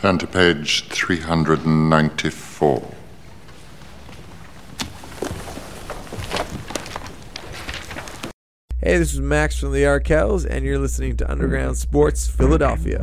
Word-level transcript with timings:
Turn 0.00 0.16
to 0.16 0.26
page 0.26 0.88
394. 0.88 2.88
Hey, 8.80 8.96
this 8.96 9.12
is 9.12 9.20
Max 9.20 9.60
from 9.60 9.72
the 9.72 9.82
Arkells, 9.82 10.46
and 10.48 10.64
you're 10.64 10.78
listening 10.78 11.18
to 11.18 11.30
Underground 11.30 11.76
Sports 11.76 12.26
Philadelphia. 12.26 12.98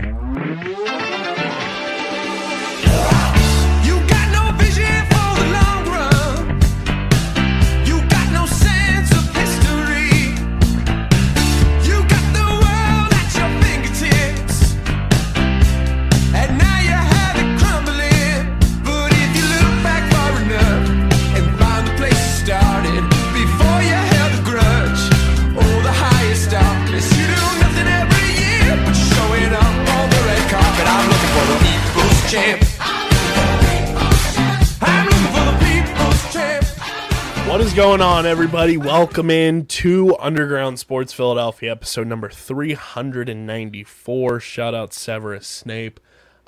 Going 37.98 38.10
on, 38.10 38.28
everybody? 38.28 38.78
Welcome 38.78 39.32
in 39.32 39.66
to 39.66 40.16
Underground 40.20 40.78
Sports 40.78 41.14
Philadelphia, 41.14 41.72
episode 41.72 42.06
number 42.06 42.30
394. 42.30 44.40
Shout 44.40 44.76
out 44.76 44.94
Severus 44.94 45.48
Snape. 45.48 46.00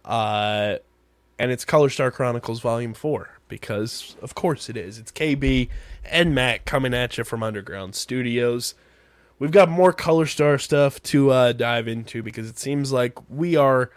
Uh, 0.05 0.75
and 1.39 1.49
it's 1.49 1.65
Color 1.65 1.89
Star 1.89 2.11
Chronicles 2.11 2.59
Volume 2.59 2.93
4, 2.93 3.39
because 3.47 4.15
of 4.21 4.35
course 4.35 4.69
it 4.69 4.77
is. 4.77 4.99
It's 4.99 5.11
KB 5.11 5.69
and 6.05 6.35
Matt 6.35 6.65
coming 6.65 6.93
at 6.93 7.17
you 7.17 7.23
from 7.23 7.41
Underground 7.41 7.95
Studios. 7.95 8.75
We've 9.39 9.49
got 9.49 9.69
more 9.69 9.91
Color 9.91 10.27
Star 10.27 10.59
stuff 10.59 11.01
to 11.03 11.31
uh, 11.31 11.53
dive 11.53 11.87
into 11.87 12.21
because 12.21 12.47
it 12.47 12.59
seems 12.59 12.91
like 12.91 13.17
we 13.27 13.55
are 13.55 13.89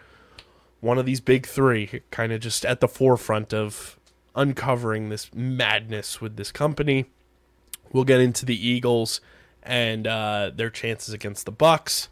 one 0.79 0.97
of 0.97 1.05
these 1.05 1.21
big 1.21 1.45
three, 1.45 2.01
kind 2.09 2.31
of 2.31 2.41
just 2.41 2.65
at 2.65 2.79
the 2.79 2.87
forefront 2.87 3.53
of 3.53 3.99
uncovering 4.35 5.09
this 5.09 5.31
madness 5.35 6.19
with 6.19 6.35
this 6.35 6.51
company. 6.51 7.05
We'll 7.93 8.03
get 8.03 8.19
into 8.19 8.45
the 8.45 8.67
Eagles 8.67 9.21
and 9.61 10.05
uh, 10.05 10.51
their 10.53 10.69
chances 10.69 11.13
against 11.13 11.45
the 11.45 11.53
Bucs. 11.53 12.09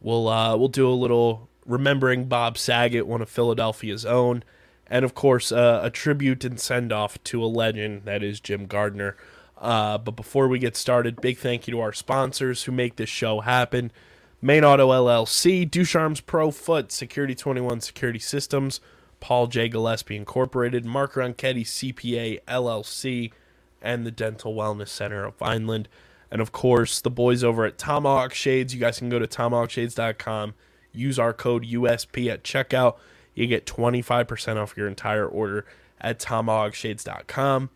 We'll 0.00 0.28
uh, 0.28 0.56
we'll 0.56 0.68
do 0.68 0.88
a 0.88 0.92
little 0.92 1.48
remembering 1.66 2.26
Bob 2.26 2.58
Saget, 2.58 3.06
one 3.06 3.22
of 3.22 3.28
Philadelphia's 3.28 4.04
own, 4.04 4.44
and 4.86 5.04
of 5.04 5.14
course 5.14 5.50
uh, 5.50 5.80
a 5.82 5.90
tribute 5.90 6.44
and 6.44 6.60
send 6.60 6.92
off 6.92 7.22
to 7.24 7.42
a 7.42 7.46
legend 7.46 8.02
that 8.04 8.22
is 8.22 8.38
Jim 8.38 8.66
Gardner. 8.66 9.16
Uh, 9.56 9.96
but 9.96 10.12
before 10.12 10.46
we 10.46 10.58
get 10.58 10.76
started, 10.76 11.20
big 11.20 11.38
thank 11.38 11.66
you 11.66 11.72
to 11.72 11.80
our 11.80 11.92
sponsors 11.92 12.64
who 12.64 12.72
make 12.72 12.96
this 12.96 13.08
show 13.08 13.40
happen. 13.40 13.90
Main 14.42 14.62
Auto 14.62 14.90
LLC, 14.90 15.70
Ducharme's 15.70 16.20
Pro 16.20 16.50
Foot, 16.50 16.92
Security 16.92 17.34
21 17.34 17.80
Security 17.80 18.18
Systems, 18.18 18.78
Paul 19.20 19.46
J. 19.46 19.70
Gillespie 19.70 20.16
Incorporated, 20.16 20.84
Mark 20.84 21.14
Ronchetti 21.14 21.62
CPA 21.62 22.40
LLC, 22.46 23.32
and 23.84 24.04
the 24.04 24.10
Dental 24.10 24.54
Wellness 24.54 24.88
Center 24.88 25.24
of 25.24 25.36
Vineland. 25.36 25.88
And 26.30 26.40
of 26.40 26.50
course, 26.50 27.00
the 27.00 27.10
boys 27.10 27.44
over 27.44 27.64
at 27.64 27.78
Tomahawk 27.78 28.34
Shades. 28.34 28.74
You 28.74 28.80
guys 28.80 28.98
can 28.98 29.08
go 29.08 29.20
to 29.20 29.26
tomahawkshades.com, 29.28 30.54
use 30.92 31.18
our 31.18 31.32
code 31.32 31.64
USP 31.64 32.32
at 32.32 32.42
checkout. 32.42 32.96
You 33.34 33.46
get 33.46 33.66
25% 33.66 34.56
off 34.56 34.76
your 34.76 34.88
entire 34.88 35.26
order 35.26 35.64
at 36.00 36.18
tomahawkshades.com. 36.18 37.70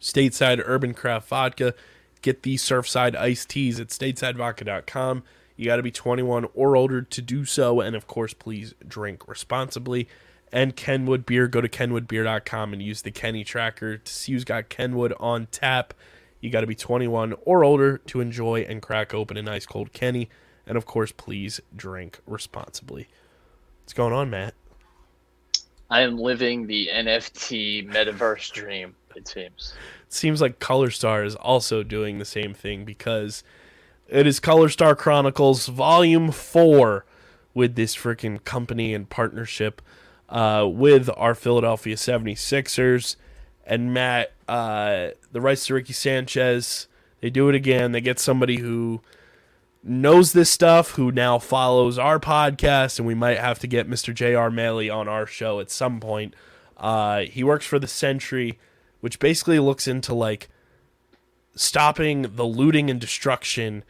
Stateside 0.00 0.62
Urban 0.64 0.94
Craft 0.94 1.28
Vodka. 1.28 1.74
Get 2.22 2.42
the 2.42 2.56
Surfside 2.56 3.16
iced 3.16 3.50
teas 3.50 3.78
at 3.80 3.88
statesidevodka.com. 3.88 5.24
You 5.56 5.66
got 5.66 5.76
to 5.76 5.82
be 5.82 5.90
21 5.90 6.46
or 6.54 6.76
older 6.76 7.02
to 7.02 7.22
do 7.22 7.44
so. 7.44 7.80
And 7.80 7.96
of 7.96 8.06
course, 8.06 8.32
please 8.32 8.74
drink 8.86 9.26
responsibly. 9.26 10.08
And 10.52 10.74
Kenwood 10.74 11.26
Beer, 11.26 11.46
go 11.46 11.60
to 11.60 11.68
kenwoodbeer.com 11.68 12.72
and 12.72 12.82
use 12.82 13.02
the 13.02 13.10
Kenny 13.10 13.44
tracker 13.44 13.98
to 13.98 14.12
see 14.12 14.32
who's 14.32 14.44
got 14.44 14.68
Kenwood 14.68 15.12
on 15.20 15.46
tap. 15.50 15.94
You 16.40 16.50
got 16.50 16.62
to 16.62 16.66
be 16.66 16.74
21 16.74 17.34
or 17.44 17.64
older 17.64 17.98
to 17.98 18.20
enjoy 18.20 18.60
and 18.62 18.80
crack 18.80 19.12
open 19.12 19.36
a 19.36 19.42
nice 19.42 19.66
cold 19.66 19.92
Kenny. 19.92 20.30
And 20.66 20.76
of 20.76 20.86
course, 20.86 21.12
please 21.12 21.60
drink 21.74 22.20
responsibly. 22.26 23.08
What's 23.82 23.92
going 23.92 24.12
on, 24.12 24.30
Matt? 24.30 24.54
I 25.90 26.02
am 26.02 26.18
living 26.18 26.66
the 26.66 26.90
NFT 26.92 27.90
metaverse 27.90 28.52
dream, 28.52 28.94
it 29.16 29.26
seems. 29.26 29.72
It 30.06 30.12
seems 30.12 30.40
like 30.40 30.58
Color 30.58 30.90
Star 30.90 31.24
is 31.24 31.34
also 31.34 31.82
doing 31.82 32.18
the 32.18 32.26
same 32.26 32.52
thing 32.52 32.84
because 32.84 33.42
it 34.06 34.26
is 34.26 34.40
Color 34.40 34.68
Star 34.68 34.94
Chronicles 34.94 35.66
Volume 35.66 36.30
4 36.30 37.06
with 37.54 37.74
this 37.74 37.96
freaking 37.96 38.44
company 38.44 38.92
and 38.92 39.08
partnership 39.08 39.80
uh, 40.28 40.66
with 40.70 41.10
our 41.16 41.34
Philadelphia 41.34 41.96
76ers. 41.96 43.16
And 43.66 43.92
Matt, 43.92 44.32
uh, 44.48 45.08
the 45.32 45.40
rights 45.40 45.66
to 45.66 45.74
Ricky 45.74 45.92
Sanchez, 45.92 46.86
they 47.20 47.30
do 47.30 47.48
it 47.48 47.54
again. 47.54 47.92
They 47.92 48.00
get 48.00 48.18
somebody 48.18 48.56
who 48.56 49.00
knows 49.82 50.32
this 50.32 50.50
stuff, 50.50 50.92
who 50.92 51.12
now 51.12 51.38
follows 51.38 51.98
our 51.98 52.18
podcast, 52.18 52.98
and 52.98 53.06
we 53.06 53.14
might 53.14 53.38
have 53.38 53.58
to 53.60 53.66
get 53.66 53.88
Mr. 53.88 54.14
J.R. 54.14 54.50
Mailey 54.50 54.94
on 54.94 55.08
our 55.08 55.26
show 55.26 55.60
at 55.60 55.70
some 55.70 56.00
point. 56.00 56.34
Uh, 56.76 57.20
he 57.20 57.42
works 57.44 57.66
for 57.66 57.78
the 57.78 57.88
Sentry, 57.88 58.58
which 59.00 59.18
basically 59.18 59.58
looks 59.58 59.86
into 59.86 60.14
like 60.14 60.48
stopping 61.54 62.36
the 62.36 62.46
looting 62.46 62.88
and 62.90 63.00
destruction 63.00 63.84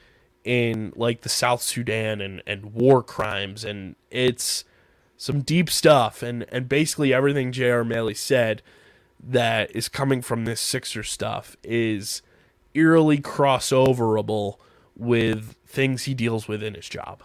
in 0.45 0.93
like 0.97 1.21
the 1.21 1.29
South 1.29 1.63
Sudan 1.63 2.21
and, 2.21 2.43
and 2.47 2.73
war 2.73 3.03
crimes 3.03 3.65
and 3.65 3.95
it's 4.11 4.65
some 5.19 5.43
deep 5.43 5.69
stuff 5.69 6.23
and, 6.23 6.47
and 6.49 6.69
basically 6.69 7.13
everything 7.13 7.53
J.R. 7.53 7.85
Mailey 7.85 8.17
said 8.17 8.63
that 9.23 9.75
is 9.75 9.89
coming 9.89 10.23
from 10.23 10.45
this 10.45 10.61
Sixer 10.61 11.03
stuff 11.03 11.57
is 11.65 12.23
eerily 12.73 13.19
crossoverable 13.19 14.59
with 14.97 15.57
things 15.67 16.05
he 16.05 16.15
deals 16.15 16.47
with 16.47 16.63
in 16.63 16.75
his 16.75 16.89
job. 16.89 17.23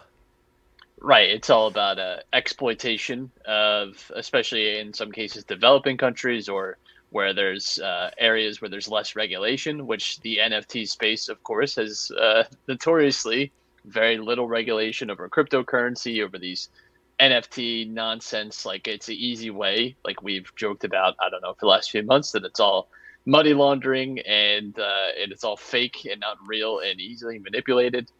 Right. 1.00 1.30
It's 1.30 1.50
all 1.50 1.68
about 1.68 1.98
uh, 1.98 2.16
exploitation 2.32 3.30
of, 3.46 4.10
especially 4.14 4.80
in 4.80 4.92
some 4.92 5.12
cases, 5.12 5.44
developing 5.44 5.96
countries 5.96 6.48
or 6.48 6.78
where 7.10 7.32
there's 7.32 7.78
uh, 7.78 8.10
areas 8.18 8.60
where 8.60 8.68
there's 8.68 8.88
less 8.88 9.14
regulation, 9.14 9.86
which 9.86 10.18
the 10.22 10.38
NFT 10.42 10.88
space, 10.88 11.28
of 11.28 11.40
course, 11.44 11.76
has 11.76 12.10
uh, 12.10 12.42
notoriously 12.66 13.52
very 13.84 14.18
little 14.18 14.48
regulation 14.48 15.10
over 15.10 15.28
cryptocurrency, 15.28 16.24
over 16.24 16.38
these 16.38 16.70
NFT 17.20 17.90
nonsense. 17.90 18.66
Like 18.66 18.88
it's 18.88 19.08
an 19.08 19.14
easy 19.14 19.50
way, 19.50 19.96
like 20.04 20.22
we've 20.22 20.50
joked 20.56 20.84
about, 20.84 21.14
I 21.20 21.30
don't 21.30 21.42
know, 21.42 21.54
for 21.54 21.66
the 21.66 21.70
last 21.70 21.90
few 21.90 22.02
months, 22.02 22.32
that 22.32 22.44
it's 22.44 22.60
all 22.60 22.88
money 23.26 23.54
laundering 23.54 24.20
and 24.20 24.78
uh, 24.78 25.20
and 25.20 25.32
it's 25.32 25.44
all 25.44 25.56
fake 25.56 26.06
and 26.10 26.20
not 26.20 26.36
real 26.46 26.80
and 26.80 27.00
easily 27.00 27.38
manipulated. 27.38 28.10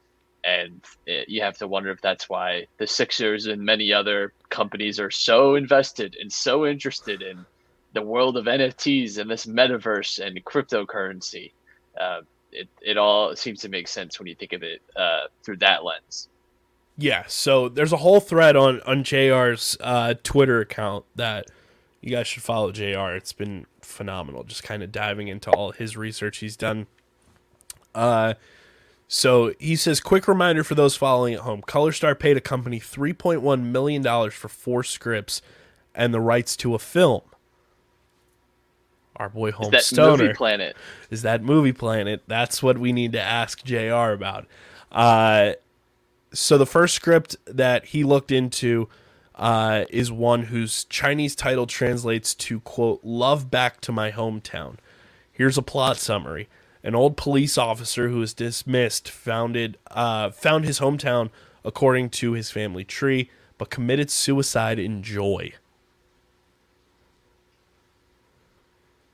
And 0.45 0.85
uh, 1.09 1.25
you 1.27 1.41
have 1.43 1.57
to 1.59 1.69
wonder 1.69 1.91
if 1.91 2.01
that's 2.03 2.29
why 2.29 2.67
the 2.79 2.87
Sixers 2.87 3.47
and 3.47 3.63
many 3.63 3.93
other 3.93 4.33
companies 4.51 5.01
are 5.01 5.11
so 5.11 5.55
invested 5.55 6.17
and 6.21 6.31
so 6.31 6.67
interested 6.67 7.23
in 7.23 7.47
the 7.95 8.03
world 8.03 8.37
of 8.37 8.45
NFTs 8.45 9.19
and 9.19 9.31
this 9.31 9.47
metaverse 9.47 10.25
and 10.25 10.45
cryptocurrency. 10.45 11.53
Uh, 11.99 12.21
it, 12.53 12.69
it 12.83 12.99
all 12.99 13.35
seems 13.35 13.61
to 13.61 13.69
make 13.69 13.89
sense 13.89 14.19
when 14.19 14.29
you 14.29 14.35
think 14.35 14.53
of 14.53 14.63
it 14.63 14.83
uh, 14.97 15.23
through 15.43 15.57
that 15.59 15.85
lens. 15.85 16.29
Yeah, 16.97 17.25
so 17.27 17.69
there's 17.69 17.93
a 17.93 17.97
whole 17.99 18.21
thread 18.21 18.55
on 18.57 18.81
on 18.83 19.03
JR's 19.05 19.77
uh, 19.81 20.15
Twitter 20.23 20.61
account 20.61 21.05
that 21.17 21.47
you 22.01 22.11
guys 22.11 22.27
should 22.29 22.43
follow 22.43 22.71
JR. 22.71 23.11
It's 23.17 23.33
been 23.33 23.67
phenomenal, 23.81 24.45
just 24.45 24.63
kind 24.63 24.83
of 24.83 24.93
diving 24.93 25.29
into 25.29 25.51
all 25.51 25.73
his 25.73 25.97
research 25.97 26.39
he's 26.39 26.57
done. 26.57 26.87
Uh, 27.95 28.35
so 29.09 29.53
he 29.59 29.77
says, 29.77 30.01
quick 30.01 30.27
reminder 30.29 30.63
for 30.65 30.75
those 30.75 30.97
following 30.97 31.35
at 31.35 31.41
home: 31.41 31.63
ColorStar 31.63 32.19
paid 32.19 32.37
a 32.37 32.41
company 32.41 32.79
3.1 32.79 33.63
million 33.65 34.03
dollars 34.03 34.35
for 34.35 34.49
four 34.49 34.83
scripts 34.85 35.43
and 35.95 36.15
the 36.15 36.21
rights 36.21 36.57
to 36.59 36.75
a 36.75 36.79
film. 36.79 37.23
Our 39.17 39.29
boy 39.29 39.53
Home 39.53 39.71
That 39.71 39.85
Stoner 39.85 40.25
movie 40.25 40.35
planet. 40.35 40.77
is 41.11 41.23
that 41.23 41.43
movie 41.43 41.73
planet. 41.73 42.23
That's 42.27 42.63
what 42.63 42.79
we 42.79 42.93
need 42.93 43.13
to 43.13 43.21
ask 43.21 43.63
JR 43.65 44.11
about. 44.13 44.47
Uh, 44.91 45.53
so 46.35 46.59
the 46.59 46.67
first 46.67 46.95
script 46.95 47.37
that 47.47 47.87
he 47.87 48.05
looked 48.05 48.31
into 48.31 48.89
uh, 49.35 49.85
is 49.91 50.13
one 50.13 50.45
whose 50.45 50.85
Chinese 50.85 51.35
title 51.35 51.67
translates 51.67 52.35
to 52.35 52.61
quote 52.61 53.01
"Love 53.03 53.51
Back 53.51 53.81
to 53.83 53.93
My 53.93 54.11
Hometown." 54.11 54.77
Here's 55.33 55.59
a 55.59 55.63
plot 55.63 55.97
summary: 55.97 56.49
An 56.83 56.95
old 56.95 57.17
police 57.17 57.57
officer 57.57 58.09
who 58.09 58.19
was 58.19 58.35
dismissed 58.35 59.09
founded 59.09 59.79
uh, 59.91 60.31
found 60.31 60.65
his 60.65 60.81
hometown 60.81 61.31
according 61.65 62.11
to 62.11 62.33
his 62.33 62.51
family 62.51 62.85
tree, 62.85 63.31
but 63.57 63.71
committed 63.71 64.11
suicide 64.11 64.79
in 64.79 65.03
joy. 65.03 65.53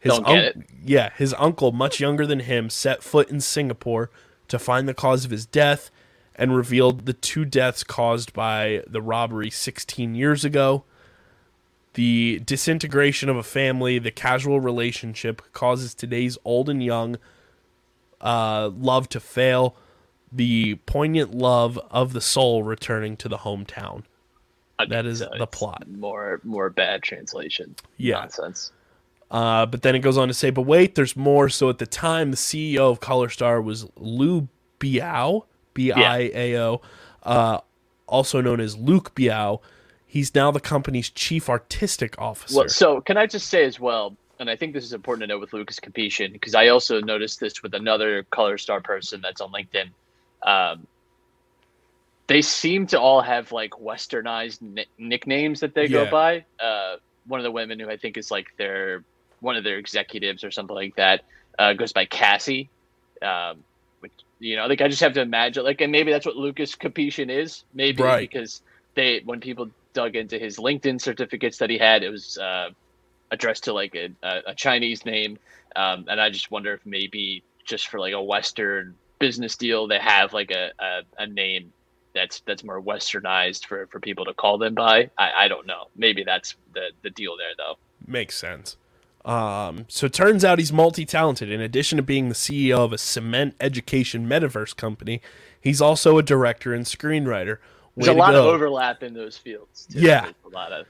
His 0.01 0.15
Don't 0.15 0.27
get 0.27 0.37
un- 0.37 0.45
it. 0.45 0.57
Yeah, 0.85 1.11
his 1.17 1.35
uncle, 1.39 1.73
much 1.73 2.01
younger 2.01 2.27
than 2.27 2.41
him, 2.41 2.71
set 2.71 3.03
foot 3.03 3.31
in 3.31 3.41
Singapore 3.41 4.11
to 4.49 4.59
find 4.59 4.89
the 4.89 4.95
cause 4.95 5.25
of 5.25 5.31
his 5.31 5.47
death 5.47 5.91
and 6.41 6.57
revealed 6.57 7.05
the 7.05 7.13
two 7.13 7.45
deaths 7.45 7.85
caused 7.85 8.33
by 8.33 8.83
the 8.87 9.03
robbery 9.03 9.51
16 9.51 10.15
years 10.15 10.43
ago. 10.43 10.85
The 11.95 12.41
disintegration 12.47 13.29
of 13.29 13.37
a 13.37 13.43
family, 13.43 13.99
the 13.99 14.11
casual 14.11 14.59
relationship 14.59 15.43
causes 15.53 15.95
today's 15.95 16.39
old 16.43 16.71
and 16.71 16.83
young 16.83 17.19
uh, 18.23 18.71
love 18.75 19.11
to 19.11 19.21
fail, 19.21 19.77
the 20.33 20.77
poignant 20.87 21.35
love 21.35 21.79
of 21.91 22.15
the 22.15 22.23
soul 22.23 22.63
returning 22.63 23.19
to 23.19 23.29
the 23.29 23.39
hometown. 23.39 24.05
That 24.89 25.05
is 25.05 25.19
the 25.19 25.47
plot. 25.47 25.87
More 25.89 26.41
more 26.43 26.71
bad 26.71 27.03
translation. 27.03 27.77
Yeah. 27.99 28.21
Nonsense. 28.21 28.73
Uh, 29.31 29.67
but 29.67 29.83
then 29.83 29.95
it 29.95 29.99
goes 29.99 30.17
on 30.17 30.29
to 30.29 30.35
say, 30.35 30.49
but 30.49 30.63
wait, 30.63 30.95
there's 30.95 31.15
more. 31.15 31.51
So 31.51 31.69
at 31.69 31.77
the 31.77 31.87
time, 31.87 32.31
the 32.31 32.39
CEO 32.39 32.91
of 32.91 32.99
Color 32.99 33.29
Star 33.29 33.61
was 33.61 33.87
Lu 33.97 34.49
Biao, 34.79 35.45
B 35.81 35.93
I 35.93 36.19
A 36.35 36.57
O, 36.59 36.81
uh, 37.23 37.59
also 38.07 38.41
known 38.41 38.61
as 38.61 38.77
Luke 38.77 39.15
Biao. 39.15 39.61
He's 40.07 40.35
now 40.35 40.51
the 40.51 40.61
company's 40.61 41.09
chief 41.09 41.49
artistic 41.49 42.21
officer. 42.21 42.57
Well, 42.59 42.69
so 42.69 43.01
can 43.01 43.17
I 43.17 43.27
just 43.27 43.49
say 43.49 43.65
as 43.65 43.79
well, 43.81 44.17
and 44.39 44.51
I 44.51 44.57
think 44.57 44.75
this 44.75 44.85
is 44.85 44.93
important 44.93 45.23
to 45.23 45.27
note 45.29 45.41
with 45.41 45.53
Lucas 45.53 45.79
Capetian 45.81 46.33
because 46.33 46.55
I 46.55 46.69
also 46.69 47.01
noticed 47.01 47.41
this 47.41 47.63
with 47.63 47.75
another 47.75 48.25
Color 48.25 48.59
Star 48.59 48.81
person 48.81 49.21
that's 49.23 49.41
on 49.41 49.53
LinkedIn. 49.53 49.91
Um, 50.43 50.87
they 52.27 52.43
seem 52.43 52.87
to 52.89 53.01
all 53.01 53.23
have 53.23 53.53
like 53.53 53.71
westernized 53.73 54.61
ni- 54.63 54.87
nicknames 54.99 55.61
that 55.61 55.75
they 55.75 55.87
Yeah. 55.87 56.05
go 56.05 56.11
by. 56.11 56.45
Uh, 56.59 56.97
one 57.27 57.41
of 57.41 57.45
the 57.45 57.51
women 57.51 57.79
who 57.79 57.89
I 57.89 57.97
think 57.97 58.17
is 58.17 58.31
like 58.31 58.49
their 58.57 59.05
one 59.41 59.57
of 59.57 59.65
their 59.65 59.79
executives 59.79 60.45
or 60.45 60.51
something 60.51 60.77
like 60.77 60.97
that 60.97 61.25
uh, 61.59 61.73
goes 61.73 61.93
by 61.93 62.05
Cassie. 62.05 62.69
Um, 63.23 63.57
which 63.57 63.65
you 64.41 64.57
know, 64.57 64.67
like 64.67 64.81
I 64.81 64.89
just 64.89 65.03
have 65.03 65.13
to 65.15 65.21
imagine, 65.21 65.65
like, 65.65 65.81
and 65.81 65.93
maybe 65.93 66.11
that's 66.11 66.27
what 66.27 66.37
Lucas 66.37 66.75
Capetian 66.75 67.31
is, 67.31 67.65
maybe 67.73 68.03
Right. 68.03 68.29
because 68.29 68.63
they 68.95 69.21
when 69.25 69.41
people 69.41 69.69
dug 69.93 70.17
into 70.17 70.39
his 70.39 70.57
LinkedIn 70.57 71.01
certificates 71.01 71.59
that 71.59 71.71
he 71.71 71.79
had, 71.79 72.03
it 72.03 72.11
was 72.11 72.39
uh, 72.39 72.71
addressed 73.31 73.65
to 73.65 73.73
like 73.73 73.95
a, 73.95 74.09
a, 74.23 74.41
a 74.49 74.55
Chinese 74.55 75.05
name, 75.05 75.39
um, 75.77 76.07
and 76.09 76.21
I 76.21 76.31
just 76.31 76.51
wonder 76.51 76.73
if 76.75 76.85
maybe 76.85 77.45
just 77.65 77.89
for 77.89 78.01
like 78.01 78.15
a 78.15 78.23
Western 78.23 78.95
business 79.19 79.57
deal, 79.57 79.87
they 79.87 79.99
have 79.99 80.33
like 80.33 80.51
a, 80.51 80.71
a, 80.79 81.01
a 81.19 81.27
name 81.27 81.73
that's 82.15 82.41
that's 82.47 82.65
more 82.65 82.81
westernized 82.83 83.67
for, 83.67 83.87
for 83.87 84.01
people 84.01 84.25
to 84.25 84.35
call 84.35 84.59
them 84.59 84.75
by. 84.75 85.11
I, 85.17 85.31
I 85.41 85.49
don't 85.49 85.67
know. 85.67 85.85
Maybe 85.97 86.25
that's 86.25 86.57
the 86.75 86.91
the 87.03 87.11
deal 87.11 87.37
there 87.37 87.53
though. 87.57 87.77
Makes 88.07 88.37
sense. 88.37 88.77
Um, 89.25 89.85
so 89.89 90.07
it 90.07 90.13
turns 90.13 90.45
out 90.45 90.59
he's 90.59 90.73
multi 90.73 91.05
talented. 91.05 91.51
In 91.51 91.61
addition 91.61 91.97
to 91.97 92.03
being 92.03 92.29
the 92.29 92.35
CEO 92.35 92.79
of 92.79 92.93
a 92.93 92.99
cement 92.99 93.55
education 93.61 94.27
metaverse 94.27 94.75
company, 94.75 95.21
he's 95.61 95.81
also 95.81 96.19
a 96.19 96.23
director 96.23 96.73
and 96.73 96.87
screenwriter. 96.87 97.59
There's 97.97 98.09
a 98.09 98.13
lot 98.13 98.35
of 98.35 98.45
overlap 98.45 99.03
in 99.03 99.15
those 99.15 99.37
fields. 99.37 99.87
Too. 99.87 100.01
Yeah. 100.01 100.23
There's 100.23 100.35
a 100.47 100.49
lot 100.49 100.73
of 100.73 100.87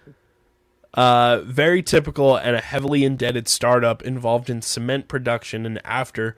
Uh, 0.95 1.41
very 1.45 1.83
typical 1.83 2.37
and 2.37 2.57
a 2.57 2.61
heavily 2.61 3.05
indebted 3.05 3.49
startup 3.49 4.03
involved 4.03 4.51
in 4.51 4.61
cement 4.63 5.09
production 5.09 5.65
and 5.67 5.81
after 5.85 6.37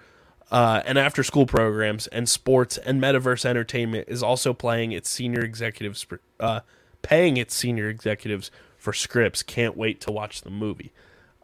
uh, 0.51 0.83
and 0.85 0.99
after 0.99 1.23
school 1.23 1.47
programs 1.47 2.07
and 2.09 2.29
sports 2.29 2.77
and 2.77 3.01
metaverse 3.01 3.47
entertainment 3.47 4.07
is 4.09 4.23
also 4.23 4.53
playing 4.53 4.93
its 4.93 5.09
senior 5.09 5.41
executives 5.41 6.07
uh, 6.39 6.61
paying 7.01 7.39
its 7.39 7.55
senior 7.55 7.89
executives 7.89 8.51
for 8.77 8.93
scripts. 8.93 9.43
Can't 9.43 9.77
wait 9.77 10.01
to 10.03 10.13
watch 10.13 10.43
the 10.43 10.51
movie. 10.51 10.93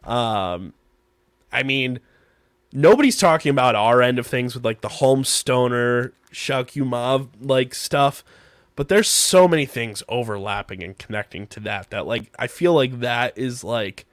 Um, 0.03 0.73
I 1.51 1.63
mean, 1.63 1.99
nobody's 2.71 3.17
talking 3.17 3.49
about 3.49 3.75
our 3.75 4.01
end 4.01 4.19
of 4.19 4.27
things 4.27 4.55
with 4.55 4.65
like 4.65 4.81
the 4.81 4.89
Homestoner, 4.89 6.11
Shakyumov 6.31 7.29
like 7.41 7.73
stuff, 7.73 8.23
but 8.75 8.87
there's 8.87 9.09
so 9.09 9.47
many 9.47 9.65
things 9.65 10.03
overlapping 10.07 10.83
and 10.83 10.97
connecting 10.97 11.47
to 11.47 11.59
that 11.61 11.89
that 11.89 12.05
like 12.05 12.31
I 12.37 12.47
feel 12.47 12.73
like 12.73 12.99
that 12.99 13.37
is 13.37 13.63
like 13.63 14.05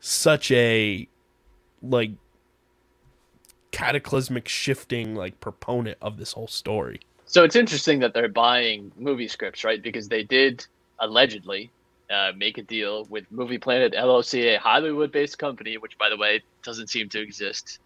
such 0.00 0.50
a 0.50 1.08
like 1.82 2.12
cataclysmic 3.72 4.46
shifting 4.46 5.16
like 5.16 5.40
proponent 5.40 5.98
of 6.00 6.16
this 6.16 6.32
whole 6.32 6.46
story. 6.46 7.00
So 7.26 7.42
it's 7.42 7.56
interesting 7.56 7.98
that 8.00 8.14
they're 8.14 8.28
buying 8.28 8.92
movie 8.96 9.26
scripts, 9.26 9.64
right? 9.64 9.82
Because 9.82 10.08
they 10.08 10.22
did 10.22 10.64
allegedly 11.00 11.70
uh, 12.14 12.32
make 12.36 12.58
a 12.58 12.62
deal 12.62 13.04
with 13.06 13.24
Movie 13.30 13.58
Planet 13.58 13.92
LLC, 13.92 14.54
a 14.54 14.58
Hollywood-based 14.58 15.38
company, 15.38 15.76
which, 15.78 15.98
by 15.98 16.08
the 16.08 16.16
way, 16.16 16.42
doesn't 16.62 16.88
seem 16.88 17.08
to 17.10 17.20
exist, 17.20 17.80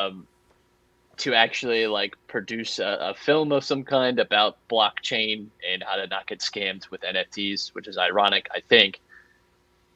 um, 0.00 0.26
to 1.18 1.34
actually 1.34 1.86
like 1.86 2.16
produce 2.26 2.78
a, 2.78 2.98
a 3.00 3.14
film 3.14 3.52
of 3.52 3.64
some 3.64 3.84
kind 3.84 4.18
about 4.18 4.56
blockchain 4.68 5.46
and 5.70 5.82
how 5.82 5.96
to 5.96 6.06
not 6.06 6.26
get 6.26 6.40
scammed 6.40 6.90
with 6.90 7.02
NFTs, 7.02 7.68
which 7.74 7.86
is 7.86 7.96
ironic, 7.96 8.48
I 8.54 8.60
think. 8.68 9.00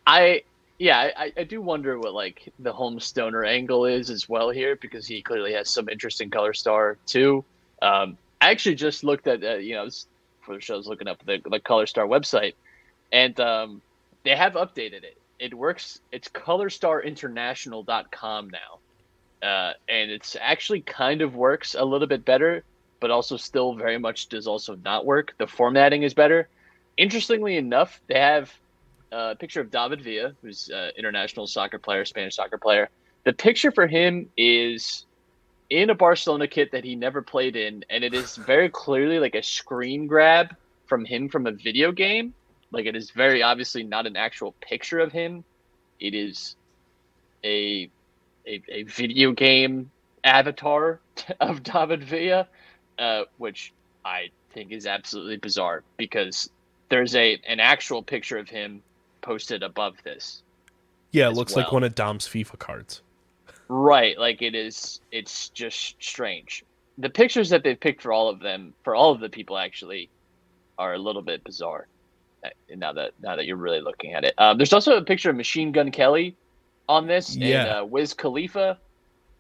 I 0.06 0.42
yeah, 0.78 1.10
I, 1.16 1.32
I 1.36 1.44
do 1.44 1.62
wonder 1.62 1.98
what 1.98 2.14
like 2.14 2.52
the 2.58 2.72
Homestoner 2.72 3.46
angle 3.46 3.86
is 3.86 4.10
as 4.10 4.28
well 4.28 4.50
here 4.50 4.76
because 4.76 5.06
he 5.06 5.22
clearly 5.22 5.52
has 5.54 5.70
some 5.70 5.88
interest 5.88 6.20
in 6.20 6.30
Color 6.30 6.52
Star 6.52 6.98
too. 7.06 7.44
Um, 7.80 8.18
I 8.40 8.50
actually 8.50 8.74
just 8.74 9.04
looked 9.04 9.26
at 9.26 9.42
uh, 9.42 9.54
you 9.54 9.74
know 9.74 9.88
for 10.42 10.54
the 10.54 10.60
show, 10.60 10.74
I 10.74 10.76
was 10.76 10.86
looking 10.86 11.08
up 11.08 11.24
the 11.24 11.40
the 11.44 11.60
Color 11.60 11.86
Star 11.86 12.06
website, 12.06 12.54
and 13.14 13.40
um, 13.40 13.80
they 14.24 14.36
have 14.36 14.52
updated 14.54 15.04
it. 15.04 15.16
It 15.38 15.54
works. 15.54 16.00
It's 16.12 16.28
ColorStarInternational.com 16.28 18.50
now, 18.50 18.80
uh, 19.48 19.72
and 19.88 20.10
it's 20.10 20.36
actually 20.40 20.80
kind 20.80 21.22
of 21.22 21.36
works 21.36 21.76
a 21.78 21.84
little 21.84 22.08
bit 22.08 22.24
better, 22.24 22.64
but 23.00 23.12
also 23.12 23.36
still 23.36 23.74
very 23.74 23.98
much 23.98 24.28
does 24.28 24.48
also 24.48 24.76
not 24.84 25.06
work. 25.06 25.34
The 25.38 25.46
formatting 25.46 26.02
is 26.02 26.12
better. 26.12 26.48
Interestingly 26.96 27.56
enough, 27.56 28.00
they 28.08 28.18
have 28.18 28.52
a 29.12 29.36
picture 29.36 29.60
of 29.60 29.70
David 29.70 30.02
Villa, 30.02 30.34
who's 30.42 30.68
an 30.74 30.90
international 30.98 31.46
soccer 31.46 31.78
player, 31.78 32.04
Spanish 32.04 32.34
soccer 32.34 32.58
player. 32.58 32.88
The 33.24 33.32
picture 33.32 33.70
for 33.70 33.86
him 33.86 34.28
is 34.36 35.06
in 35.70 35.88
a 35.90 35.94
Barcelona 35.94 36.48
kit 36.48 36.72
that 36.72 36.82
he 36.84 36.96
never 36.96 37.22
played 37.22 37.54
in, 37.54 37.84
and 37.90 38.02
it 38.02 38.12
is 38.12 38.34
very 38.36 38.68
clearly 38.68 39.20
like 39.20 39.36
a 39.36 39.42
screen 39.42 40.08
grab 40.08 40.56
from 40.86 41.04
him 41.04 41.28
from 41.28 41.46
a 41.46 41.52
video 41.52 41.92
game. 41.92 42.34
Like 42.74 42.86
it 42.86 42.96
is 42.96 43.12
very 43.12 43.42
obviously 43.42 43.84
not 43.84 44.06
an 44.06 44.16
actual 44.16 44.52
picture 44.60 44.98
of 44.98 45.12
him. 45.12 45.44
It 46.00 46.12
is 46.12 46.56
a 47.44 47.88
a, 48.46 48.62
a 48.68 48.82
video 48.82 49.30
game 49.30 49.90
avatar 50.24 50.98
of 51.40 51.62
David 51.62 52.02
Villa, 52.02 52.48
uh, 52.98 53.22
which 53.38 53.72
I 54.04 54.30
think 54.52 54.72
is 54.72 54.86
absolutely 54.86 55.36
bizarre 55.36 55.84
because 55.96 56.50
there's 56.88 57.14
a 57.14 57.40
an 57.46 57.60
actual 57.60 58.02
picture 58.02 58.38
of 58.38 58.48
him 58.48 58.82
posted 59.22 59.62
above 59.62 59.94
this. 60.02 60.42
Yeah, 61.12 61.28
it 61.28 61.34
looks 61.34 61.54
like 61.54 61.70
one 61.70 61.84
of 61.84 61.94
Dom's 61.94 62.26
FIFA 62.26 62.58
cards. 62.58 63.02
Right, 63.68 64.18
like 64.18 64.42
it 64.42 64.56
is. 64.56 65.00
It's 65.12 65.48
just 65.50 66.02
strange. 66.02 66.64
The 66.98 67.08
pictures 67.08 67.50
that 67.50 67.62
they've 67.62 67.78
picked 67.78 68.02
for 68.02 68.12
all 68.12 68.28
of 68.28 68.40
them, 68.40 68.74
for 68.82 68.96
all 68.96 69.12
of 69.12 69.20
the 69.20 69.28
people, 69.28 69.56
actually, 69.56 70.10
are 70.76 70.92
a 70.92 70.98
little 70.98 71.22
bit 71.22 71.44
bizarre. 71.44 71.86
Uh, 72.44 72.48
Now 72.76 72.92
that 72.92 73.12
now 73.20 73.36
that 73.36 73.46
you're 73.46 73.56
really 73.56 73.80
looking 73.80 74.12
at 74.14 74.24
it, 74.24 74.34
um, 74.38 74.56
there's 74.58 74.72
also 74.72 74.96
a 74.96 75.02
picture 75.02 75.30
of 75.30 75.36
Machine 75.36 75.72
Gun 75.72 75.90
Kelly 75.90 76.36
on 76.88 77.06
this, 77.06 77.36
Yeah. 77.36 77.60
and 77.60 77.68
uh, 77.82 77.84
Wiz 77.86 78.14
Khalifa. 78.14 78.78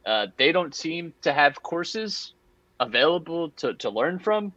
Uh, 0.06 0.26
they 0.36 0.52
don't 0.52 0.74
seem 0.74 1.14
to 1.22 1.32
have 1.32 1.62
courses 1.62 2.32
available 2.80 3.50
to, 3.50 3.72
to 3.74 3.88
learn 3.90 4.18
from. 4.18 4.52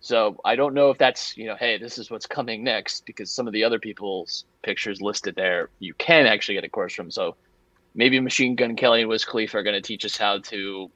So 0.00 0.40
I 0.44 0.56
don't 0.56 0.74
know 0.74 0.90
if 0.90 0.98
that's 0.98 1.36
you 1.36 1.46
know, 1.46 1.56
hey, 1.56 1.78
this 1.78 1.98
is 1.98 2.10
what's 2.10 2.26
coming 2.26 2.64
next 2.64 3.04
because 3.06 3.30
some 3.30 3.46
of 3.46 3.52
the 3.52 3.64
other 3.64 3.78
people's 3.78 4.44
pictures 4.62 5.00
listed 5.00 5.34
there 5.36 5.70
you 5.78 5.94
can 5.94 6.26
actually 6.26 6.54
get 6.54 6.64
a 6.64 6.68
course 6.68 6.94
from. 6.94 7.10
So 7.10 7.36
maybe 7.94 8.18
Machine 8.20 8.54
Gun 8.56 8.76
Kelly 8.76 9.00
and 9.00 9.08
Wiz 9.08 9.24
Khalifa 9.24 9.58
are 9.58 9.62
going 9.62 9.74
to 9.74 9.80
teach 9.82 10.04
us 10.04 10.16
how 10.16 10.38
to 10.38 10.90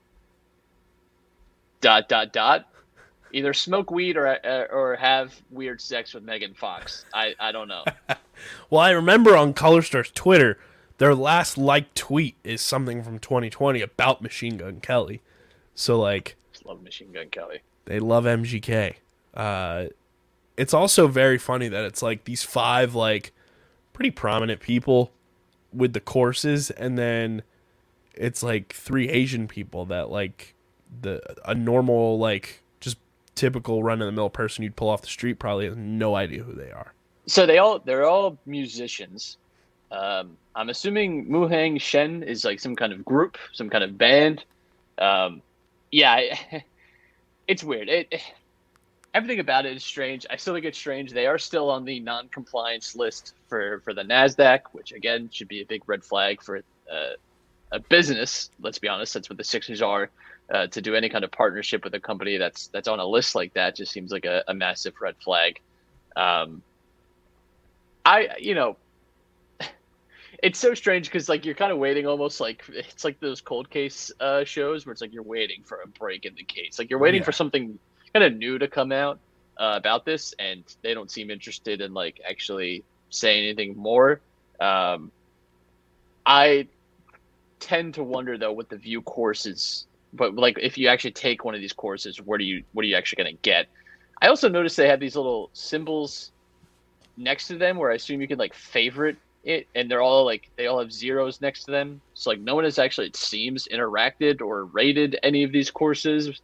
dot 1.81 2.09
dot 2.09 2.33
dot 2.33 2.67
either 3.33 3.53
smoke 3.55 3.91
weed 3.91 4.17
or 4.17 4.27
uh, 4.29 4.65
or 4.71 4.97
have 4.97 5.35
weird 5.51 5.81
sex 5.81 6.15
with 6.15 6.23
Megan 6.25 6.55
Fox. 6.55 7.05
I 7.15 7.35
I 7.41 7.53
don't 7.53 7.69
know. 7.69 7.85
Well, 8.71 8.81
I 8.81 8.91
remember 8.91 9.37
on 9.37 9.53
Color 9.53 9.83
Star's 9.83 10.11
Twitter, 10.11 10.59
their 10.99 11.15
last 11.15 11.57
liked 11.57 11.95
tweet 11.95 12.35
is 12.43 12.61
something 12.61 13.05
from 13.05 13.21
2020 13.21 13.81
about 13.83 14.21
Machine 14.21 14.57
Gun 14.57 14.81
Kelly. 14.81 15.21
So 15.77 16.01
like 16.01 16.35
Just 16.53 16.67
love 16.67 16.83
Machine 16.83 17.13
Gun 17.13 17.29
Kelly. 17.29 17.61
they 17.85 18.01
love 18.01 18.25
MGK. 18.25 18.95
Uh, 19.35 19.87
it's 20.57 20.75
also 20.75 21.07
very 21.07 21.39
funny 21.39 21.69
that 21.69 21.85
it's 21.85 22.03
like 22.03 22.25
these 22.25 22.43
five 22.43 22.95
like 22.97 23.33
pretty 23.93 24.11
prominent 24.11 24.61
people 24.61 25.13
with 25.73 25.93
the 25.93 26.01
courses, 26.01 26.71
and 26.71 26.99
then 26.99 27.43
it's 28.15 28.43
like 28.43 28.73
three 28.73 29.09
Asian 29.09 29.47
people 29.47 29.85
that 29.87 30.11
like 30.11 30.55
the 31.01 31.21
a 31.45 31.55
normal 31.55 32.19
like 32.19 32.62
typical 33.35 33.83
run 33.83 34.01
of 34.03 34.07
the 34.07 34.13
mill 34.13 34.31
person 34.31 34.63
you'd 34.65 34.77
pull 34.77 34.89
off 34.89 35.03
the 35.03 35.09
street 35.09 35.39
probably 35.39 35.67
has 35.67 35.77
no 35.77 36.15
idea 36.15 36.43
who 36.43 36.53
they 36.53 36.71
are. 36.71 36.93
So 37.27 37.47
they 37.47 37.59
all 37.59 37.79
they're 37.79 38.05
all 38.07 38.39
musicians. 38.47 39.37
Um, 39.91 40.37
I'm 40.55 40.69
assuming 40.71 41.27
Muhang 41.27 41.81
Shen 41.81 42.23
is 42.23 42.45
like 42.45 42.61
some 42.61 42.75
kind 42.75 42.93
of 42.93 43.05
group, 43.05 43.37
some 43.53 43.69
kind 43.69 43.85
of 43.85 43.97
band. 43.99 44.45
Um, 44.99 45.43
yeah, 45.91 46.13
I- 46.13 46.65
it's 47.49 47.63
weird. 47.63 47.89
It 47.89 48.23
everything 49.15 49.41
about 49.41 49.67
it 49.67 49.77
is 49.77 49.85
strange. 49.85 50.27
I 50.31 50.37
still 50.37 50.55
think 50.55 50.65
it's 50.65 50.79
strange. 50.79 51.13
They 51.13 51.27
are 51.27 51.39
still 51.39 51.71
on 51.71 51.85
the 51.85 52.01
non-compliance 52.01 52.97
list 52.97 53.35
for 53.49 53.81
for 53.81 53.95
the 53.95 54.03
Nasdaq, 54.03 54.61
which 54.73 54.93
again 54.93 55.29
should 55.33 55.49
be 55.49 55.61
a 55.63 55.67
big 55.67 55.83
red 55.87 56.03
flag 56.05 56.43
for 56.43 56.59
uh, 56.91 57.15
a 57.71 57.79
business. 57.81 58.51
Let's 58.61 58.79
be 58.79 58.89
honest, 58.89 59.15
that's 59.15 59.29
what 59.31 59.39
the 59.39 59.45
Sixers 59.45 59.83
are. 59.83 60.11
Uh, 60.51 60.67
to 60.67 60.83
do 60.83 60.95
any 60.95 61.09
kind 61.09 61.25
of 61.25 61.31
partnership 61.31 61.83
with 61.85 61.95
a 61.95 62.01
company 62.01 62.37
that's 62.37 62.69
that's 62.69 62.89
on 62.89 62.99
a 62.99 63.07
list 63.07 63.35
like 63.35 63.55
that 63.55 63.75
just 63.77 63.91
seems 63.93 64.11
like 64.13 64.25
a, 64.27 64.43
a 64.49 64.55
massive 64.55 64.95
red 65.01 65.17
flag. 65.23 65.61
Um, 66.17 66.63
I 68.05 68.37
you 68.39 68.55
know 68.55 68.77
it's 70.43 70.59
so 70.59 70.75
strange 70.75 71.07
because 71.07 71.29
like 71.29 71.45
you're 71.45 71.55
kind 71.55 71.73
of 71.73 71.79
waiting 71.79 72.07
almost 72.07 72.41
like 72.41 72.65
it's 72.69 73.05
like 73.05 73.21
those 73.21 73.41
cold 73.41 73.71
case 73.71 74.11
uh, 74.21 74.45
shows 74.45 74.85
where 74.85 74.93
it's 74.93 75.01
like 75.01 75.13
you're 75.13 75.23
waiting 75.23 75.63
for 75.65 75.81
a 75.83 75.89
break 75.89 76.25
in 76.27 76.35
the 76.35 76.45
case 76.45 76.79
like 76.79 76.91
you're 76.91 76.99
waiting 76.99 77.21
Yeah. 77.21 77.25
for 77.25 77.33
something 77.33 77.79
kind 78.13 78.25
of 78.25 78.35
new 78.37 78.59
to 78.59 78.69
come 78.69 78.93
out 78.93 79.21
uh, 79.59 79.75
about 79.77 80.05
this 80.05 80.35
and 80.39 80.65
they 80.83 80.95
don't 80.95 81.11
seem 81.11 81.31
interested 81.31 81.81
in 81.81 81.95
like 81.95 82.21
actually 82.29 82.85
saying 83.11 83.45
anything 83.45 83.77
more 83.77 84.21
um, 84.61 85.13
i 86.27 86.67
tend 87.61 87.95
to 87.95 88.03
wonder 88.03 88.37
though 88.37 88.53
with 88.53 88.69
the 88.69 88.77
view 88.77 89.01
courses 89.03 89.87
but 90.13 90.35
like 90.35 90.59
if 90.61 90.77
you 90.77 90.89
actually 90.89 91.13
take 91.13 91.45
one 91.45 91.55
of 91.55 91.61
these 91.61 91.73
courses 91.73 92.21
what 92.21 92.41
are 92.41 92.45
you 92.45 92.63
what 92.73 92.85
are 92.85 92.89
you 92.89 92.97
actually 92.97 93.23
going 93.23 93.37
to 93.37 93.43
get? 93.43 93.67
I 94.21 94.29
also 94.29 94.49
noticed 94.49 94.77
they 94.77 94.89
have 94.89 95.01
these 95.01 95.17
little 95.17 95.51
symbols 95.53 96.33
next 97.19 97.47
to 97.47 97.59
them 97.59 97.77
where 97.77 97.91
i 97.91 97.95
assume 97.95 98.23
you 98.23 98.27
can 98.27 98.39
like 98.39 98.55
favorite 98.55 99.19
it 99.45 99.67
and 99.75 99.91
they're 99.91 100.03
all 100.03 100.25
like 100.25 100.51
they 100.57 100.67
all 100.67 100.79
have 100.79 100.93
zeros 100.93 101.41
next 101.41 101.65
to 101.65 101.71
them. 101.71 102.01
So 102.15 102.31
like 102.31 102.41
no 102.41 102.55
one 102.55 102.65
has 102.65 102.79
actually 102.79 103.09
it 103.09 103.17
seems 103.17 103.67
interacted 103.69 104.41
or 104.41 104.67
rated 104.67 105.19
any 105.23 105.43
of 105.43 105.53
these 105.53 105.71
courses. 105.71 106.41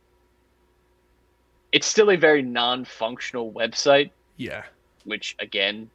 It's 1.72 1.86
still 1.86 2.10
a 2.10 2.16
very 2.16 2.42
non-functional 2.42 3.52
website. 3.52 4.10
Yeah. 4.36 4.64
which 5.04 5.36
again 5.40 5.90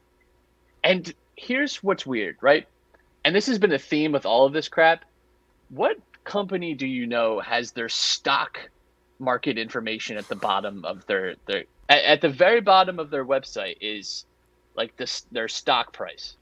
and 0.84 1.14
here's 1.36 1.78
what's 1.84 2.06
weird 2.06 2.38
right? 2.42 2.68
And 3.26 3.36
this 3.36 3.48
has 3.48 3.58
been 3.58 3.72
a 3.72 3.80
theme 3.80 4.12
with 4.12 4.26
all 4.26 4.46
of 4.46 4.54
this 4.54 4.68
crap. 4.68 5.06
What 5.70 5.98
company 6.24 6.74
do 6.74 6.88
you 6.88 7.06
know 7.08 7.40
has 7.40 7.72
their 7.72 7.90
stock 7.90 8.70
market 9.20 9.58
information 9.58 10.18
at 10.18 10.28
the 10.28 10.36
bottom 10.36 10.84
of 10.86 11.06
their 11.06 11.36
their 11.46 11.64
at, 11.90 12.04
at 12.04 12.22
the 12.22 12.30
very 12.30 12.62
bottom 12.62 13.00
of 13.00 13.10
their 13.10 13.26
website 13.26 13.78
is 13.82 14.26
like 14.76 14.96
this 14.98 15.22
their 15.32 15.48
stock 15.48 15.94
price. 15.94 16.36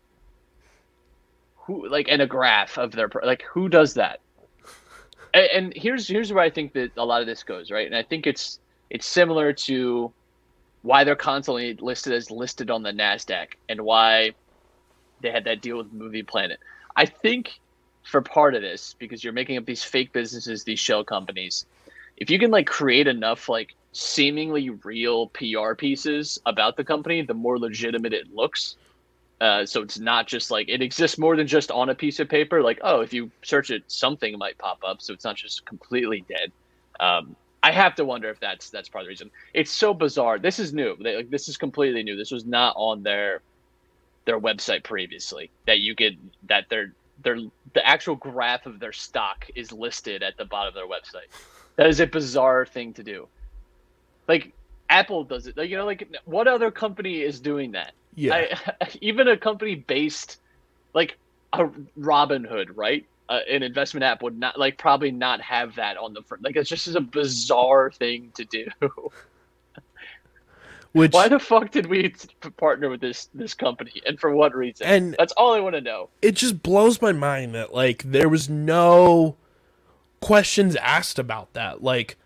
Who 1.65 1.87
like 1.87 2.07
and 2.09 2.21
a 2.21 2.27
graph 2.27 2.77
of 2.77 2.91
their 2.91 3.09
like 3.23 3.43
who 3.43 3.69
does 3.69 3.93
that? 3.95 4.19
And, 5.33 5.45
and 5.53 5.73
here's 5.75 6.07
here's 6.07 6.33
where 6.33 6.43
i 6.43 6.49
think 6.49 6.73
that 6.73 6.91
a 6.97 7.05
lot 7.05 7.21
of 7.21 7.27
this 7.27 7.43
goes 7.43 7.71
right? 7.71 7.85
And 7.85 7.95
i 7.95 8.03
think 8.03 8.27
it's 8.27 8.59
it's 8.89 9.05
similar 9.05 9.53
to 9.53 10.11
why 10.81 11.03
they're 11.03 11.15
constantly 11.15 11.75
listed 11.75 12.13
as 12.13 12.31
listed 12.31 12.71
on 12.71 12.83
the 12.83 12.91
Nasdaq 12.91 13.49
and 13.69 13.81
why 13.81 14.31
they 15.21 15.29
had 15.29 15.43
that 15.45 15.61
deal 15.61 15.77
with 15.77 15.93
Movie 15.93 16.23
Planet. 16.23 16.59
I 16.95 17.05
think 17.05 17.59
for 18.03 18.21
part 18.21 18.55
of 18.55 18.61
this, 18.61 18.95
because 18.99 19.23
you're 19.23 19.33
making 19.33 19.57
up 19.57 19.65
these 19.65 19.83
fake 19.83 20.11
businesses, 20.11 20.63
these 20.63 20.79
shell 20.79 21.03
companies, 21.03 21.65
if 22.17 22.29
you 22.29 22.39
can 22.39 22.51
like 22.51 22.67
create 22.67 23.07
enough 23.07 23.49
like 23.49 23.75
seemingly 23.93 24.69
real 24.69 25.27
PR 25.27 25.73
pieces 25.73 26.39
about 26.45 26.77
the 26.77 26.83
company, 26.83 27.21
the 27.21 27.33
more 27.33 27.57
legitimate 27.57 28.13
it 28.13 28.33
looks. 28.33 28.75
Uh, 29.39 29.65
so 29.65 29.81
it's 29.81 29.97
not 29.99 30.27
just 30.27 30.51
like 30.51 30.69
it 30.69 30.83
exists 30.83 31.17
more 31.17 31.35
than 31.35 31.47
just 31.47 31.71
on 31.71 31.89
a 31.89 31.95
piece 31.95 32.19
of 32.19 32.29
paper. 32.29 32.61
Like, 32.61 32.79
oh, 32.83 33.01
if 33.01 33.11
you 33.11 33.31
search 33.41 33.71
it, 33.71 33.83
something 33.87 34.37
might 34.37 34.57
pop 34.59 34.79
up. 34.85 35.01
So 35.01 35.13
it's 35.13 35.23
not 35.23 35.35
just 35.35 35.65
completely 35.65 36.23
dead. 36.29 36.51
Um, 36.99 37.35
I 37.63 37.71
have 37.71 37.95
to 37.95 38.05
wonder 38.05 38.29
if 38.29 38.39
that's 38.39 38.69
that's 38.69 38.87
part 38.87 39.01
of 39.01 39.05
the 39.07 39.09
reason. 39.09 39.31
It's 39.53 39.71
so 39.71 39.93
bizarre. 39.93 40.37
This 40.37 40.59
is 40.59 40.73
new. 40.73 40.95
They, 41.01 41.15
like, 41.17 41.29
this 41.31 41.49
is 41.49 41.57
completely 41.57 42.03
new. 42.03 42.15
This 42.15 42.31
was 42.31 42.45
not 42.45 42.75
on 42.77 43.01
their 43.01 43.41
their 44.25 44.39
website 44.39 44.83
previously. 44.83 45.49
That 45.65 45.79
you 45.79 45.95
could 45.95 46.17
that 46.47 46.69
their 46.69 46.93
their 47.23 47.37
the 47.73 47.85
actual 47.85 48.15
graph 48.15 48.65
of 48.65 48.79
their 48.79 48.91
stock 48.91 49.47
is 49.55 49.71
listed 49.71 50.23
at 50.23 50.37
the 50.37 50.45
bottom 50.45 50.69
of 50.69 50.73
their 50.73 50.87
website. 50.87 51.29
That 51.77 51.87
is 51.87 51.99
a 51.99 52.07
bizarre 52.07 52.65
thing 52.65 52.93
to 52.93 53.03
do. 53.03 53.27
Like 54.27 54.53
Apple 54.89 55.23
does 55.23 55.47
it. 55.47 55.57
Like, 55.57 55.69
you 55.69 55.77
know, 55.77 55.85
like 55.85 56.07
what 56.25 56.47
other 56.47 56.69
company 56.69 57.21
is 57.21 57.39
doing 57.39 57.71
that? 57.71 57.93
Yeah. 58.15 58.33
I, 58.81 58.87
even 59.01 59.27
a 59.27 59.37
company 59.37 59.75
based 59.75 60.37
like 60.93 61.17
a 61.53 61.65
Robinhood, 61.97 62.67
right? 62.75 63.05
Uh, 63.29 63.39
an 63.49 63.63
investment 63.63 64.03
app 64.03 64.21
would 64.21 64.37
not 64.37 64.59
like 64.59 64.77
probably 64.77 65.11
not 65.11 65.39
have 65.41 65.75
that 65.75 65.97
on 65.97 66.13
the 66.13 66.21
front. 66.23 66.43
Like 66.43 66.57
it's 66.57 66.69
just 66.69 66.87
is 66.87 66.95
a 66.95 67.01
bizarre 67.01 67.91
thing 67.91 68.31
to 68.35 68.45
do. 68.45 68.67
Which 70.93 71.13
Why 71.13 71.29
the 71.29 71.39
fuck 71.39 71.71
did 71.71 71.85
we 71.85 72.13
partner 72.57 72.89
with 72.89 72.99
this 72.99 73.29
this 73.33 73.53
company, 73.53 74.01
and 74.05 74.19
for 74.19 74.35
what 74.35 74.53
reason? 74.53 74.87
and 74.87 75.15
That's 75.17 75.31
all 75.33 75.53
I 75.53 75.59
want 75.61 75.75
to 75.75 75.81
know. 75.81 76.09
it 76.21 76.35
just 76.35 76.61
blows 76.61 77.01
my 77.01 77.13
mind 77.13 77.55
that 77.55 77.73
like 77.73 78.03
there 78.03 78.27
was 78.27 78.49
no 78.49 79.37
questions 80.19 80.75
asked 80.77 81.17
about 81.17 81.53
that. 81.53 81.81
Like 81.81 82.17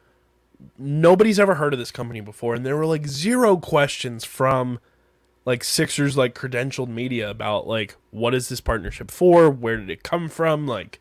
nobody's 0.80 1.40
ever 1.40 1.56
heard 1.56 1.74
of 1.74 1.80
this 1.80 1.92
company 1.92 2.22
before, 2.22 2.56
and 2.56 2.66
there 2.66 2.76
were 2.76 2.88
like 2.88 3.08
zero 3.08 3.58
questions 3.58 4.24
from 4.26 4.80
like 5.46 5.64
Sixers 5.64 6.18
like 6.18 6.34
credentialed 6.34 6.90
media 6.90 7.30
about 7.30 7.68
like 7.68 7.96
what 8.10 8.34
is 8.34 8.50
this 8.50 8.62
partnership 8.62 9.12
for? 9.12 9.50
Where 9.50 9.78
did 9.78 9.92
it 9.92 10.02
come 10.02 10.28
from? 10.28 10.66
Like 10.66 11.00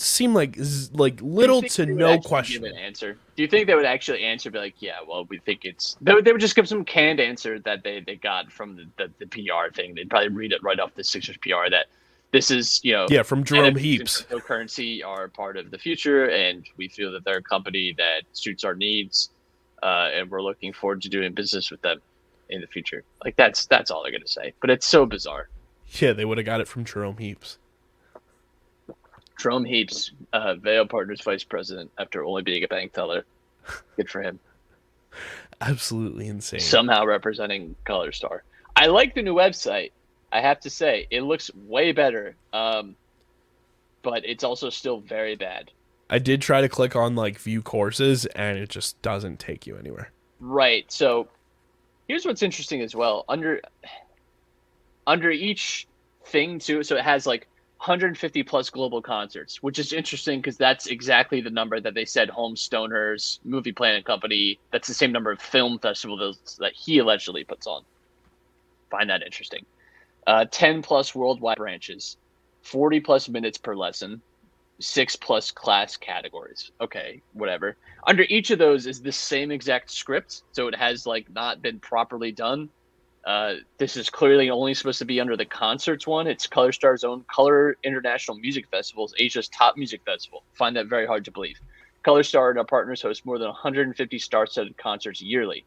seemed 0.00 0.34
like 0.34 0.56
like 0.92 1.20
little 1.20 1.62
to 1.62 1.86
no 1.86 2.18
question. 2.18 2.62
Give 2.62 2.72
an 2.72 2.78
answer. 2.78 3.16
Do 3.36 3.42
you 3.42 3.48
think 3.48 3.66
they 3.66 3.74
would 3.74 3.84
actually 3.84 4.24
answer? 4.24 4.50
Be 4.50 4.58
like, 4.58 4.74
yeah, 4.80 4.98
well, 5.06 5.24
we 5.26 5.38
think 5.38 5.64
it's. 5.64 5.96
They 6.00 6.14
would, 6.14 6.24
they 6.24 6.32
would 6.32 6.40
just 6.40 6.56
give 6.56 6.68
some 6.68 6.84
canned 6.84 7.20
answer 7.20 7.58
that 7.60 7.82
they, 7.84 8.00
they 8.00 8.16
got 8.16 8.50
from 8.50 8.76
the, 8.76 8.86
the, 8.96 9.10
the 9.18 9.26
PR 9.26 9.72
thing. 9.74 9.94
They'd 9.94 10.08
probably 10.10 10.28
read 10.28 10.52
it 10.52 10.62
right 10.62 10.78
off 10.80 10.94
the 10.94 11.04
Sixers 11.04 11.36
PR 11.38 11.70
that 11.70 11.86
this 12.32 12.50
is 12.50 12.80
you 12.82 12.92
know 12.92 13.06
Yeah, 13.10 13.22
from 13.22 13.44
Jerome 13.44 13.74
NFTs 13.74 13.78
Heaps. 13.80 14.22
cryptocurrency 14.22 15.04
are 15.04 15.28
part 15.28 15.56
of 15.56 15.70
the 15.70 15.78
future, 15.78 16.30
and 16.30 16.66
we 16.76 16.88
feel 16.88 17.12
that 17.12 17.24
they're 17.24 17.38
a 17.38 17.42
company 17.42 17.94
that 17.98 18.22
suits 18.32 18.64
our 18.64 18.74
needs, 18.74 19.30
uh, 19.82 20.10
and 20.14 20.30
we're 20.30 20.42
looking 20.42 20.72
forward 20.72 21.02
to 21.02 21.08
doing 21.08 21.32
business 21.32 21.70
with 21.70 21.82
them 21.82 22.00
in 22.48 22.60
the 22.60 22.66
future. 22.66 23.04
Like 23.24 23.36
that's 23.36 23.66
that's 23.66 23.90
all 23.90 24.02
they're 24.02 24.12
gonna 24.12 24.26
say. 24.26 24.52
But 24.60 24.70
it's 24.70 24.86
so 24.86 25.06
bizarre. 25.06 25.48
Yeah, 25.98 26.12
they 26.12 26.24
would 26.24 26.38
have 26.38 26.44
got 26.46 26.60
it 26.60 26.68
from 26.68 26.84
Jerome 26.84 27.16
Heaps. 27.18 27.58
Jerome 29.40 29.64
Heaps, 29.64 30.12
uh, 30.32 30.54
Vail 30.54 30.86
Partners 30.86 31.22
vice 31.22 31.44
president, 31.44 31.90
after 31.98 32.24
only 32.24 32.42
being 32.42 32.62
a 32.62 32.68
bank 32.68 32.92
teller. 32.92 33.24
Good 33.96 34.10
for 34.10 34.22
him. 34.22 34.38
Absolutely 35.60 36.28
insane. 36.28 36.60
Somehow 36.60 37.04
representing 37.04 37.74
Color 37.84 38.12
Star. 38.12 38.42
I 38.76 38.86
like 38.86 39.14
the 39.14 39.22
new 39.22 39.34
website. 39.34 39.92
I 40.32 40.40
have 40.40 40.60
to 40.60 40.70
say, 40.70 41.06
it 41.10 41.22
looks 41.22 41.50
way 41.54 41.92
better. 41.92 42.34
Um, 42.52 42.96
but 44.02 44.24
it's 44.24 44.44
also 44.44 44.70
still 44.70 45.00
very 45.00 45.36
bad. 45.36 45.70
I 46.08 46.18
did 46.18 46.42
try 46.42 46.60
to 46.60 46.68
click 46.68 46.96
on 46.96 47.14
like 47.14 47.38
view 47.38 47.62
courses 47.62 48.26
and 48.26 48.58
it 48.58 48.68
just 48.68 49.00
doesn't 49.02 49.38
take 49.38 49.66
you 49.66 49.76
anywhere. 49.76 50.10
Right. 50.40 50.90
So 50.90 51.28
here's 52.08 52.24
what's 52.24 52.42
interesting 52.42 52.80
as 52.80 52.94
well. 52.94 53.24
Under 53.28 53.60
under 55.06 55.30
each 55.30 55.86
thing 56.24 56.58
too, 56.58 56.82
so 56.82 56.96
it 56.96 57.04
has 57.04 57.26
like 57.26 57.46
150 57.80 58.42
plus 58.42 58.68
global 58.68 59.00
concerts, 59.00 59.62
which 59.62 59.78
is 59.78 59.94
interesting 59.94 60.38
because 60.38 60.58
that's 60.58 60.88
exactly 60.88 61.40
the 61.40 61.48
number 61.48 61.80
that 61.80 61.94
they 61.94 62.04
said 62.04 62.28
Home 62.28 62.54
Stoners 62.54 63.38
Movie 63.42 63.72
Planet 63.72 64.04
Company. 64.04 64.60
That's 64.70 64.86
the 64.86 64.92
same 64.92 65.12
number 65.12 65.30
of 65.30 65.40
film 65.40 65.78
festivals 65.78 66.58
that 66.60 66.74
he 66.74 66.98
allegedly 66.98 67.42
puts 67.44 67.66
on. 67.66 67.82
Find 68.90 69.08
that 69.08 69.22
interesting. 69.22 69.64
Uh, 70.26 70.44
10 70.50 70.82
plus 70.82 71.14
worldwide 71.14 71.56
branches, 71.56 72.18
40 72.64 73.00
plus 73.00 73.30
minutes 73.30 73.56
per 73.56 73.74
lesson, 73.74 74.20
six 74.78 75.16
plus 75.16 75.50
class 75.50 75.96
categories. 75.96 76.70
Okay, 76.82 77.22
whatever. 77.32 77.78
Under 78.06 78.24
each 78.28 78.50
of 78.50 78.58
those 78.58 78.86
is 78.86 79.00
the 79.00 79.10
same 79.10 79.50
exact 79.50 79.90
script, 79.90 80.42
so 80.52 80.68
it 80.68 80.74
has 80.74 81.06
like 81.06 81.30
not 81.30 81.62
been 81.62 81.80
properly 81.80 82.30
done. 82.30 82.68
Uh, 83.24 83.54
this 83.78 83.96
is 83.96 84.08
clearly 84.08 84.48
only 84.50 84.72
supposed 84.72 84.98
to 84.98 85.04
be 85.04 85.20
under 85.20 85.36
the 85.36 85.44
concerts 85.44 86.06
one. 86.06 86.26
It's 86.26 86.46
Color 86.46 86.72
Star's 86.72 87.04
own 87.04 87.24
Color 87.32 87.76
International 87.84 88.36
Music 88.38 88.66
Festivals, 88.70 89.12
Asia's 89.18 89.48
top 89.48 89.76
music 89.76 90.00
festival. 90.06 90.42
Find 90.54 90.74
that 90.76 90.86
very 90.86 91.06
hard 91.06 91.24
to 91.26 91.30
believe. 91.30 91.56
Color 92.02 92.22
Star 92.22 92.48
and 92.50 92.58
our 92.58 92.64
partners 92.64 93.02
host 93.02 93.26
more 93.26 93.38
than 93.38 93.48
150 93.48 94.18
star-studded 94.18 94.76
concerts 94.78 95.20
yearly. 95.20 95.64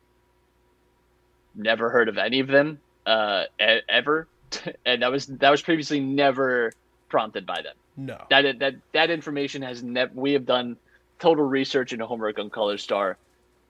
Never 1.56 1.92
heard 1.92 2.10
of 2.10 2.18
any 2.18 2.40
of 2.40 2.48
them 2.48 2.80
uh, 3.06 3.44
e- 3.62 3.82
ever, 3.88 4.28
and 4.86 5.04
that 5.04 5.12
was 5.12 5.28
that 5.28 5.52
was 5.52 5.62
previously 5.62 6.00
never 6.00 6.72
prompted 7.10 7.46
by 7.46 7.62
them 7.62 7.76
No. 7.96 8.18
that 8.32 8.58
that 8.58 8.74
that 8.94 9.12
information 9.12 9.62
has 9.62 9.84
never 9.84 10.12
we 10.16 10.34
have 10.34 10.48
done 10.48 10.76
total 11.20 11.46
research 11.46 11.94
and 11.94 12.02
homework 12.02 12.40
on 12.40 12.50
color 12.50 12.80
star 12.80 13.18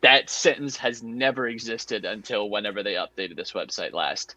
that 0.03 0.29
sentence 0.31 0.77
has 0.77 1.03
never 1.03 1.47
existed 1.49 2.05
until 2.05 2.49
whenever 2.51 2.83
they 2.83 2.95
updated 2.95 3.37
this 3.37 3.53
website 3.53 3.93
last 3.93 4.35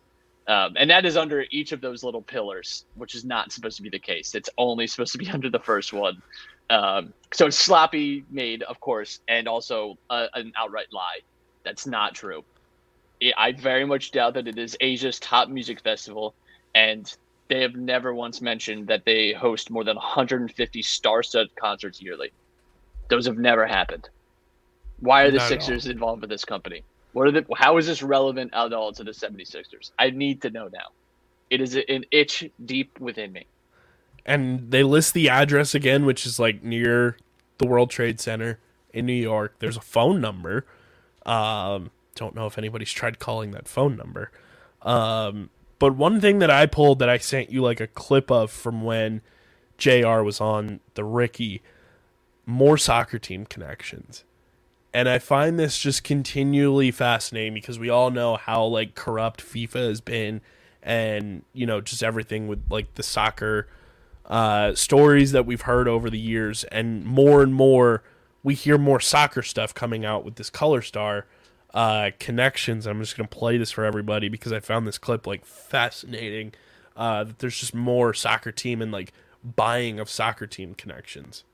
Um, 0.49 0.75
and 0.79 0.91
that 0.91 1.07
is 1.07 1.17
under 1.19 1.47
each 1.53 1.73
of 1.73 1.83
those 1.83 2.05
little 2.05 2.23
pillars, 2.23 2.87
which 2.97 3.17
is 3.17 3.25
not 3.25 3.53
supposed 3.53 3.79
to 3.79 3.85
be 3.85 3.91
the 3.91 4.01
case. 4.01 4.35
It's 4.37 4.51
only 4.59 4.89
supposed 4.89 5.13
to 5.15 5.19
be 5.19 5.31
under 5.35 5.51
the 5.51 5.61
first 5.61 5.95
one. 5.95 6.23
Um, 6.71 7.15
so 7.35 7.49
it's 7.49 7.59
sloppy 7.59 8.27
made, 8.31 8.65
of 8.65 8.81
course, 8.81 9.21
and 9.29 9.49
also 9.49 9.97
uh, 10.11 10.29
an 10.35 10.53
outright 10.59 10.89
lie. 10.93 11.21
That's 11.65 11.87
not 11.89 12.17
true. 12.17 12.45
I- 13.23 13.35
I 13.39 13.53
very 13.53 13.87
much 13.87 14.13
doubt 14.13 14.35
that 14.35 14.49
it 14.49 14.59
is 14.59 14.77
Asia's 14.81 15.21
top 15.21 15.49
music 15.51 15.83
festival, 15.83 16.37
and 16.75 17.07
they 17.51 17.63
have 17.63 17.77
never 17.77 18.15
once 18.15 18.43
mentioned 18.43 18.89
that 18.89 19.05
they 19.07 19.33
host 19.35 19.71
more 19.71 19.85
than 19.85 19.97
150 19.97 20.83
star-studded 20.83 21.51
concerts 21.61 22.03
yearly. 22.03 22.33
Those 23.11 23.27
have 23.27 23.39
never 23.39 23.67
happened. 23.67 24.09
Why 25.01 25.23
are 25.25 25.31
the 25.31 25.39
Not 25.39 25.49
Sixers 25.49 25.87
involved 25.87 26.21
with 26.23 26.31
this 26.31 26.45
company? 26.45 26.83
What 27.13 27.29
are 27.29 27.33
the? 27.33 27.47
How 27.57 27.77
is 27.79 27.87
this 27.87 28.03
relevant 28.03 28.53
at 28.55 28.73
all 28.73 28.93
to 28.93 29.05
the 29.05 29.11
76ers? 29.13 29.91
I 29.99 30.11
need 30.11 30.43
to 30.43 30.51
know 30.51 30.69
now. 30.73 30.89
It 31.51 31.61
is 31.61 31.77
an 31.77 32.05
itch 32.11 32.51
deep 32.65 32.99
within 33.01 33.33
me. 33.33 33.47
and 34.25 34.71
they 34.71 34.83
list 34.83 35.15
the 35.15 35.29
address 35.29 35.75
again, 35.75 36.05
which 36.05 36.27
is 36.27 36.39
like 36.39 36.63
near 36.63 37.17
the 37.59 37.67
World 37.67 37.91
Trade 37.91 38.21
Center 38.21 38.59
in 38.93 39.07
New 39.07 39.13
York. 39.15 39.55
There's 39.61 39.77
a 39.77 39.81
phone 39.83 40.21
number. 40.21 40.67
Um, 41.25 41.91
don't 42.17 42.35
know 42.35 42.47
if 42.47 42.59
anybody's 42.59 42.91
tried 42.93 43.19
calling 43.19 43.53
that 43.53 43.69
phone 43.69 43.97
number. 43.97 44.31
Um, 44.83 45.51
but 45.79 45.95
one 45.97 46.21
thing 46.21 46.39
that 46.41 46.51
I 46.51 46.67
pulled 46.67 46.99
that 46.99 47.09
I 47.09 47.19
sent 47.19 47.51
you 47.51 47.63
like 47.63 47.81
a 47.81 47.87
clip 47.87 48.31
of 48.31 48.51
from 48.51 48.83
when 48.83 49.21
JR 49.79 50.23
was 50.23 50.41
on 50.41 50.81
the 50.95 51.05
Ricky, 51.05 51.63
more 52.47 52.77
soccer 52.79 53.19
team 53.19 53.47
connections. 53.47 54.25
And 54.97 55.11
I 55.11 55.19
find 55.19 55.59
this 55.59 55.77
just 55.77 56.05
continually 56.05 56.91
fascinating 56.91 57.53
because 57.53 57.79
we 57.79 57.91
all 57.91 58.11
know 58.11 58.37
how 58.37 58.65
like 58.65 58.95
corrupt 58.95 59.45
FIFA 59.45 59.89
has 59.89 60.01
been 60.01 60.41
and 60.83 61.43
you 61.53 61.67
know 61.67 61.83
just 61.83 62.03
everything 62.03 62.49
with 62.49 62.63
like 62.71 62.95
the 62.95 63.03
soccer 63.03 63.69
uh, 64.25 64.75
stories 64.75 65.33
that 65.33 65.45
we've 65.45 65.61
heard 65.61 65.87
over 65.87 66.09
the 66.09 66.19
years, 66.19 66.65
and 66.73 67.05
more 67.05 67.43
and 67.43 67.55
more 67.55 68.05
we 68.43 68.55
hear 68.55 68.79
more 68.79 68.99
soccer 68.99 69.43
stuff 69.43 69.75
coming 69.75 70.07
out 70.07 70.25
with 70.25 70.37
this 70.37 70.49
Color 70.49 70.81
Star 70.81 71.27
uh, 71.75 72.13
connections. 72.19 72.87
I'm 72.87 72.99
just 73.01 73.19
gonna 73.19 73.29
play 73.29 73.59
this 73.59 73.71
for 73.71 73.85
everybody 73.85 74.31
because 74.31 74.51
I 74.51 74.61
found 74.61 74.87
this 74.87 74.97
clip 74.97 75.27
like 75.27 75.45
fascinating. 75.45 76.55
Uh, 76.97 77.25
that 77.25 77.41
there's 77.41 77.61
just 77.61 77.75
more 77.75 78.15
soccer 78.15 78.51
team 78.51 78.81
and 78.81 78.93
like 78.93 79.13
buying 79.45 80.01
of 80.01 80.09
soccer 80.09 80.47
team 80.47 80.75
connections. 80.75 81.45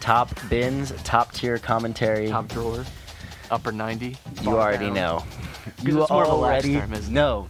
Top 0.00 0.30
bins, 0.48 0.92
top 1.04 1.32
tier 1.32 1.58
commentary. 1.58 2.28
top 2.28 2.48
drawer, 2.48 2.84
upper 3.50 3.70
90. 3.70 4.16
you 4.42 4.48
already 4.48 4.86
down. 4.86 4.94
know. 4.94 5.24
You 5.82 6.00
it's 6.00 6.10
more 6.10 6.24
of 6.24 6.32
a 6.32 6.34
lax 6.34 6.64
already 6.64 6.80
term, 6.80 7.12
know. 7.12 7.48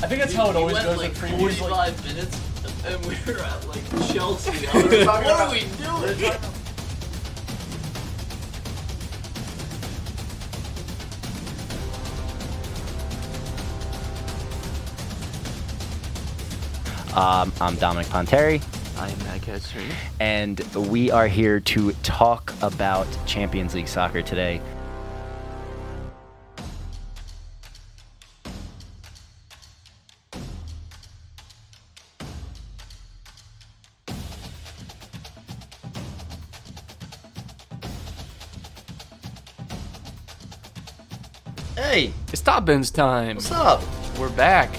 I 0.00 0.06
think 0.06 0.20
that's 0.20 0.34
how 0.34 0.50
it 0.50 0.56
always 0.56 0.74
went 0.74 0.86
goes 0.86 0.96
like 0.98 1.10
with 1.10 1.20
previews. 1.20 1.60
Like, 1.60 1.94
45 1.94 2.06
minutes 2.06 2.48
and 2.86 3.04
we 3.06 3.16
were 3.26 3.40
at 3.40 3.66
like 3.68 3.84
Chelsea. 4.12 4.66
I 4.66 4.82
was 4.82 5.06
like, 5.06 5.24
what 5.24 5.40
are 5.40 5.50
we 5.50 5.60
doing? 5.60 6.47
Um, 17.14 17.52
I'm 17.60 17.74
Dominic 17.76 18.06
Ponteri, 18.08 18.62
I 18.98 19.08
am 19.10 19.18
Matt 19.20 19.40
Ketchery. 19.40 19.90
and 20.20 20.60
we 20.88 21.10
are 21.10 21.26
here 21.26 21.58
to 21.60 21.92
talk 22.02 22.52
about 22.62 23.06
Champions 23.26 23.74
League 23.74 23.88
soccer 23.88 24.22
today. 24.22 24.60
Hey, 41.76 42.12
It's 42.32 42.42
top 42.42 42.64
bins 42.64 42.90
time. 42.90 43.36
what's 43.36 43.50
up? 43.52 43.82
We're 44.18 44.30
back. 44.30 44.70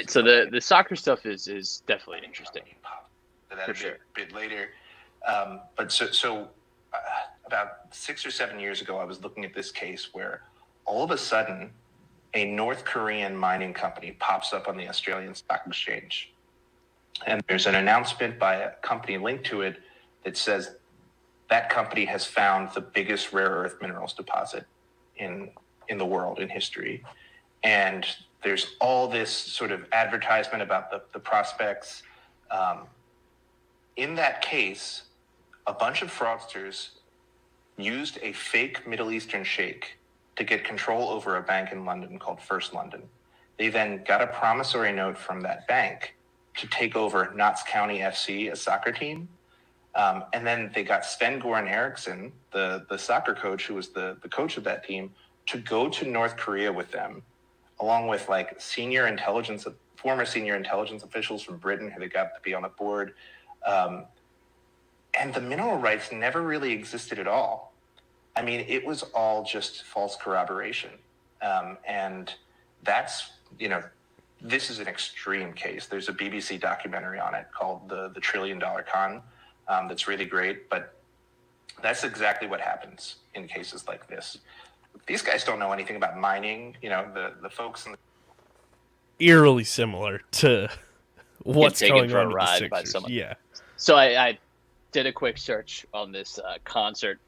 Right. 0.00 0.10
So 0.10 0.22
the 0.22 0.48
the 0.50 0.60
soccer 0.60 0.96
stuff 0.96 1.26
is 1.26 1.46
is 1.48 1.82
definitely 1.86 2.26
interesting. 2.26 2.62
for 3.48 3.56
that 3.56 3.66
For 3.66 3.72
a 3.72 3.74
sure. 3.74 3.90
bit, 4.14 4.28
bit 4.28 4.34
later. 4.34 4.70
Um, 5.26 5.60
but 5.76 5.92
so, 5.92 6.06
so 6.06 6.48
uh, 6.94 6.98
about 7.46 7.68
six 7.90 8.24
or 8.24 8.30
seven 8.30 8.58
years 8.58 8.80
ago, 8.80 8.98
I 8.98 9.04
was 9.04 9.22
looking 9.22 9.44
at 9.44 9.54
this 9.54 9.70
case 9.70 10.08
where 10.12 10.42
all 10.86 11.04
of 11.04 11.10
a 11.10 11.18
sudden 11.18 11.70
a 12.32 12.44
North 12.46 12.84
Korean 12.84 13.36
mining 13.36 13.74
company 13.74 14.12
pops 14.18 14.52
up 14.52 14.68
on 14.68 14.76
the 14.76 14.88
Australian 14.88 15.34
Stock 15.34 15.62
Exchange. 15.66 16.32
And 17.26 17.42
there's 17.48 17.66
an 17.66 17.74
announcement 17.74 18.38
by 18.38 18.56
a 18.56 18.70
company 18.76 19.18
linked 19.18 19.44
to 19.46 19.60
it 19.62 19.76
that 20.24 20.36
says 20.36 20.76
that 21.50 21.68
company 21.68 22.06
has 22.06 22.24
found 22.24 22.70
the 22.72 22.80
biggest 22.80 23.32
rare 23.32 23.50
earth 23.50 23.76
minerals 23.82 24.14
deposit 24.14 24.64
in 25.16 25.50
in 25.88 25.98
the 25.98 26.06
world 26.06 26.38
in 26.38 26.48
history. 26.48 27.02
And 27.62 28.06
there's 28.42 28.74
all 28.80 29.08
this 29.08 29.30
sort 29.30 29.70
of 29.70 29.84
advertisement 29.92 30.62
about 30.62 30.90
the, 30.90 31.02
the 31.12 31.18
prospects. 31.18 32.02
Um, 32.50 32.86
in 33.96 34.14
that 34.14 34.42
case, 34.42 35.02
a 35.66 35.72
bunch 35.72 36.02
of 36.02 36.10
fraudsters 36.10 36.90
used 37.76 38.18
a 38.22 38.32
fake 38.32 38.86
Middle 38.86 39.10
Eastern 39.10 39.44
sheikh 39.44 39.98
to 40.36 40.44
get 40.44 40.64
control 40.64 41.08
over 41.10 41.36
a 41.36 41.42
bank 41.42 41.70
in 41.72 41.84
London 41.84 42.18
called 42.18 42.40
First 42.40 42.72
London. 42.72 43.02
They 43.58 43.68
then 43.68 44.02
got 44.06 44.22
a 44.22 44.26
promissory 44.26 44.92
note 44.92 45.18
from 45.18 45.42
that 45.42 45.66
bank 45.68 46.14
to 46.56 46.66
take 46.68 46.96
over 46.96 47.32
Notts 47.34 47.62
County 47.62 47.98
FC, 47.98 48.50
a 48.50 48.56
soccer 48.56 48.92
team. 48.92 49.28
Um, 49.94 50.24
and 50.32 50.46
then 50.46 50.70
they 50.74 50.82
got 50.82 51.04
Sven 51.04 51.40
Goran 51.40 51.68
Eriksson, 51.68 52.32
the, 52.52 52.86
the 52.88 52.96
soccer 52.96 53.34
coach 53.34 53.66
who 53.66 53.74
was 53.74 53.88
the, 53.88 54.16
the 54.22 54.28
coach 54.28 54.56
of 54.56 54.64
that 54.64 54.84
team, 54.84 55.10
to 55.46 55.58
go 55.58 55.88
to 55.88 56.06
North 56.06 56.36
Korea 56.36 56.72
with 56.72 56.90
them, 56.90 57.22
along 57.80 58.06
with 58.06 58.28
like 58.28 58.60
senior 58.60 59.06
intelligence, 59.06 59.66
former 59.96 60.24
senior 60.24 60.56
intelligence 60.56 61.02
officials 61.02 61.42
from 61.42 61.56
Britain 61.56 61.90
who 61.90 62.00
they 62.00 62.08
got 62.08 62.34
to 62.34 62.40
be 62.42 62.54
on 62.54 62.62
the 62.62 62.68
board. 62.68 63.14
Um, 63.66 64.04
and 65.18 65.34
the 65.34 65.40
mineral 65.40 65.76
rights 65.76 66.12
never 66.12 66.42
really 66.42 66.72
existed 66.72 67.18
at 67.18 67.26
all. 67.26 67.72
I 68.36 68.42
mean, 68.42 68.64
it 68.68 68.84
was 68.86 69.02
all 69.14 69.44
just 69.44 69.84
false 69.84 70.16
corroboration. 70.16 70.90
Um, 71.42 71.78
and 71.86 72.32
that's, 72.84 73.30
you 73.58 73.68
know, 73.68 73.82
this 74.40 74.70
is 74.70 74.78
an 74.78 74.86
extreme 74.86 75.52
case. 75.52 75.86
There's 75.86 76.08
a 76.08 76.12
BBC 76.12 76.60
documentary 76.60 77.18
on 77.18 77.34
it 77.34 77.46
called 77.52 77.88
The, 77.88 78.10
the 78.14 78.20
Trillion 78.20 78.58
Dollar 78.58 78.82
Con 78.82 79.22
um, 79.68 79.88
that's 79.88 80.06
really 80.06 80.24
great. 80.24 80.70
But 80.70 80.94
that's 81.82 82.04
exactly 82.04 82.46
what 82.46 82.60
happens 82.60 83.16
in 83.34 83.48
cases 83.48 83.86
like 83.88 84.06
this. 84.06 84.38
These 85.06 85.22
guys 85.22 85.44
don't 85.44 85.58
know 85.58 85.72
anything 85.72 85.96
about 85.96 86.18
mining. 86.18 86.76
You 86.82 86.90
know, 86.90 87.10
the, 87.12 87.32
the 87.42 87.50
folks 87.50 87.86
in 87.86 87.92
the 87.92 87.98
Eerily 89.20 89.64
similar 89.64 90.22
to 90.32 90.68
what's 91.42 91.80
taken 91.80 91.96
going 91.96 92.10
for 92.10 92.18
a 92.18 92.20
on 92.22 92.26
with 92.28 92.32
the 92.32 92.36
ride 92.36 92.70
by 92.70 92.78
Sixers. 92.78 92.92
someone. 92.92 93.12
Yeah. 93.12 93.34
So 93.76 93.96
I, 93.96 94.28
I 94.28 94.38
did 94.92 95.06
a 95.06 95.12
quick 95.12 95.38
search 95.38 95.86
on 95.92 96.12
this 96.12 96.38
uh, 96.38 96.56
concert. 96.64 97.18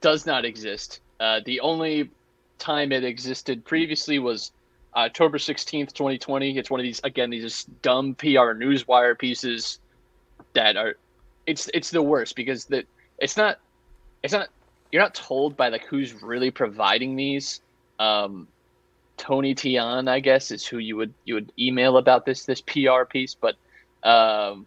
Does 0.00 0.26
not 0.26 0.44
exist. 0.44 1.00
Uh, 1.20 1.40
the 1.44 1.60
only 1.60 2.10
time 2.58 2.92
it 2.92 3.04
existed 3.04 3.64
previously 3.64 4.18
was 4.18 4.52
October 4.94 5.38
sixteenth, 5.38 5.94
twenty 5.94 6.18
twenty. 6.18 6.56
It's 6.56 6.70
one 6.70 6.80
of 6.80 6.84
these 6.84 7.00
again 7.04 7.30
these 7.30 7.42
just 7.42 7.82
dumb 7.82 8.14
PR 8.14 8.54
newswire 8.54 9.18
pieces 9.18 9.80
that 10.54 10.76
are. 10.76 10.96
It's 11.46 11.70
it's 11.72 11.90
the 11.90 12.02
worst 12.02 12.36
because 12.36 12.64
the 12.66 12.84
it's 13.18 13.36
not 13.36 13.58
it's 14.22 14.32
not 14.32 14.48
you're 14.90 15.02
not 15.02 15.14
told 15.14 15.56
by 15.56 15.68
like 15.68 15.84
who's 15.84 16.22
really 16.22 16.50
providing 16.50 17.16
these. 17.16 17.60
Um, 17.98 18.48
Tony 19.16 19.54
Tian, 19.54 20.08
I 20.08 20.20
guess, 20.20 20.50
is 20.50 20.66
who 20.66 20.78
you 20.78 20.96
would 20.96 21.12
you 21.24 21.34
would 21.34 21.52
email 21.58 21.96
about 21.96 22.24
this 22.24 22.44
this 22.44 22.60
PR 22.60 23.04
piece, 23.08 23.34
but 23.34 23.56
um, 24.02 24.66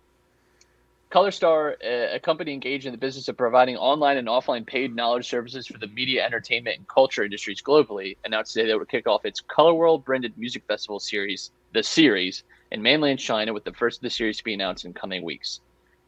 ColorStar, 1.12 1.76
a 1.84 2.20
company 2.20 2.54
engaged 2.54 2.86
in 2.86 2.94
the 2.94 2.98
business 2.98 3.28
of 3.28 3.36
providing 3.36 3.76
online 3.76 4.18
and 4.18 4.30
offline 4.30 4.66
paid 4.66 4.96
knowledge 4.96 5.28
services 5.28 5.68
for 5.68 5.78
the 5.78 5.88
media, 5.88 6.26
entertainment, 6.26 6.78
and 6.78 6.88
culture 6.88 7.24
industries 7.24 7.62
globally, 7.62 8.16
announced 8.24 8.54
today 8.54 8.68
that 8.68 8.74
it 8.74 8.80
would 8.80 8.90
kick 8.90 9.08
off 9.08 9.26
its 9.26 9.42
Color 9.42 9.74
World 9.74 10.06
branded 10.06 10.38
music 10.38 10.64
festival 10.68 11.02
series, 11.02 11.52
the 11.74 11.84
series, 11.84 12.44
in 12.72 12.82
mainland 12.82 13.20
China, 13.20 13.52
with 13.52 13.66
the 13.66 13.74
first 13.74 13.98
of 13.98 14.04
the 14.04 14.10
series 14.10 14.38
to 14.38 14.44
be 14.44 14.54
announced 14.54 14.86
in 14.86 14.94
coming 14.94 15.22
weeks. 15.24 15.60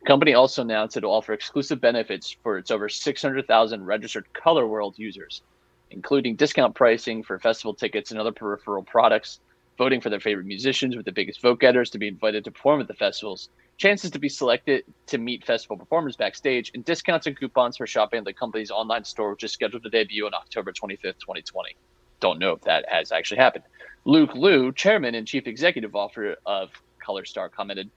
The 0.04 0.08
company 0.08 0.34
also 0.34 0.64
announced 0.64 0.98
it 0.98 1.06
will 1.06 1.14
offer 1.14 1.32
exclusive 1.32 1.80
benefits 1.80 2.36
for 2.44 2.58
its 2.58 2.72
over 2.72 2.90
600,000 2.90 3.86
registered 3.86 4.34
Color 4.34 4.68
World 4.68 4.96
users, 4.98 5.44
including 5.92 6.36
discount 6.36 6.76
pricing 6.76 7.24
for 7.24 7.40
festival 7.40 7.74
tickets 7.74 8.12
and 8.12 8.20
other 8.20 8.34
peripheral 8.34 8.84
products, 8.84 9.40
voting 9.78 10.02
for 10.02 10.10
their 10.10 10.20
favorite 10.20 10.46
musicians 10.46 10.98
with 10.98 11.06
the 11.06 11.12
biggest 11.14 11.42
vote 11.42 11.62
getters 11.62 11.90
to 11.92 12.00
be 12.00 12.10
invited 12.10 12.44
to 12.44 12.52
perform 12.52 12.82
at 12.82 12.90
the 12.90 12.94
festivals, 12.94 13.48
chances 13.78 14.12
to 14.12 14.20
be 14.20 14.28
selected 14.28 14.84
to 15.08 15.18
meet 15.18 15.46
festival 15.46 15.78
performers 15.78 16.18
backstage, 16.18 16.70
and 16.74 16.84
discounts 16.84 17.26
and 17.26 17.40
coupons 17.40 17.78
for 17.78 17.88
shopping 17.88 18.18
at 18.18 18.26
the 18.26 18.34
company's 18.34 18.72
online 18.72 19.06
store, 19.06 19.32
which 19.32 19.46
is 19.46 19.54
scheduled 19.54 19.84
to 19.84 19.90
debut 19.90 20.26
on 20.26 20.34
October 20.34 20.74
25th, 20.74 21.18
2020. 21.20 21.78
Don't 22.20 22.40
know 22.40 22.52
if 22.52 22.62
that 22.64 22.84
has 22.90 23.14
actually 23.14 23.38
happened. 23.38 23.64
Luke 24.04 24.36
Liu, 24.36 24.74
chairman 24.74 25.16
and 25.16 25.26
chief 25.26 25.48
executive 25.48 25.96
officer 25.96 26.36
of 26.46 26.72
ColorStar, 27.02 27.50
commented, 27.50 27.90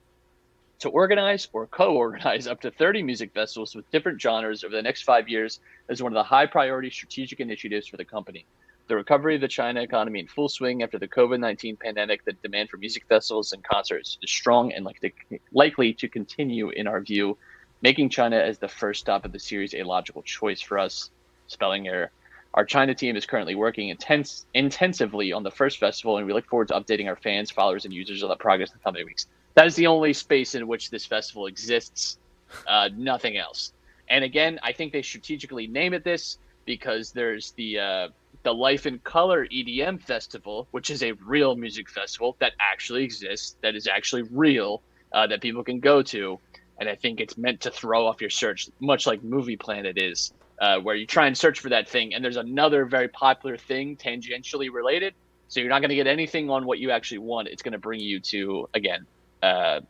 to 0.79 0.89
organize 0.89 1.47
or 1.53 1.67
co-organize 1.67 2.47
up 2.47 2.61
to 2.61 2.71
30 2.71 3.03
music 3.03 3.33
festivals 3.33 3.75
with 3.75 3.89
different 3.91 4.21
genres 4.21 4.63
over 4.63 4.75
the 4.75 4.81
next 4.81 5.03
five 5.03 5.27
years 5.27 5.59
is 5.89 6.03
one 6.03 6.11
of 6.11 6.15
the 6.15 6.23
high 6.23 6.45
priority 6.45 6.89
strategic 6.89 7.39
initiatives 7.39 7.87
for 7.87 7.97
the 7.97 8.05
company. 8.05 8.45
The 8.87 8.95
recovery 8.95 9.35
of 9.35 9.41
the 9.41 9.47
China 9.47 9.81
economy 9.81 10.19
in 10.19 10.27
full 10.27 10.47
swing 10.47 10.83
after 10.83 10.97
the 10.97 11.07
COVID-19 11.07 11.79
pandemic, 11.79 12.23
the 12.23 12.33
demand 12.33 12.69
for 12.69 12.77
music 12.77 13.03
festivals 13.09 13.51
and 13.51 13.63
concerts 13.63 14.17
is 14.21 14.29
strong 14.29 14.71
and 14.71 14.85
likely 14.85 15.13
likely 15.51 15.93
to 15.95 16.07
continue 16.07 16.69
in 16.69 16.87
our 16.87 17.01
view, 17.01 17.37
making 17.81 18.09
China 18.09 18.37
as 18.37 18.59
the 18.59 18.67
first 18.67 19.01
stop 19.01 19.25
of 19.25 19.33
the 19.33 19.39
series 19.39 19.73
a 19.73 19.83
logical 19.83 20.21
choice 20.21 20.61
for 20.61 20.79
us. 20.79 21.09
Spelling 21.47 21.87
error. 21.87 22.11
Our 22.53 22.65
China 22.65 22.95
team 22.95 23.15
is 23.17 23.25
currently 23.25 23.55
working 23.55 23.89
intense, 23.89 24.45
intensively 24.53 25.31
on 25.33 25.43
the 25.43 25.51
first 25.51 25.79
festival, 25.79 26.17
and 26.17 26.25
we 26.25 26.33
look 26.33 26.47
forward 26.47 26.69
to 26.69 26.73
updating 26.73 27.07
our 27.07 27.15
fans, 27.15 27.51
followers, 27.51 27.85
and 27.85 27.93
users 27.93 28.23
on 28.23 28.29
the 28.29 28.35
progress 28.35 28.71
in 28.71 28.77
the 28.77 28.83
coming 28.83 29.05
weeks. 29.05 29.27
That 29.57 29.65
is 29.65 29.75
the 29.75 29.87
only 29.87 30.13
space 30.13 30.53
in 30.53 30.67
which 30.67 30.91
this 30.91 31.03
festival 31.07 31.47
exists, 31.47 32.19
uh, 32.67 32.89
nothing 32.95 33.37
else. 33.37 33.73
And 34.07 34.23
again, 34.23 34.59
I 34.61 34.71
think 34.71 34.93
they 34.93 35.01
strategically 35.01 35.65
name 35.65 35.95
it 35.95 36.03
this 36.03 36.37
because 36.65 37.11
there's 37.11 37.53
the 37.53 37.79
uh, 37.79 38.09
the 38.43 38.53
Life 38.53 38.85
in 38.85 38.99
Color 38.99 39.47
EDM 39.47 39.99
Festival, 39.99 40.67
which 40.69 40.91
is 40.91 41.01
a 41.01 41.13
real 41.13 41.55
music 41.55 41.89
festival 41.89 42.35
that 42.37 42.53
actually 42.59 43.03
exists, 43.03 43.57
that 43.63 43.73
is 43.75 43.87
actually 43.87 44.21
real, 44.31 44.83
uh, 45.11 45.25
that 45.25 45.41
people 45.41 45.63
can 45.63 45.79
go 45.79 46.03
to. 46.03 46.39
And 46.79 46.87
I 46.87 46.93
think 46.93 47.19
it's 47.19 47.35
meant 47.35 47.61
to 47.61 47.71
throw 47.71 48.05
off 48.05 48.21
your 48.21 48.29
search, 48.29 48.69
much 48.79 49.07
like 49.07 49.23
Movie 49.23 49.57
Planet 49.57 49.97
is, 49.97 50.33
uh, 50.61 50.77
where 50.81 50.95
you 50.95 51.07
try 51.07 51.25
and 51.25 51.35
search 51.35 51.61
for 51.61 51.69
that 51.69 51.89
thing, 51.89 52.13
and 52.13 52.23
there's 52.23 52.37
another 52.37 52.85
very 52.85 53.07
popular 53.07 53.57
thing 53.57 53.97
tangentially 53.97 54.71
related. 54.71 55.15
So 55.47 55.61
you're 55.61 55.69
not 55.69 55.81
going 55.81 55.89
to 55.89 55.95
get 55.95 56.05
anything 56.05 56.51
on 56.51 56.67
what 56.67 56.77
you 56.77 56.91
actually 56.91 57.19
want. 57.19 57.47
It's 57.47 57.63
going 57.63 57.71
to 57.71 57.79
bring 57.79 58.01
you 58.01 58.19
to 58.19 58.69
again 58.75 59.07
uh, 59.47 59.81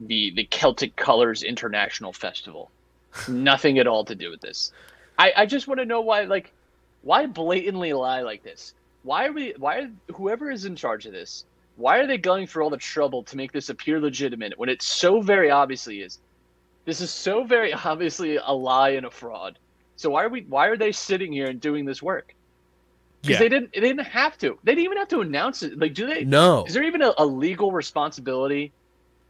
the 0.00 0.32
the 0.34 0.44
Celtic 0.44 0.96
Colors 0.96 1.42
International 1.42 2.12
Festival. 2.12 2.70
Nothing 3.28 3.78
at 3.78 3.86
all 3.86 4.04
to 4.06 4.14
do 4.14 4.30
with 4.30 4.40
this. 4.40 4.72
I, 5.18 5.32
I 5.36 5.46
just 5.46 5.68
want 5.68 5.80
to 5.80 5.86
know 5.86 6.00
why 6.00 6.22
like 6.24 6.52
why 7.02 7.26
blatantly 7.26 7.92
lie 7.92 8.22
like 8.22 8.42
this? 8.42 8.74
Why 9.02 9.26
are 9.26 9.32
we 9.32 9.54
why 9.58 9.78
are 9.80 9.90
whoever 10.14 10.50
is 10.50 10.64
in 10.64 10.76
charge 10.76 11.06
of 11.06 11.12
this? 11.12 11.44
Why 11.76 11.98
are 11.98 12.06
they 12.06 12.18
going 12.18 12.46
through 12.46 12.64
all 12.64 12.70
the 12.70 12.76
trouble 12.76 13.22
to 13.24 13.36
make 13.36 13.52
this 13.52 13.68
appear 13.68 14.00
legitimate 14.00 14.58
when 14.58 14.68
it 14.68 14.82
so 14.82 15.20
very 15.20 15.50
obviously 15.50 16.00
is? 16.00 16.18
This 16.84 17.00
is 17.00 17.10
so 17.10 17.44
very 17.44 17.72
obviously 17.90 18.36
a 18.36 18.52
lie 18.52 18.90
and 18.90 19.06
a 19.06 19.10
fraud. 19.10 19.58
So 19.96 20.10
why 20.10 20.24
are 20.24 20.28
we 20.28 20.42
why 20.42 20.66
are 20.66 20.76
they 20.76 20.92
sitting 20.92 21.32
here 21.32 21.46
and 21.46 21.60
doing 21.60 21.84
this 21.84 22.02
work? 22.02 22.34
Because 23.22 23.34
Yeah. 23.34 23.38
they 23.38 23.48
didn't 23.48 23.72
they 23.72 23.80
didn't 23.80 24.00
have 24.06 24.36
to. 24.38 24.58
They 24.64 24.72
didn't 24.72 24.84
even 24.84 24.98
have 24.98 25.08
to 25.08 25.20
announce 25.20 25.62
it. 25.62 25.78
Like 25.78 25.94
do 25.94 26.06
they 26.06 26.24
No. 26.24 26.64
is 26.66 26.74
there 26.74 26.82
even 26.82 27.02
a, 27.02 27.14
a 27.18 27.24
legal 27.26 27.72
responsibility 27.72 28.72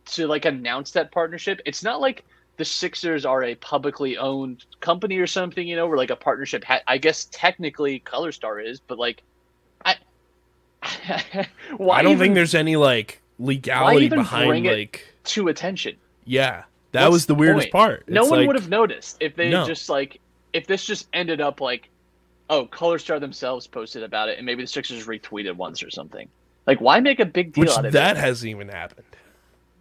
to 0.06 0.26
like 0.26 0.44
announce 0.46 0.90
that 0.92 1.12
partnership? 1.12 1.60
It's 1.66 1.82
not 1.82 2.00
like 2.00 2.24
the 2.56 2.64
Sixers 2.64 3.24
are 3.24 3.42
a 3.44 3.54
publicly 3.56 4.16
owned 4.18 4.64
company 4.80 5.18
or 5.18 5.26
something, 5.26 5.66
you 5.66 5.76
know, 5.76 5.86
where 5.86 5.96
like 5.96 6.10
a 6.10 6.16
partnership. 6.16 6.64
Ha- 6.64 6.80
I 6.86 6.98
guess 6.98 7.28
technically 7.30 7.98
Color 8.00 8.32
Star 8.32 8.60
is, 8.60 8.80
but 8.80 8.98
like, 8.98 9.22
I 9.84 9.96
why 11.76 11.98
I 11.98 12.02
don't 12.02 12.12
even 12.12 12.18
think 12.20 12.34
there's 12.34 12.54
any 12.54 12.76
like 12.76 13.20
legality 13.38 14.08
behind 14.08 14.64
like 14.66 15.06
to 15.24 15.48
attention. 15.48 15.96
yeah. 16.24 16.64
That 16.92 17.04
What's 17.04 17.12
was 17.12 17.26
the 17.26 17.34
weirdest 17.34 17.70
point? 17.70 17.72
part. 17.72 18.08
No 18.08 18.26
one 18.26 18.40
like- 18.40 18.46
would 18.46 18.56
have 18.56 18.68
noticed 18.68 19.16
if 19.20 19.34
they 19.34 19.48
No. 19.48 19.66
just 19.66 19.88
like 19.88 20.20
if 20.52 20.66
this 20.66 20.84
just 20.84 21.08
ended 21.14 21.40
up 21.40 21.60
like, 21.62 21.88
oh, 22.50 22.66
Color 22.66 22.98
Star 22.98 23.20
themselves 23.20 23.66
posted 23.66 24.02
about 24.02 24.28
it, 24.28 24.38
and 24.38 24.46
maybe 24.46 24.62
the 24.62 24.68
Sixers 24.68 25.06
retweeted 25.06 25.56
once 25.56 25.82
or 25.82 25.90
something. 25.90 26.28
Like, 26.66 26.80
why 26.80 27.00
make 27.00 27.18
a 27.20 27.24
big 27.24 27.52
deal 27.52 27.62
which 27.62 27.70
out 27.70 27.86
of 27.86 27.92
that 27.92 28.16
it? 28.16 28.20
hasn't 28.20 28.50
even 28.50 28.68
happened. 28.68 29.06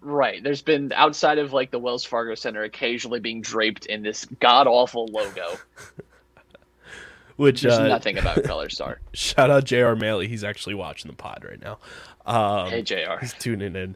Right. 0.01 0.43
There's 0.43 0.63
been 0.63 0.91
outside 0.95 1.37
of 1.37 1.53
like 1.53 1.69
the 1.69 1.77
Wells 1.77 2.03
Fargo 2.03 2.33
Center 2.33 2.63
occasionally 2.63 3.19
being 3.19 3.41
draped 3.41 3.85
in 3.85 4.01
this 4.01 4.25
god 4.39 4.65
awful 4.67 5.05
logo. 5.07 5.57
Which 7.37 7.61
There's 7.61 7.75
uh, 7.75 7.87
nothing 7.87 8.17
about 8.17 8.43
Color 8.45 8.69
Star. 8.69 8.99
shout 9.13 9.49
out 9.49 9.63
J.R. 9.63 9.95
Mailey. 9.95 10.27
He's 10.27 10.43
actually 10.43 10.75
watching 10.75 11.09
the 11.09 11.17
pod 11.17 11.45
right 11.47 11.61
now. 11.61 11.79
Um, 12.25 12.69
Hey 12.69 12.81
Jr. 12.83 13.19
He's 13.19 13.33
tuning 13.33 13.75
in. 13.75 13.95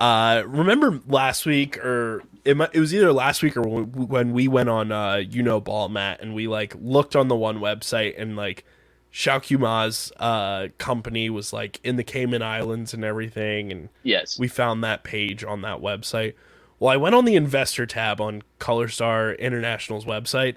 Uh, 0.00 0.42
remember 0.46 0.98
last 1.06 1.44
week, 1.44 1.76
or 1.84 2.22
it, 2.44 2.56
it 2.72 2.80
was 2.80 2.94
either 2.94 3.12
last 3.12 3.42
week 3.42 3.56
or 3.56 3.62
when 3.62 3.84
when 4.08 4.32
we 4.32 4.48
went 4.48 4.70
on, 4.70 4.90
uh, 4.90 5.16
you 5.16 5.42
know, 5.42 5.60
ball 5.60 5.90
mat, 5.90 6.20
and 6.22 6.34
we 6.34 6.48
like 6.48 6.74
looked 6.80 7.14
on 7.14 7.28
the 7.28 7.36
one 7.36 7.58
website, 7.58 8.14
and 8.16 8.34
like 8.34 8.64
Xiao 9.12 9.58
Ma's 9.58 10.10
uh 10.18 10.68
company 10.78 11.28
was 11.28 11.52
like 11.52 11.80
in 11.84 11.96
the 11.96 12.04
Cayman 12.04 12.42
Islands 12.42 12.94
and 12.94 13.04
everything, 13.04 13.70
and 13.70 13.90
Yes. 14.02 14.38
we 14.38 14.48
found 14.48 14.82
that 14.84 15.04
page 15.04 15.44
on 15.44 15.60
that 15.62 15.80
website. 15.80 16.32
Well, 16.78 16.90
I 16.90 16.96
went 16.96 17.14
on 17.14 17.26
the 17.26 17.36
investor 17.36 17.84
tab 17.84 18.22
on 18.22 18.42
ColorStar 18.58 19.38
International's 19.38 20.06
website, 20.06 20.56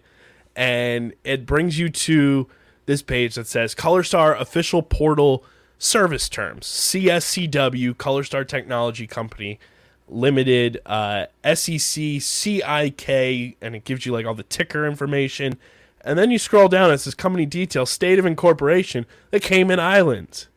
and 0.55 1.13
it 1.25 1.45
brings 1.45 1.77
you 1.77 1.89
to 1.89 2.47
this 2.85 3.01
page 3.01 3.35
that 3.35 3.47
says 3.47 3.75
ColorStar 3.75 4.39
official 4.39 4.81
portal 4.81 5.43
service 5.83 6.29
terms 6.29 6.65
CSCW 6.65 7.93
ColorStar 7.95 8.47
Technology 8.47 9.07
Company 9.07 9.59
Limited 10.09 10.79
uh, 10.85 11.27
SEC 11.55 12.21
CIK, 12.21 13.09
and 13.61 13.75
it 13.75 13.85
gives 13.85 14.05
you 14.05 14.11
like 14.11 14.25
all 14.25 14.35
the 14.35 14.43
ticker 14.43 14.85
information. 14.85 15.57
And 16.01 16.19
then 16.19 16.29
you 16.29 16.37
scroll 16.37 16.67
down, 16.67 16.91
it 16.91 16.97
says 16.97 17.15
company 17.15 17.45
details, 17.45 17.89
state 17.89 18.19
of 18.19 18.25
incorporation, 18.25 19.05
the 19.31 19.39
Cayman 19.39 19.79
Islands. 19.79 20.49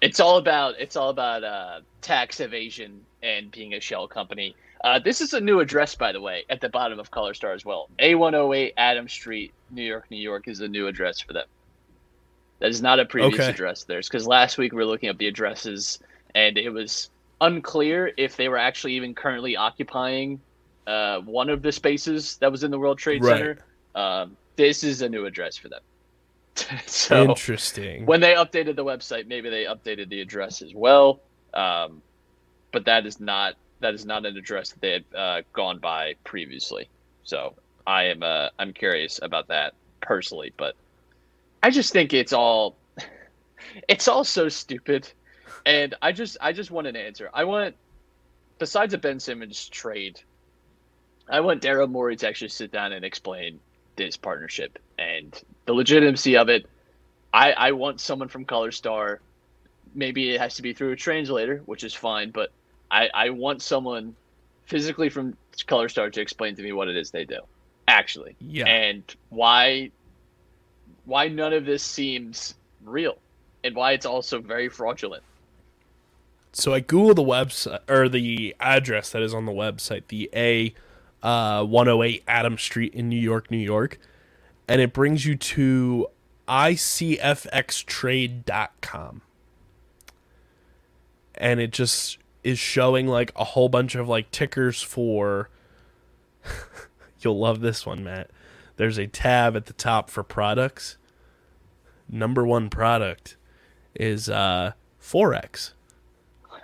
It's 0.00 0.18
all 0.18 0.38
about 0.38 0.74
it's 0.78 0.96
all 0.96 1.10
about 1.10 1.44
uh, 1.44 1.80
tax 2.00 2.40
evasion 2.40 3.02
and 3.22 3.50
being 3.50 3.74
a 3.74 3.80
shell 3.80 4.08
company. 4.08 4.56
Uh, 4.82 4.98
this 4.98 5.20
is 5.20 5.32
a 5.32 5.40
new 5.40 5.60
address, 5.60 5.94
by 5.94 6.10
the 6.10 6.20
way, 6.20 6.44
at 6.50 6.60
the 6.60 6.68
bottom 6.68 6.98
of 6.98 7.10
Color 7.10 7.34
Star 7.34 7.52
as 7.52 7.64
well. 7.64 7.88
A108 8.00 8.72
Adam 8.76 9.08
Street, 9.08 9.52
New 9.70 9.84
York, 9.84 10.06
New 10.10 10.16
York 10.16 10.48
is 10.48 10.60
a 10.60 10.66
new 10.66 10.88
address 10.88 11.20
for 11.20 11.34
them. 11.34 11.46
That 12.62 12.70
is 12.70 12.80
not 12.80 13.00
a 13.00 13.06
previous 13.06 13.34
Okay. 13.34 13.50
address 13.50 13.84
theirs 13.84 14.08
because 14.08 14.26
last 14.26 14.56
week 14.56 14.72
we 14.72 14.76
were 14.76 14.86
looking 14.86 15.10
up 15.10 15.18
the 15.18 15.26
addresses 15.26 15.98
and 16.36 16.56
it 16.56 16.70
was 16.70 17.10
unclear 17.40 18.12
if 18.16 18.36
they 18.36 18.48
were 18.48 18.56
actually 18.56 18.94
even 18.94 19.16
currently 19.16 19.56
occupying 19.56 20.40
uh, 20.86 21.18
one 21.22 21.50
of 21.50 21.62
the 21.62 21.72
spaces 21.72 22.38
that 22.40 22.52
was 22.52 22.62
in 22.64 22.70
the 22.70 22.78
World 22.78 22.98
Trade 22.98 23.24
Right. 23.24 23.40
Center. 23.40 23.58
Um, 23.96 24.38
this 24.56 24.84
is 24.84 25.02
a 25.02 25.08
new 25.08 25.26
address 25.26 25.58
for 25.58 25.70
them. 25.70 25.80
so 26.86 27.24
Interesting. 27.24 28.06
when 28.06 28.20
they 28.20 28.34
updated 28.34 28.76
the 28.76 28.84
website, 28.84 29.26
maybe 29.26 29.50
they 29.50 29.64
updated 29.64 30.08
the 30.08 30.20
address 30.20 30.62
as 30.62 30.72
well. 30.74 31.20
Um, 31.54 32.02
but 32.72 32.86
that 32.86 33.06
is 33.06 33.20
not 33.20 33.54
that 33.80 33.94
is 33.94 34.06
not 34.06 34.24
an 34.24 34.36
address 34.36 34.70
that 34.70 34.80
they 34.80 34.92
had 34.92 35.04
uh, 35.16 35.42
gone 35.54 35.80
by 35.80 36.14
previously. 36.24 36.90
So 37.24 37.56
I 37.86 38.04
am 38.04 38.22
uh, 38.22 38.50
I'm 38.58 38.72
curious 38.72 39.18
about 39.22 39.48
that 39.48 39.74
personally, 40.00 40.54
but 40.56 40.76
I 41.62 41.70
just 41.70 41.92
think 41.92 42.12
it's 42.12 42.32
all 42.32 42.76
it's 43.88 44.08
all 44.08 44.24
so 44.24 44.48
stupid, 44.48 45.10
and 45.64 45.94
I 46.02 46.12
just 46.12 46.36
I 46.40 46.52
just 46.52 46.70
want 46.70 46.86
an 46.86 46.96
answer. 46.96 47.30
I 47.32 47.44
want 47.44 47.76
besides 48.58 48.94
a 48.94 48.98
Ben 48.98 49.20
Simmons 49.20 49.68
trade, 49.68 50.20
I 51.28 51.40
want 51.40 51.62
Daryl 51.62 51.90
Morey 51.90 52.16
to 52.16 52.28
actually 52.28 52.48
sit 52.48 52.72
down 52.72 52.92
and 52.92 53.04
explain 53.04 53.60
this 53.96 54.16
partnership 54.16 54.78
and 54.98 55.40
the 55.66 55.72
legitimacy 55.72 56.36
of 56.36 56.48
it. 56.48 56.66
I, 57.34 57.52
I 57.52 57.72
want 57.72 58.00
someone 58.00 58.28
from 58.28 58.44
Color 58.44 58.72
Star. 58.72 59.20
Maybe 59.94 60.34
it 60.34 60.40
has 60.40 60.56
to 60.56 60.62
be 60.62 60.72
through 60.72 60.92
a 60.92 60.96
translator, 60.96 61.62
which 61.66 61.84
is 61.84 61.94
fine, 61.94 62.30
but 62.30 62.50
I, 62.90 63.08
I 63.14 63.30
want 63.30 63.62
someone 63.62 64.14
physically 64.66 65.08
from 65.08 65.36
Color 65.66 65.88
Star 65.88 66.10
to 66.10 66.20
explain 66.20 66.56
to 66.56 66.62
me 66.62 66.72
what 66.72 66.88
it 66.88 66.96
is 66.96 67.10
they 67.10 67.24
do. 67.24 67.40
Actually. 67.88 68.36
Yeah. 68.40 68.66
And 68.66 69.02
why 69.28 69.90
why 71.04 71.28
none 71.28 71.52
of 71.52 71.64
this 71.64 71.82
seems 71.82 72.54
real. 72.84 73.16
And 73.64 73.76
why 73.76 73.92
it's 73.92 74.06
also 74.06 74.40
very 74.40 74.68
fraudulent. 74.68 75.22
so 76.52 76.74
I 76.74 76.80
Google 76.80 77.14
the 77.14 77.22
website 77.22 77.78
or 77.88 78.08
the 78.08 78.56
address 78.58 79.10
that 79.10 79.22
is 79.22 79.32
on 79.32 79.46
the 79.46 79.52
website, 79.52 80.08
the 80.08 80.28
A 80.34 80.74
uh, 81.22 81.64
108 81.64 82.24
Adam 82.26 82.58
Street 82.58 82.92
in 82.92 83.08
New 83.08 83.20
York, 83.20 83.52
New 83.52 83.56
York, 83.56 84.00
and 84.66 84.80
it 84.80 84.92
brings 84.92 85.24
you 85.24 85.36
to 85.36 86.08
icfxtrade.com. 86.48 89.22
And 91.36 91.60
it 91.60 91.70
just 91.70 92.18
is 92.42 92.58
showing 92.58 93.06
like 93.06 93.30
a 93.36 93.44
whole 93.44 93.68
bunch 93.68 93.94
of 93.94 94.08
like 94.08 94.32
tickers 94.32 94.82
for 94.82 95.50
You'll 97.20 97.38
love 97.38 97.60
this 97.60 97.86
one, 97.86 98.04
Matt. 98.04 98.30
There's 98.82 98.98
a 98.98 99.06
tab 99.06 99.54
at 99.54 99.66
the 99.66 99.74
top 99.74 100.10
for 100.10 100.24
products. 100.24 100.98
Number 102.08 102.44
1 102.44 102.68
product 102.68 103.36
is 103.94 104.28
uh 104.28 104.72
Forex. 105.00 105.74
Oh 106.50 106.58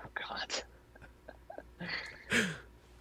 God. 1.79 1.87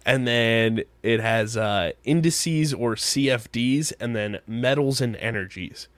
and 0.06 0.24
then 0.24 0.84
it 1.02 1.18
has 1.18 1.56
uh, 1.56 1.90
indices 2.04 2.72
or 2.72 2.94
CFDs, 2.94 3.92
and 3.98 4.14
then 4.14 4.38
metals 4.46 5.00
and 5.00 5.16
energies. 5.16 5.88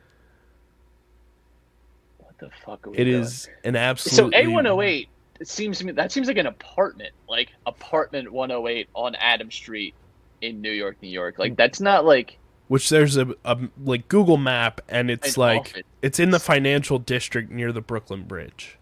What 2.16 2.38
the 2.38 2.48
fuck 2.64 2.86
are 2.86 2.90
we 2.92 2.96
It 2.96 3.04
doing? 3.04 3.20
is 3.20 3.50
an 3.64 3.76
absolute. 3.76 4.16
So. 4.16 4.30
A108 4.30 5.08
it 5.40 5.48
seems 5.48 5.76
to 5.80 5.84
me 5.84 5.92
that 5.92 6.10
seems 6.10 6.26
like 6.26 6.38
an 6.38 6.46
apartment, 6.46 7.12
like 7.28 7.50
apartment 7.66 8.32
108 8.32 8.88
on 8.94 9.14
Adam 9.16 9.50
Street 9.50 9.94
in 10.40 10.62
New 10.62 10.72
York, 10.72 10.96
New 11.02 11.10
York. 11.10 11.38
Like 11.38 11.54
that's 11.56 11.82
not 11.82 12.06
like 12.06 12.38
which 12.70 12.88
there's 12.88 13.16
a, 13.16 13.34
a 13.44 13.58
like 13.82 14.06
Google 14.06 14.36
Map, 14.36 14.80
and 14.88 15.10
it's 15.10 15.36
like 15.36 15.84
it's 16.02 16.20
in 16.20 16.30
the 16.30 16.38
financial 16.38 17.00
district 17.00 17.50
near 17.50 17.72
the 17.72 17.80
Brooklyn 17.80 18.22
Bridge. 18.22 18.78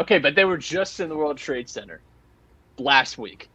okay, 0.00 0.18
but 0.18 0.34
they 0.34 0.46
were 0.46 0.56
just 0.56 0.98
in 0.98 1.10
the 1.10 1.14
World 1.14 1.36
Trade 1.36 1.68
Center 1.68 2.00
last 2.78 3.18
week. 3.18 3.50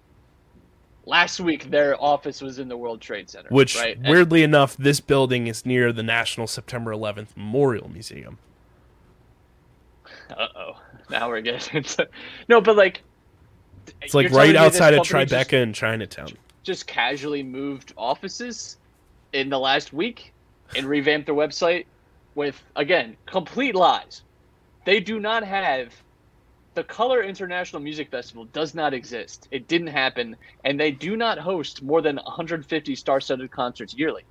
Last 1.07 1.39
week, 1.39 1.71
their 1.71 1.99
office 1.99 2.43
was 2.43 2.59
in 2.59 2.67
the 2.67 2.77
World 2.77 3.01
Trade 3.01 3.27
Center. 3.27 3.49
Which, 3.49 3.75
right? 3.75 3.97
And- 3.97 4.07
weirdly 4.07 4.43
enough, 4.43 4.77
this 4.77 4.99
building 4.99 5.47
is 5.47 5.65
near 5.65 5.91
the 5.91 6.03
National 6.03 6.45
September 6.45 6.91
11th 6.91 7.29
Memorial 7.35 7.89
Museum. 7.89 8.37
Uh 10.29 10.47
oh. 10.55 10.71
Now 11.09 11.27
we're 11.29 11.41
getting 11.41 11.77
into 11.77 12.07
no, 12.47 12.61
but 12.61 12.75
like 12.75 13.01
It's 14.03 14.13
like 14.13 14.29
right 14.29 14.55
outside 14.55 14.93
of 14.93 15.07
Tribeca 15.07 15.27
just- 15.27 15.53
in 15.53 15.73
Chinatown. 15.73 16.29
Just 16.65 16.87
casually 16.87 17.43
moved 17.43 17.93
offices 17.95 18.77
in 19.33 19.49
the 19.49 19.59
last 19.59 19.93
week 19.93 20.33
and 20.75 20.87
revamped 20.87 21.27
their 21.27 21.35
website 21.35 21.85
with 22.33 22.61
again 22.75 23.15
complete 23.25 23.75
lies. 23.75 24.23
They 24.85 24.99
do 24.99 25.19
not 25.19 25.43
have 25.43 25.93
the 26.73 26.83
Color 26.83 27.23
International 27.23 27.81
Music 27.81 28.11
Festival 28.11 28.45
does 28.45 28.75
not 28.75 28.93
exist. 28.93 29.47
It 29.51 29.67
didn't 29.67 29.87
happen 29.87 30.35
and 30.65 30.79
they 30.79 30.91
do 30.91 31.15
not 31.15 31.37
host 31.37 31.81
more 31.81 32.01
than 32.01 32.17
150 32.17 32.95
star-studded 32.95 33.51
concerts 33.51 33.93
yearly. 33.93 34.23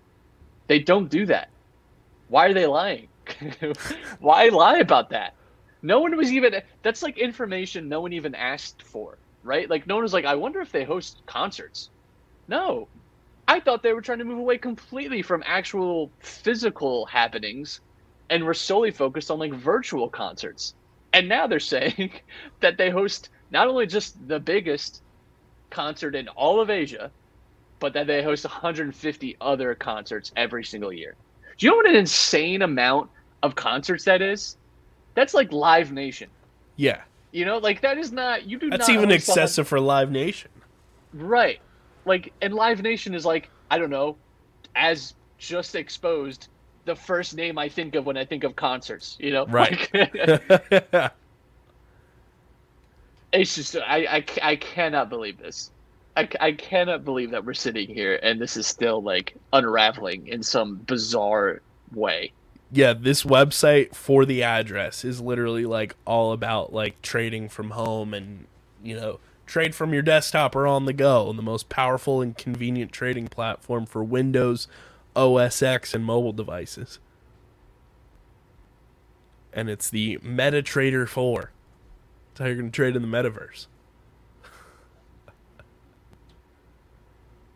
They 0.67 0.81
don't 0.81 1.09
do 1.09 1.27
that. 1.27 1.49
Why 2.29 2.47
are 2.47 2.55
they 2.55 2.67
lying? 2.67 3.09
Why 4.19 4.49
lie 4.49 4.79
about 4.79 5.11
that? 5.11 5.35
No 5.83 6.01
one 6.01 6.17
was 6.17 6.33
even 6.33 6.63
that's 6.83 7.03
like 7.03 7.17
information 7.17 7.89
no 7.89 8.01
one 8.01 8.13
even 8.13 8.35
asked 8.35 8.83
for, 8.83 9.19
right? 9.43 9.71
Like 9.71 9.87
no 9.87 9.95
one 9.95 10.03
was 10.03 10.13
like 10.13 10.25
I 10.25 10.35
wonder 10.35 10.61
if 10.61 10.73
they 10.73 10.85
host 10.85 11.23
concerts. 11.27 11.91
No. 12.49 12.89
I 13.47 13.61
thought 13.61 13.83
they 13.83 13.93
were 13.93 14.01
trying 14.01 14.19
to 14.19 14.25
move 14.25 14.39
away 14.39 14.59
completely 14.59 15.23
from 15.23 15.43
actual 15.47 16.11
physical 16.21 17.07
happenings 17.07 17.81
and 18.31 18.45
were 18.45 18.55
solely 18.55 18.91
focused 18.91 19.31
on 19.31 19.39
like 19.39 19.53
virtual 19.53 20.09
concerts. 20.09 20.75
And 21.13 21.29
now 21.29 21.47
they're 21.47 21.61
saying 21.77 22.13
that 22.61 22.79
they 22.79 22.91
host 22.91 23.29
not 23.51 23.69
only 23.69 23.87
just 23.87 24.17
the 24.29 24.41
biggest 24.41 25.03
concert 25.71 26.15
in 26.15 26.29
all 26.29 26.61
of 26.61 26.71
Asia, 26.71 27.11
but 27.81 27.93
that 27.93 28.07
they 28.07 28.23
host 28.23 28.45
150 28.45 29.37
other 29.41 29.75
concerts 29.75 30.33
every 30.37 30.65
single 30.65 30.93
year. 30.93 31.15
Do 31.59 31.67
you 31.67 31.71
know 31.71 31.77
what 31.77 31.89
an 31.89 31.97
insane 31.97 32.63
amount 32.63 33.11
of 33.43 33.55
concerts 33.55 34.05
that 34.05 34.23
is? 34.23 34.57
That's 35.15 35.35
like 35.35 35.53
Live 35.53 35.93
Nation. 35.93 36.31
Yeah. 36.77 37.03
You 37.31 37.45
know, 37.45 37.59
like 37.59 37.83
that 37.83 37.99
is 37.99 38.11
not 38.13 38.47
you 38.47 38.59
do 38.59 38.71
That's 38.71 38.89
even 38.89 39.11
excessive 39.11 39.69
for 39.69 39.81
Live 39.81 40.11
Nation. 40.11 40.51
Right. 41.13 41.61
Like, 42.05 42.33
and 42.43 42.55
Live 42.55 42.83
Nation 42.83 43.15
is 43.15 43.25
like, 43.25 43.51
I 43.71 43.79
don't 43.79 43.91
know, 43.91 44.17
as 44.77 45.15
just 45.39 45.75
exposed, 45.75 46.49
the 46.85 46.97
first 46.97 47.35
name 47.35 47.59
I 47.59 47.69
think 47.69 47.95
of 47.95 48.07
when 48.07 48.17
I 48.17 48.25
think 48.25 48.45
of 48.45 48.57
concerts, 48.57 49.17
you 49.19 49.33
know? 49.33 49.47
Right. 49.47 49.89
Like, 49.95 50.13
it's 53.33 53.55
just, 53.55 53.77
I, 53.77 54.07
I, 54.07 54.25
I 54.43 54.57
cannot 54.57 55.09
believe 55.09 55.39
this. 55.39 55.71
I, 56.17 56.29
I 56.41 56.53
cannot 56.53 57.05
believe 57.05 57.31
that 57.33 57.45
we're 57.45 57.55
sitting 57.55 57.89
here 57.89 58.21
and 58.23 58.41
this 58.41 58.57
is 58.57 58.67
still 58.67 59.03
like 59.03 59.35
unraveling 59.53 60.29
in 60.29 60.43
some 60.43 60.77
bizarre 60.77 61.61
way. 61.93 62.33
yeah, 62.71 62.93
this 62.93 63.25
website 63.25 63.95
for 63.95 64.25
the 64.25 64.43
address 64.43 65.05
is 65.05 65.21
literally 65.21 65.65
like 65.65 65.97
all 66.05 66.33
about 66.33 66.73
like 66.73 67.01
trading 67.03 67.49
from 67.49 67.71
home 67.71 68.15
and 68.15 68.47
you 68.83 68.97
know 68.97 69.19
trade 69.47 69.75
from 69.75 69.93
your 69.93 70.03
desktop 70.03 70.55
or 70.57 70.67
on 70.67 70.87
the 70.87 70.93
go. 70.93 71.33
The 71.33 71.43
most 71.43 71.69
powerful 71.69 72.21
and 72.21 72.37
convenient 72.37 72.93
trading 72.93 73.29
platform 73.29 73.87
for 73.87 74.03
Windows, 74.03 74.69
OS 75.15 75.63
X, 75.63 75.95
and 75.95 76.05
mobile 76.05 76.33
devices. 76.33 76.99
And 79.53 79.71
it's 79.71 79.89
the 79.89 80.19
MetaTrader 80.19 81.09
4. 81.09 81.51
That's 82.35 82.41
how 82.41 82.47
you're 82.47 82.57
going 82.57 82.71
to 82.71 82.75
trade 82.75 82.97
in 82.97 83.03
the 83.03 83.09
metaverse. 83.09 83.67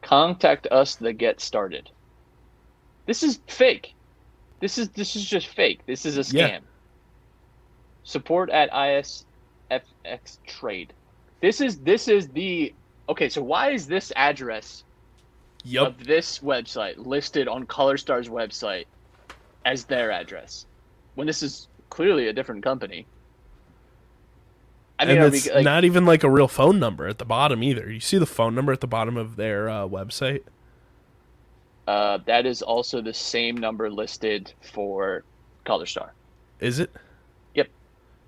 Contact 0.03 0.67
us 0.71 0.95
to 0.97 1.13
get 1.13 1.41
started. 1.41 1.91
This 3.07 3.23
is 3.23 3.41
fake. 3.49 3.95
This 4.61 4.79
is 4.79 4.89
this 4.91 5.17
is 5.17 5.25
just 5.25 5.49
fake. 5.49 5.81
This 5.87 6.07
is 6.07 6.17
a 6.17 6.21
scam. 6.21 6.33
Yeah. 6.35 6.59
Support 8.05 8.51
at 8.51 8.71
ISFX 8.71 9.25
Trade. 10.47 10.93
This 11.41 11.61
is 11.61 11.79
this 11.81 12.09
is 12.09 12.29
the 12.29 12.75
okay. 13.09 13.29
So 13.29 13.43
why 13.43 13.71
is 13.71 13.87
this 13.87 14.13
address 14.17 14.85
Yep. 15.65 15.87
of 15.87 16.05
this 16.07 16.39
website 16.39 17.05
listed 17.05 17.49
on 17.49 17.67
ColorStar's 17.67 18.29
website 18.29 18.87
as 19.65 19.85
their 19.85 20.13
address 20.13 20.67
when 21.17 21.27
this 21.27 21.43
is 21.43 21.69
clearly 21.91 22.29
a 22.29 22.33
different 22.33 22.63
company? 22.63 23.07
I 25.01 25.05
mean, 25.05 25.17
and 25.17 25.27
are 25.27 25.31
we, 25.31 25.41
like, 25.51 25.65
not 25.65 25.85
even 25.85 26.05
like 26.07 26.25
a 26.25 26.31
real 26.31 26.49
phone 26.49 26.79
number 26.79 27.07
at 27.07 27.19
the 27.19 27.25
bottom 27.25 27.63
either. 27.63 27.91
You 27.91 28.01
see 28.01 28.19
the 28.19 28.27
phone 28.27 28.55
number 28.55 28.73
at 28.73 28.81
the 28.81 28.87
bottom 28.87 29.17
of 29.17 29.37
their 29.37 29.69
uh, 29.69 29.87
website? 29.87 30.43
uh, 31.89 32.19
that 32.27 32.45
is 32.45 32.61
also 32.61 33.01
the 33.01 33.15
same 33.15 33.57
number 33.57 33.91
listed 33.91 34.53
for 34.61 35.25
ColorStar. 35.65 36.11
Is 36.61 36.79
it? 36.81 36.95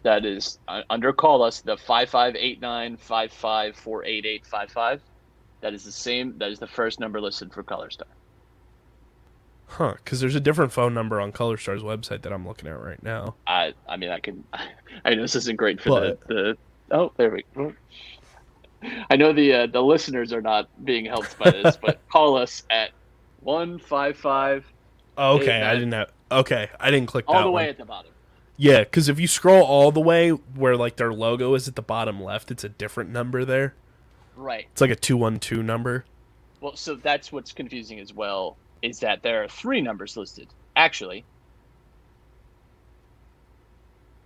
That 0.02 0.24
is 0.24 0.58
uh, 0.66 0.82
under 0.88 1.12
call 1.12 1.42
us 1.42 1.60
the 1.60 1.76
five 1.76 2.08
five 2.08 2.34
eight 2.36 2.60
nine 2.60 2.96
five 2.96 3.32
five 3.32 3.76
four 3.76 4.04
eight 4.04 4.24
eight 4.24 4.46
five 4.46 4.70
five. 4.70 5.02
That 5.60 5.74
is 5.74 5.84
the 5.84 5.92
same. 5.92 6.38
That 6.38 6.50
is 6.50 6.58
the 6.58 6.66
first 6.66 7.00
number 7.00 7.20
listed 7.20 7.52
for 7.52 7.62
ColorStar. 7.62 8.04
Huh, 9.66 9.94
because 10.02 10.20
there's 10.20 10.34
a 10.34 10.40
different 10.40 10.72
phone 10.72 10.94
number 10.94 11.20
on 11.20 11.32
ColorStar's 11.32 11.82
website 11.82 12.22
that 12.22 12.32
I'm 12.32 12.46
looking 12.46 12.68
at 12.68 12.80
right 12.80 13.02
now. 13.02 13.34
I 13.46 13.74
I 13.88 13.96
mean 13.96 14.10
I 14.10 14.18
can. 14.20 14.42
I 15.04 15.14
know 15.14 15.22
this 15.22 15.36
isn't 15.36 15.56
great 15.56 15.80
for 15.80 15.88
But- 15.90 16.26
the, 16.28 16.34
the. 16.34 16.56
Oh, 16.92 17.12
there 17.16 17.30
we 17.30 17.44
go. 17.54 17.72
I 19.10 19.16
know 19.16 19.32
the 19.34 19.52
uh, 19.52 19.66
the 19.66 19.82
listeners 19.82 20.32
are 20.32 20.40
not 20.40 20.68
being 20.84 21.04
helped 21.04 21.38
by 21.38 21.50
this, 21.50 21.76
but 21.76 22.00
call 22.10 22.36
us 22.36 22.64
at 22.70 22.90
one 23.40 23.78
five 23.78 24.16
five. 24.16 24.64
okay, 25.18 25.60
I 25.62 25.74
didn't 25.74 25.92
have. 25.92 26.10
Okay, 26.32 26.68
I 26.80 26.90
didn't 26.90 27.06
click 27.08 27.26
all 27.28 27.42
the 27.42 27.50
one. 27.50 27.62
way 27.64 27.68
at 27.68 27.76
the 27.76 27.84
bottom. 27.84 28.10
Yeah, 28.60 28.80
because 28.80 29.08
if 29.08 29.18
you 29.18 29.26
scroll 29.26 29.62
all 29.62 29.90
the 29.90 30.02
way 30.02 30.28
where 30.32 30.76
like 30.76 30.96
their 30.96 31.14
logo 31.14 31.54
is 31.54 31.66
at 31.66 31.76
the 31.76 31.82
bottom 31.82 32.22
left, 32.22 32.50
it's 32.50 32.62
a 32.62 32.68
different 32.68 33.08
number 33.08 33.46
there. 33.46 33.74
Right. 34.36 34.66
It's 34.70 34.82
like 34.82 34.90
a 34.90 34.96
two 34.96 35.16
one 35.16 35.38
two 35.38 35.62
number. 35.62 36.04
Well, 36.60 36.76
so 36.76 36.94
that's 36.94 37.32
what's 37.32 37.52
confusing 37.52 37.98
as 38.00 38.12
well 38.12 38.58
is 38.82 39.00
that 39.00 39.22
there 39.22 39.42
are 39.42 39.48
three 39.48 39.80
numbers 39.80 40.14
listed. 40.14 40.48
Actually, 40.76 41.24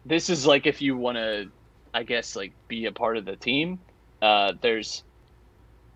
this 0.05 0.29
is 0.29 0.45
like 0.45 0.67
if 0.67 0.83
you 0.83 0.97
want 0.97 1.17
to, 1.17 1.49
I 1.95 2.03
guess, 2.03 2.35
like 2.35 2.53
be 2.67 2.87
a 2.87 2.93
part 2.93 3.17
of 3.17 3.25
the 3.25 3.37
team. 3.37 3.79
Uh, 4.21 4.55
there's 4.61 5.05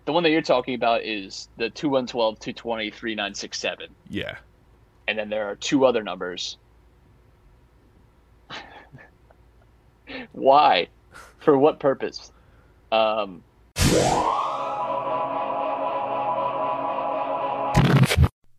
the 0.05 0.13
one 0.13 0.23
that 0.23 0.29
you're 0.29 0.41
talking 0.41 0.75
about 0.75 1.03
is 1.03 1.49
the 1.57 1.69
2112 1.71 2.39
220 2.39 2.89
3967. 2.89 3.89
Yeah. 4.09 4.37
And 5.09 5.19
then 5.19 5.29
there 5.29 5.49
are 5.49 5.57
two 5.57 5.85
other 5.85 6.03
numbers. 6.03 6.57
Why? 10.31 10.87
For 11.39 11.57
what 11.57 11.79
purpose? 11.79 12.31
Um, 12.91 13.43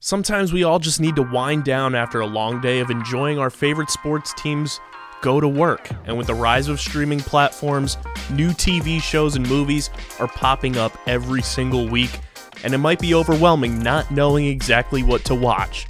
Sometimes 0.02 0.52
we 0.52 0.64
all 0.64 0.78
just 0.78 1.00
need 1.00 1.14
to 1.16 1.22
wind 1.22 1.64
down 1.64 1.94
after 1.94 2.20
a 2.20 2.26
long 2.26 2.60
day 2.60 2.80
of 2.80 2.90
enjoying 2.90 3.38
our 3.38 3.50
favorite 3.50 3.90
sports 3.90 4.32
teams 4.34 4.80
go 5.20 5.40
to 5.40 5.46
work. 5.46 5.88
And 6.06 6.16
with 6.16 6.26
the 6.26 6.34
rise 6.34 6.68
of 6.68 6.80
streaming 6.80 7.20
platforms, 7.20 7.98
new 8.30 8.50
TV 8.50 9.00
shows 9.00 9.36
and 9.36 9.48
movies 9.48 9.90
are 10.18 10.26
popping 10.26 10.76
up 10.78 10.96
every 11.06 11.42
single 11.42 11.86
week, 11.86 12.18
and 12.64 12.72
it 12.74 12.78
might 12.78 12.98
be 12.98 13.14
overwhelming 13.14 13.78
not 13.82 14.10
knowing 14.10 14.46
exactly 14.46 15.02
what 15.02 15.24
to 15.26 15.34
watch. 15.34 15.86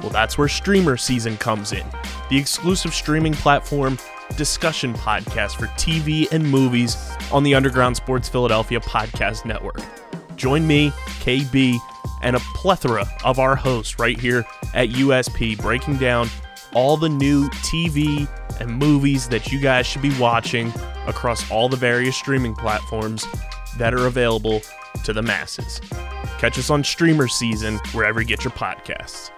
Well, 0.00 0.10
that's 0.10 0.36
where 0.36 0.48
Streamer 0.48 0.96
Season 0.96 1.36
comes 1.38 1.72
in, 1.72 1.86
the 2.28 2.36
exclusive 2.38 2.92
streaming 2.94 3.32
platform 3.32 3.98
discussion 4.36 4.94
podcast 4.94 5.56
for 5.56 5.66
TV 5.78 6.30
and 6.32 6.44
movies 6.44 6.96
on 7.32 7.42
the 7.42 7.54
Underground 7.54 7.96
Sports 7.96 8.28
Philadelphia 8.28 8.80
Podcast 8.80 9.44
Network. 9.44 9.80
Join 10.36 10.66
me, 10.66 10.90
KB, 11.20 11.78
and 12.22 12.36
a 12.36 12.40
plethora 12.54 13.06
of 13.24 13.38
our 13.38 13.56
hosts 13.56 13.98
right 13.98 14.18
here 14.18 14.44
at 14.74 14.88
USP 14.90 15.58
breaking 15.58 15.96
down 15.96 16.28
all 16.74 16.96
the 16.96 17.08
new 17.08 17.48
TV 17.50 18.28
and 18.60 18.70
movies 18.70 19.28
that 19.28 19.50
you 19.50 19.60
guys 19.60 19.86
should 19.86 20.02
be 20.02 20.16
watching 20.18 20.72
across 21.06 21.50
all 21.50 21.68
the 21.68 21.76
various 21.76 22.16
streaming 22.16 22.54
platforms 22.54 23.26
that 23.78 23.94
are 23.94 24.06
available 24.06 24.60
to 25.04 25.12
the 25.12 25.22
masses. 25.22 25.80
Catch 26.38 26.58
us 26.58 26.70
on 26.70 26.84
Streamer 26.84 27.28
Season 27.28 27.78
wherever 27.92 28.20
you 28.20 28.26
get 28.26 28.44
your 28.44 28.52
podcasts. 28.52 29.30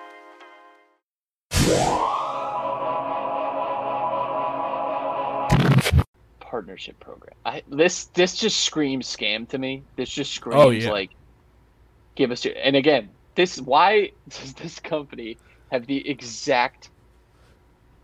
Partnership 6.49 6.99
program. 6.99 7.35
I 7.45 7.63
this 7.69 8.07
this 8.07 8.35
just 8.35 8.63
screams 8.63 9.07
scam 9.07 9.47
to 9.51 9.59
me. 9.59 9.83
This 9.97 10.09
just 10.09 10.31
oh, 10.33 10.35
screams 10.37 10.57
Oh, 10.57 10.71
yeah. 10.71 10.91
like 10.91 11.11
give 12.15 12.31
us 12.31 12.45
your 12.45 12.55
and 12.63 12.75
again, 12.75 13.11
this 13.35 13.61
why 13.61 14.13
does 14.29 14.55
this 14.55 14.81
company 14.81 15.37
have 15.71 15.87
the 15.87 16.09
exact 16.09 16.91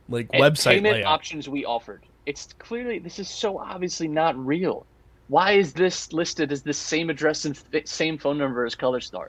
Like 0.08 0.30
website 0.32 0.74
payment 0.74 0.96
layout. 0.96 1.12
options 1.12 1.48
we 1.48 1.64
offered? 1.64 2.04
It's 2.26 2.52
clearly 2.58 2.98
this 2.98 3.18
is 3.18 3.30
so 3.30 3.58
obviously 3.58 4.08
not 4.08 4.36
real. 4.36 4.86
Why 5.28 5.52
is 5.52 5.72
this 5.72 6.12
listed 6.12 6.52
as 6.52 6.62
the 6.62 6.74
same 6.74 7.08
address 7.08 7.46
and 7.46 7.56
f- 7.72 7.86
same 7.86 8.18
phone 8.18 8.36
number 8.36 8.66
as 8.66 8.74
ColorStar? 8.74 9.28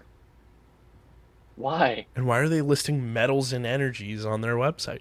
Why? 1.56 2.06
And 2.17 2.28
why 2.28 2.39
are 2.39 2.49
they 2.49 2.62
listing 2.62 3.13
metals 3.13 3.54
and 3.54 3.65
energies 3.65 4.25
on 4.25 4.41
their 4.41 4.56
website? 4.56 4.99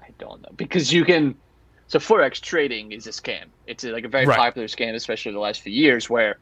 I 0.00 0.08
don't 0.18 0.40
know 0.40 0.48
because 0.56 0.90
you 0.90 1.04
can. 1.04 1.34
So 1.86 1.98
forex 1.98 2.40
trading 2.40 2.92
is 2.92 3.06
a 3.06 3.10
scam. 3.10 3.52
It's 3.66 3.84
a, 3.84 3.90
like 3.92 4.04
a 4.04 4.08
very 4.08 4.26
Right. 4.26 4.36
popular 4.36 4.68
scam, 4.68 4.94
especially 4.94 5.32
the 5.32 5.38
last 5.38 5.62
few 5.62 5.72
years, 5.72 6.08
where 6.10 6.38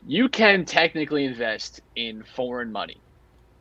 you 0.00 0.28
can 0.28 0.64
technically 0.64 1.24
invest 1.24 1.80
in 1.94 2.22
foreign 2.24 2.72
money, 2.72 3.02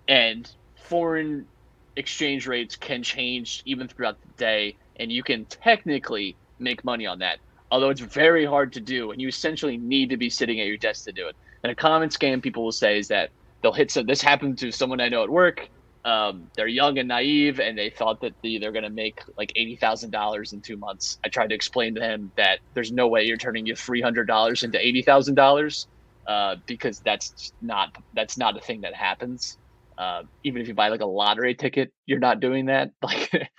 and 0.08 0.50
foreign 0.76 1.48
exchange 1.96 2.48
rates 2.48 2.76
can 2.76 3.04
change 3.04 3.62
even 3.65 3.88
throughout 3.88 4.22
the 4.22 4.28
day, 4.38 4.78
and 4.98 5.12
you 5.12 5.24
can 5.24 5.46
technically 5.46 6.38
make 6.60 6.84
money 6.84 7.06
on 7.06 7.20
that. 7.20 7.39
Although 7.72 7.89
it's 7.89 8.02
very 8.02 8.46
hard 8.46 8.74
to 8.74 8.82
do, 8.82 9.12
and 9.12 9.22
you 9.22 9.28
essentially 9.28 9.78
need 9.78 10.10
to 10.10 10.18
be 10.18 10.30
sitting 10.30 10.60
at 10.60 10.68
your 10.68 10.78
desk 10.78 11.06
to 11.06 11.12
do 11.13 11.28
it. 11.28 11.36
And 11.63 11.72
a 11.72 11.76
common 11.76 12.10
scam 12.10 12.41
people 12.41 12.63
will 12.63 12.72
say 12.72 13.00
is 13.00 13.08
that 13.08 13.32
they'll 13.62 13.74
hit. 13.74 13.91
So 13.91 14.04
this 14.04 14.22
happened 14.22 14.58
to 14.60 14.72
someone 14.72 15.02
I 15.02 15.10
know 15.10 15.24
at 15.24 15.30
work 15.30 15.70
um, 16.06 16.50
they're 16.56 16.68
young 16.68 17.00
and 17.00 17.08
naive 17.08 17.60
and 17.60 17.78
they 17.78 17.89
thought 17.89 18.22
that 18.22 18.34
the, 18.44 18.60
they're 18.60 18.72
going 18.72 18.84
to 18.84 18.91
make 18.91 19.18
like 19.38 19.52
$80,000 19.58 20.54
in 20.54 20.62
two 20.62 20.78
months. 20.78 21.18
I 21.26 21.30
tried 21.30 21.50
to 21.50 21.56
explain 21.56 21.96
to 21.96 22.02
him 22.02 22.32
that 22.38 22.60
there's 22.76 22.91
no 22.91 23.08
way 23.08 23.24
you're 23.24 23.38
turning 23.38 23.65
your 23.65 23.76
$300 23.76 24.63
into 24.63 24.78
$80,000 24.78 25.86
uh, 26.28 26.56
because 26.68 27.02
that's 27.04 27.54
not, 27.62 27.89
that's 28.13 28.38
not 28.38 28.56
a 28.56 28.62
thing 28.62 28.82
that 28.82 28.94
happens. 28.96 29.58
Uh, 29.98 30.24
even 30.44 30.62
if 30.62 30.68
you 30.68 30.76
buy 30.76 30.89
like 30.89 31.02
a 31.02 31.06
lottery 31.08 31.56
ticket, 31.56 31.91
you're 32.06 32.20
not 32.20 32.39
doing 32.39 32.68
that. 32.68 32.91
Like, 33.04 33.50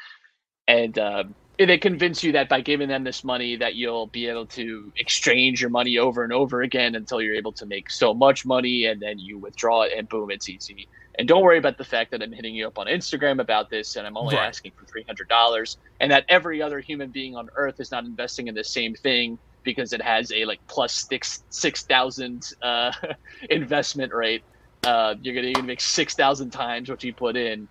and 0.69 0.99
um, 0.99 1.35
they 1.59 1.79
convince 1.79 2.23
you 2.23 2.33
that 2.33 2.49
by 2.49 2.61
giving 2.61 2.89
them 2.89 3.05
this 3.05 3.25
money 3.25 3.57
that 3.57 3.77
you'll 3.77 4.09
be 4.09 4.27
able 4.27 4.47
to 4.49 4.93
exchange 4.97 5.61
your 5.61 5.71
money 5.71 5.97
over 5.99 6.23
and 6.23 6.33
over 6.33 6.61
again 6.63 6.95
until 6.95 7.23
you're 7.23 7.35
able 7.35 7.53
to 7.55 7.67
make 7.67 7.89
so 7.91 8.13
much 8.13 8.45
money 8.45 8.85
and 8.87 9.01
then 9.01 9.19
you 9.19 9.39
withdraw 9.39 9.83
it 9.83 9.93
and 9.97 10.09
boom, 10.09 10.31
it's 10.31 10.49
easy. 10.51 10.89
And 11.19 11.27
don't 11.27 11.43
worry 11.43 11.57
about 11.59 11.79
the 11.79 11.85
fact 11.85 12.11
that 12.11 12.23
I'm 12.23 12.33
hitting 12.33 12.55
you 12.55 12.67
up 12.67 12.79
on 12.79 12.89
Instagram 12.89 13.41
about 13.41 13.71
this 13.71 13.97
and 13.97 14.07
I'm 14.07 14.19
only 14.19 14.37
Right. 14.37 14.41
asking 14.41 14.73
for 14.77 14.85
$300 14.87 15.77
and 16.01 16.11
that 16.13 16.27
every 16.29 16.61
other 16.61 16.81
human 16.81 17.11
being 17.11 17.37
on 17.37 17.49
earth 17.57 17.77
is 17.79 17.91
not 17.91 18.05
investing 18.05 18.49
in 18.49 18.55
the 18.55 18.65
same 18.65 18.95
thing 18.95 19.39
because 19.65 19.93
it 19.95 20.03
has 20.03 20.31
a 20.33 20.45
like 20.45 20.61
plus 20.69 21.07
six 21.09 21.45
6,000 21.51 22.43
uh, 22.63 22.93
investment 23.51 24.13
rate. 24.13 24.45
Uh, 24.85 25.15
you're 25.23 25.35
going 25.35 25.55
to 25.55 25.63
make 25.63 25.81
6,000 25.81 26.51
times 26.51 26.91
what 26.91 27.03
you 27.03 27.15
put 27.15 27.37
in. 27.37 27.69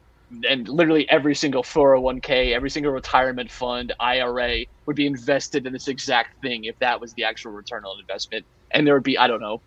And 0.50 0.68
literally 0.68 1.08
every 1.10 1.36
single 1.36 1.64
401k, 1.64 2.54
every 2.54 2.70
single 2.70 2.92
retirement 2.92 3.52
fund, 3.52 3.94
IRA 4.00 4.66
would 4.88 4.96
be 4.96 5.06
invested 5.08 5.68
in 5.68 5.74
this 5.74 5.88
exact 5.88 6.30
thing 6.42 6.64
if 6.64 6.76
that 6.80 7.00
was 7.00 7.14
the 7.14 7.24
actual 7.26 7.52
return 7.52 7.84
on 7.86 8.00
investment. 8.02 8.46
And 8.74 8.86
there 8.88 8.96
would 8.96 9.04
be, 9.04 9.18
I 9.18 9.28
don't 9.28 9.42
know, 9.42 9.60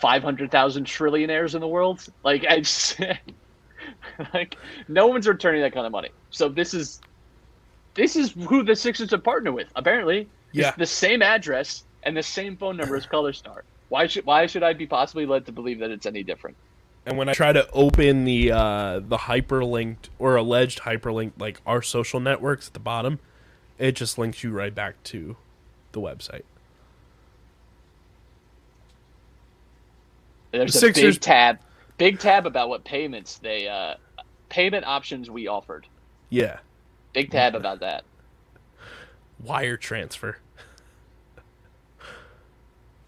500,000 0.00 0.86
trillionaires 0.86 1.54
in 1.54 1.60
the 1.60 1.68
world. 1.68 2.00
Like, 2.24 2.44
I 2.48 2.60
just, 2.60 3.00
like, 4.34 4.56
no 4.88 5.06
one's 5.08 5.26
returning 5.26 5.62
that 5.62 5.74
kind 5.74 5.86
of 5.86 5.92
money. 5.92 6.10
So 6.30 6.48
this 6.48 6.74
is, 6.74 7.02
this 7.94 8.16
is 8.16 8.32
who 8.32 8.64
the 8.64 8.76
Sixers 8.76 9.10
have 9.12 9.24
partnered 9.24 9.54
with. 9.54 9.68
Apparently, 9.76 10.30
It's 10.56 10.70
Yeah. 10.70 10.74
the 10.76 10.86
same 10.86 11.22
address 11.22 11.84
and 12.04 12.16
the 12.16 12.22
same 12.22 12.56
phone 12.58 12.76
number 12.76 12.96
as 12.96 13.06
ColorStar. 13.06 13.62
Why 13.88 14.06
should 14.06 14.24
why 14.26 14.46
should 14.46 14.62
I 14.62 14.72
be 14.74 14.86
possibly 14.86 15.26
led 15.26 15.46
to 15.46 15.52
believe 15.52 15.80
that 15.80 15.90
it's 15.90 16.06
any 16.06 16.24
different? 16.24 16.56
And 17.04 17.18
when 17.18 17.28
I 17.28 17.32
try 17.32 17.52
to 17.52 17.68
open 17.72 18.24
the 18.24 18.52
uh, 18.52 19.00
the 19.00 19.16
hyperlinked 19.18 20.08
or 20.18 20.36
alleged 20.36 20.80
hyperlinked 20.80 21.32
like 21.38 21.60
our 21.66 21.82
social 21.82 22.20
networks 22.20 22.68
at 22.68 22.74
the 22.74 22.80
bottom, 22.80 23.18
it 23.78 23.92
just 23.92 24.18
links 24.18 24.44
you 24.44 24.52
right 24.52 24.74
back 24.74 25.02
to 25.04 25.36
the 25.92 26.00
website. 26.00 26.42
There's 30.52 30.72
The 30.74 30.88
a 30.88 30.92
big 30.92 31.20
tab, 31.20 31.58
big 31.98 32.18
tab 32.18 32.46
about 32.46 32.68
what 32.68 32.84
payments 32.84 33.38
they 33.38 33.68
uh, 33.68 33.94
payment 34.48 34.84
options 34.86 35.30
we 35.30 35.48
offered. 35.48 35.86
Yeah, 36.30 36.58
Big 37.12 37.30
tab 37.30 37.54
about 37.54 37.80
that. 37.80 38.04
wire 39.38 39.76
transfer. 39.76 40.38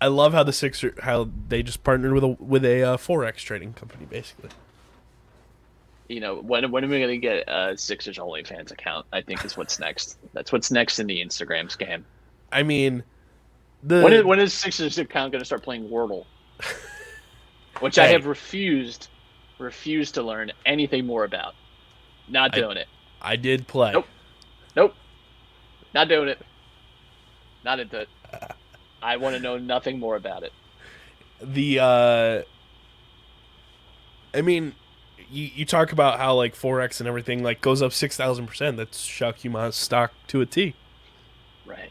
I 0.05 0.09
love 0.09 0.35
how 0.35 0.43
the 0.43 0.53
Sixer 0.53 0.95
how 1.01 1.31
they 1.49 1.63
just 1.63 1.83
partnered 1.83 2.13
with 2.13 2.25
a 2.25 2.29
with 2.39 2.63
a 2.63 2.83
uh, 2.83 2.97
forex 2.99 3.37
trading 3.37 3.73
company 3.73 4.05
basically. 4.05 4.51
You 6.09 6.21
know, 6.21 6.43
when 6.43 6.71
when 6.71 6.85
are 6.85 6.89
we 6.89 7.01
gonna 7.01 7.17
get 7.17 7.45
a 7.49 7.75
Sixers 7.79 8.19
OnlyFans 8.19 8.71
account? 8.71 9.07
I 9.15 9.23
think 9.23 9.47
is 9.47 9.57
what's 9.57 9.79
next. 9.81 10.19
That's 10.35 10.53
what's 10.53 10.71
next 10.71 10.99
in 10.99 11.07
the 11.07 11.25
Instagram 11.25 11.75
scam. 11.75 12.03
I 12.53 12.63
mean, 12.63 13.03
the 13.83 14.03
When 14.03 14.13
is 14.13 14.25
when 14.25 14.39
is 14.41 14.53
Sixers 14.53 14.99
account 14.99 15.33
gonna 15.33 15.47
start 15.47 15.63
playing 15.63 15.89
Wordle? 15.89 16.27
Which 17.81 17.99
I 17.99 18.09
have 18.09 18.27
refused, 18.27 19.09
refused 19.59 20.17
to 20.17 20.23
learn 20.23 20.53
anything 20.67 21.07
more 21.07 21.25
about. 21.25 21.55
Not 22.29 22.55
I- 22.55 22.61
doing 22.61 22.77
it. 22.77 22.89
I 23.23 23.37
did 23.37 23.67
play. 23.67 23.93
Nope. 23.93 24.07
Nope. 24.77 24.95
Not 25.95 26.09
doing 26.09 26.29
it. 26.29 26.43
Not 27.65 27.81
into 27.81 28.01
it. 28.01 28.09
I 29.05 29.19
want 29.19 29.37
to 29.37 29.41
know 29.41 29.59
nothing 29.59 29.99
more 30.01 30.17
about 30.17 30.43
it. 30.43 30.53
the 31.41 31.79
uh 31.79 32.43
I 34.33 34.41
mean 34.41 34.75
you, 35.31 35.51
you 35.55 35.65
talk 35.67 35.93
about 35.93 36.19
how 36.19 36.35
like 36.35 36.57
forex 36.57 37.01
and 37.01 37.09
everything 37.09 37.43
like 37.43 37.61
goes 37.61 37.83
up 37.83 37.93
six 37.93 38.17
thousand 38.17 38.47
percent. 38.47 38.79
That's 38.79 39.07
Shakuma's 39.07 39.77
stock 39.77 40.13
to 40.29 40.41
a 40.41 40.47
T. 40.47 40.75
Right. 41.67 41.91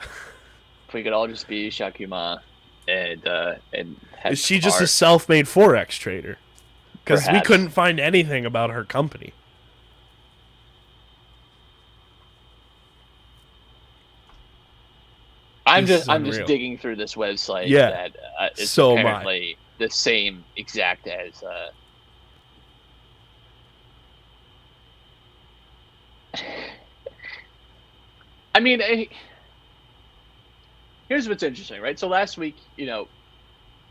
if 0.00 0.94
we 0.94 1.02
could 1.02 1.12
all 1.12 1.26
just 1.26 1.48
be 1.48 1.68
Shakuma 1.68 2.40
and 2.86 3.26
uh 3.26 3.54
and 3.72 3.96
have 4.18 4.32
Is 4.32 4.38
she 4.38 4.60
just 4.60 4.80
a 4.80 4.86
self-made 4.86 5.46
forex 5.46 5.98
trader? 5.98 6.38
Because 7.04 7.26
we 7.32 7.40
couldn't 7.40 7.70
find 7.70 7.98
anything 7.98 8.46
about 8.46 8.70
her 8.70 8.84
company. 8.84 9.32
I'm 15.66 15.86
this 15.86 16.00
just 16.00 16.10
I'm 16.10 16.24
just 16.24 16.44
digging 16.46 16.78
through 16.78 16.96
this 16.96 17.14
website 17.14 17.68
Yeah. 17.68 17.90
that 17.90 18.16
uh, 18.40 18.48
is 18.58 18.70
So 18.70 18.96
I. 18.96 19.00
apparently 19.00 19.58
the 19.78 19.90
same 19.90 20.44
exact 20.56 21.06
as 21.08 21.42
uh 21.42 21.68
I 28.54 28.60
mean, 28.60 28.80
eh, 28.82 29.06
here's 31.08 31.28
what's 31.28 31.42
interesting, 31.42 31.80
right? 31.80 31.98
So 31.98 32.08
last 32.08 32.38
week, 32.38 32.60
you 32.76 32.86
know, 32.86 33.10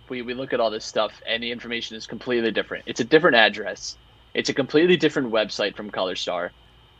we 0.10 0.22
we 0.24 0.34
look 0.34 0.54
at 0.54 0.60
all 0.60 0.72
this 0.72 0.86
stuff 0.86 1.22
and 1.28 1.42
the 1.44 1.52
information 1.52 1.98
is 1.98 2.08
completely 2.08 2.52
different. 2.52 2.84
It's 2.88 3.00
a 3.00 3.06
different 3.06 3.38
address. 3.38 3.98
It's 4.34 4.50
a 4.50 4.54
completely 4.54 4.98
different 4.98 5.32
website 5.32 5.76
from 5.76 5.92
ColorStar 5.92 6.52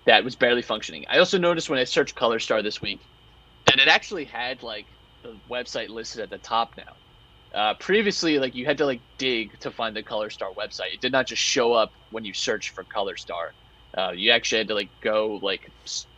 that 0.06 0.24
was 0.24 0.36
barely 0.36 0.62
functioning. 0.64 1.06
I 1.10 1.20
also 1.20 1.38
noticed 1.38 1.70
when 1.70 1.80
I 1.80 1.84
searched 1.86 2.16
ColorStar 2.16 2.64
this 2.64 2.82
week 2.82 3.08
that 3.72 3.80
it 3.80 3.88
actually 3.88 4.26
had 4.26 4.64
like 4.64 4.86
the 5.24 5.36
website 5.50 5.90
listed 5.90 6.22
at 6.22 6.30
the 6.30 6.38
top 6.38 6.74
now. 6.78 6.94
Uh, 7.54 7.74
previously, 7.76 8.40
like 8.40 8.56
you 8.56 8.66
had 8.66 8.78
to 8.78 8.86
like 8.86 9.02
dig 9.18 9.58
to 9.60 9.72
find 9.72 9.96
the 9.96 10.04
Color 10.04 10.30
Star 10.30 10.52
website. 10.52 10.94
It 10.94 11.02
did 11.02 11.12
not 11.12 11.28
just 11.28 11.42
show 11.42 11.74
up 11.74 11.92
when 12.12 12.24
you 12.26 12.34
search 12.34 12.70
for 12.72 12.84
ColorStar. 12.84 13.52
Uh, 13.98 14.12
you 14.16 14.32
actually 14.32 14.60
had 14.60 14.68
to 14.70 14.76
like 14.76 14.90
go 15.02 15.40
like 15.42 15.70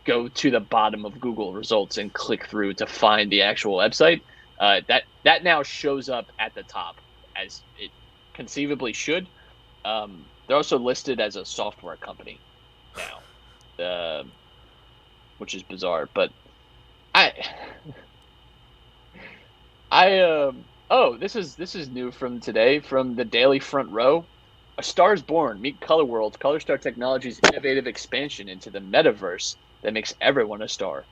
go 0.06 0.28
to 0.28 0.52
the 0.52 0.60
bottom 0.60 1.06
of 1.06 1.20
Google 1.20 1.54
results 1.54 1.98
and 1.98 2.12
click 2.14 2.48
through 2.48 2.74
to 2.76 2.86
find 2.86 3.32
the 3.32 3.42
actual 3.42 3.78
website. 3.78 4.22
Uh, 4.60 4.82
that 4.88 5.04
that 5.24 5.44
now 5.44 5.64
shows 5.64 6.10
up 6.10 6.28
at 6.40 6.54
the 6.54 6.64
top 6.64 6.98
as 7.36 7.62
it 7.80 7.90
conceivably 8.34 8.94
should. 8.94 9.28
Um, 9.86 10.26
they're 10.48 10.58
also 10.58 10.78
listed 10.78 11.20
as 11.20 11.36
a 11.36 11.46
software 11.46 11.96
company 11.96 12.40
now, 12.96 13.84
uh, 13.84 14.24
which 15.40 15.56
is 15.56 15.64
bizarre. 15.64 16.08
But 16.14 16.32
I, 17.14 17.34
I 19.92 20.20
um, 20.20 20.64
oh, 20.90 21.18
this 21.18 21.36
is 21.36 21.56
this 21.56 21.76
is 21.76 21.90
new 21.90 22.12
from 22.12 22.40
today 22.40 22.80
from 22.80 23.16
the 23.16 23.26
Daily 23.26 23.60
Front 23.60 23.92
Row. 23.92 24.26
A 24.78 24.84
Star 24.84 25.14
is 25.14 25.22
Born. 25.22 25.62
Meet 25.62 25.80
Color 25.80 26.06
World, 26.06 26.40
Color 26.40 26.60
Star 26.60 26.78
Technologies' 26.78 27.40
innovative 27.44 27.86
expansion 27.86 28.50
into 28.50 28.72
the 28.72 28.80
metaverse 28.80 29.56
that 29.84 29.94
makes 29.94 30.16
everyone 30.20 30.64
a 30.64 30.68
star. 30.68 31.04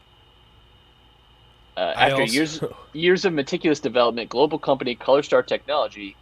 Uh, 1.78 1.94
after 1.96 2.22
also- 2.22 2.34
years 2.34 2.64
years 2.94 3.26
of 3.26 3.34
meticulous 3.34 3.80
development, 3.80 4.30
global 4.30 4.58
company 4.58 4.96
Color 4.96 5.24
Star 5.24 5.44
Technology 5.44 6.16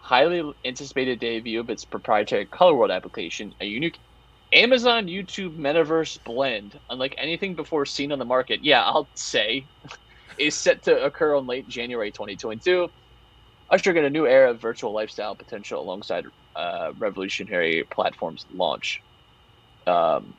highly 0.00 0.52
anticipated 0.64 1.20
debut 1.20 1.60
of 1.60 1.70
its 1.70 1.84
proprietary 1.84 2.44
Color 2.44 2.74
World 2.74 2.90
application, 2.90 3.54
a 3.60 3.64
unique 3.64 3.98
Amazon 4.52 5.06
YouTube 5.06 5.56
metaverse 5.56 6.18
blend, 6.24 6.78
unlike 6.90 7.14
anything 7.18 7.56
before 7.56 7.86
seen 7.86 8.12
on 8.12 8.18
the 8.18 8.24
market. 8.24 8.60
Yeah, 8.62 8.84
I'll 8.84 9.10
say, 9.14 9.68
is 10.38 10.56
set 10.56 10.84
to 10.84 11.04
occur 11.04 11.36
on 11.36 11.46
late 11.46 11.68
January 11.68 12.12
2022, 12.12 12.88
ushering 13.70 13.96
in 13.98 14.04
a 14.04 14.10
new 14.10 14.26
era 14.26 14.50
of 14.50 14.60
virtual 14.60 14.94
lifestyle 14.94 15.36
potential 15.36 15.80
alongside 15.82 16.24
uh, 16.56 16.92
revolutionary 16.98 17.84
platforms 17.92 18.46
launch. 18.52 19.02
Um, 19.86 20.34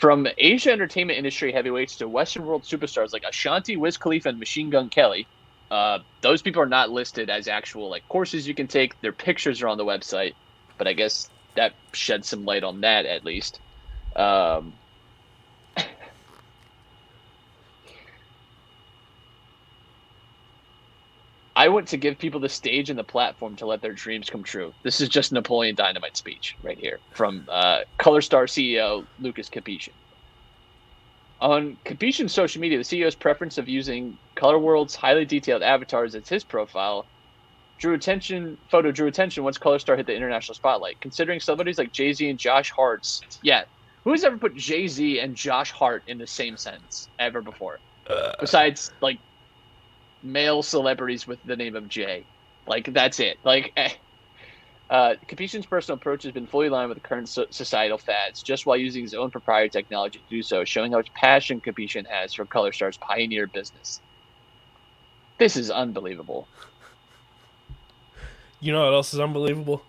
from 0.00 0.28
Asia 0.38 0.70
entertainment 0.72 1.18
industry 1.18 1.52
heavyweights 1.52 1.96
to 1.96 2.08
Western 2.08 2.44
world 2.44 2.64
superstars 2.64 3.12
like 3.12 3.24
Ashanti, 3.28 3.76
Wiz 3.76 3.96
Khalifa, 3.96 4.28
and 4.28 4.38
Machine 4.38 4.70
Gun 4.70 4.90
Kelly, 4.90 5.28
uh, 5.70 5.98
those 6.22 6.42
people 6.42 6.62
are 6.62 6.68
not 6.68 6.90
listed 6.90 7.28
as 7.30 7.48
actual 7.48 7.90
like 7.90 8.04
courses 8.08 8.46
you 8.46 8.54
can 8.54 8.68
take. 8.68 8.94
Their 9.02 9.12
pictures 9.12 9.62
are 9.62 9.68
on 9.68 9.78
the 9.78 9.84
website, 9.84 10.34
but 10.78 10.86
I 10.86 10.92
guess 10.94 11.28
that 11.56 11.74
sheds 11.92 12.28
some 12.28 12.44
light 12.44 12.64
on 12.64 12.80
that 12.82 13.04
at 13.04 13.24
least. 13.24 13.60
Um, 14.16 14.72
I 21.58 21.70
want 21.70 21.88
to 21.88 21.96
give 21.96 22.20
people 22.20 22.38
the 22.38 22.48
stage 22.48 22.88
and 22.88 22.96
the 22.96 23.02
platform 23.02 23.56
to 23.56 23.66
let 23.66 23.82
their 23.82 23.92
dreams 23.92 24.30
come 24.30 24.44
true. 24.44 24.72
This 24.84 25.00
is 25.00 25.08
just 25.08 25.32
Napoleon 25.32 25.74
Dynamite 25.74 26.16
speech 26.16 26.56
right 26.62 26.78
here 26.78 27.00
from 27.10 27.46
uh, 27.48 27.80
Color 27.98 28.20
Star 28.20 28.44
CEO 28.46 29.04
Lucas 29.18 29.48
Capetian. 29.48 29.90
On 31.40 31.76
Capetian's 31.84 32.32
social 32.32 32.60
media, 32.60 32.78
the 32.78 32.84
CEO's 32.84 33.16
preference 33.16 33.58
of 33.58 33.68
using 33.68 34.16
Color 34.36 34.60
World's 34.60 34.94
highly 34.94 35.24
detailed 35.24 35.62
avatars 35.62 36.14
as 36.14 36.28
his 36.28 36.44
profile 36.44 37.06
drew 37.78 37.94
attention. 37.94 38.58
Photo 38.70 38.92
drew 38.92 39.06
attention 39.06 39.44
once 39.44 39.58
Color 39.58 39.78
Star 39.78 39.96
hit 39.96 40.06
the 40.06 40.14
international 40.14 40.54
spotlight. 40.54 41.00
Considering 41.00 41.40
celebrities 41.40 41.78
like 41.78 41.92
Jay 41.92 42.12
Z 42.12 42.28
and 42.28 42.38
Josh 42.38 42.70
Hart's, 42.74 43.20
yeah, 43.42 43.64
who 44.04 44.12
has 44.12 44.24
ever 44.24 44.38
put 44.38 44.54
Jay 44.54 44.86
Z 44.88 45.20
and 45.20 45.34
Josh 45.34 45.70
Hart 45.72 46.04
in 46.06 46.18
the 46.18 46.26
same 46.26 46.56
sentence 46.56 47.08
ever 47.18 47.42
before? 47.42 47.80
Besides, 48.40 48.90
like 49.02 49.20
male 50.22 50.62
celebrities 50.62 51.26
with 51.26 51.40
the 51.44 51.56
name 51.56 51.76
of 51.76 51.88
Jay. 51.88 52.26
Like 52.66 52.92
that's 52.92 53.20
it. 53.20 53.38
Like 53.44 53.72
eh. 53.76 53.90
uh, 54.90 55.14
Capetian's 55.28 55.66
personal 55.66 55.96
approach 55.96 56.24
has 56.24 56.32
been 56.32 56.46
fully 56.46 56.68
aligned 56.68 56.88
with 56.88 56.98
the 56.98 57.08
current 57.08 57.28
so- 57.28 57.46
societal 57.50 57.98
fads, 57.98 58.42
just 58.42 58.66
while 58.66 58.76
using 58.76 59.02
his 59.02 59.14
own 59.14 59.30
proprietary 59.30 59.70
technology 59.70 60.18
to 60.20 60.24
do 60.28 60.42
so, 60.42 60.64
showing 60.64 60.92
how 60.92 60.98
much 60.98 61.12
passion 61.14 61.60
Capetian 61.60 62.04
has 62.08 62.34
for 62.34 62.46
Color 62.46 62.72
Star's 62.72 62.98
pioneer 62.98 63.46
business. 63.46 64.02
This 65.38 65.56
is 65.56 65.70
unbelievable. 65.70 66.48
You 68.60 68.72
know 68.72 68.84
what 68.84 68.94
else 68.94 69.14
is 69.14 69.20
unbelievable? 69.20 69.82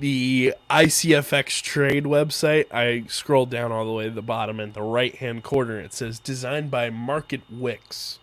The 0.00 0.54
ICFX 0.68 1.62
trade 1.62 2.04
website. 2.04 2.66
I 2.72 3.04
scrolled 3.08 3.50
down 3.50 3.72
all 3.72 3.86
the 3.86 3.92
way 3.92 4.04
to 4.04 4.10
the 4.10 4.22
bottom 4.22 4.60
in 4.60 4.72
the 4.72 4.82
right 4.82 5.14
hand 5.14 5.42
corner. 5.42 5.80
It 5.80 5.92
says 5.94 6.18
designed 6.18 6.70
by 6.70 6.90
Market 6.90 7.42
Wix. 7.50 8.18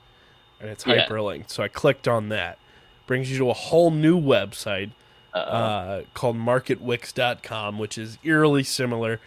And 0.60 0.70
it's 0.70 0.86
Yeah. 0.86 1.08
hyperlinked. 1.08 1.50
So 1.50 1.64
I 1.64 1.68
clicked 1.68 2.08
on 2.08 2.30
that. 2.30 2.58
Brings 3.08 3.32
you 3.32 3.38
to 3.40 3.50
a 3.50 3.54
whole 3.54 3.92
new 3.92 4.20
website 4.20 4.92
Uh, 5.34 6.02
called 6.16 6.36
marketwix.com, 6.36 7.78
which 7.78 7.98
is 7.98 8.18
eerily 8.24 8.64
similar. 8.64 9.20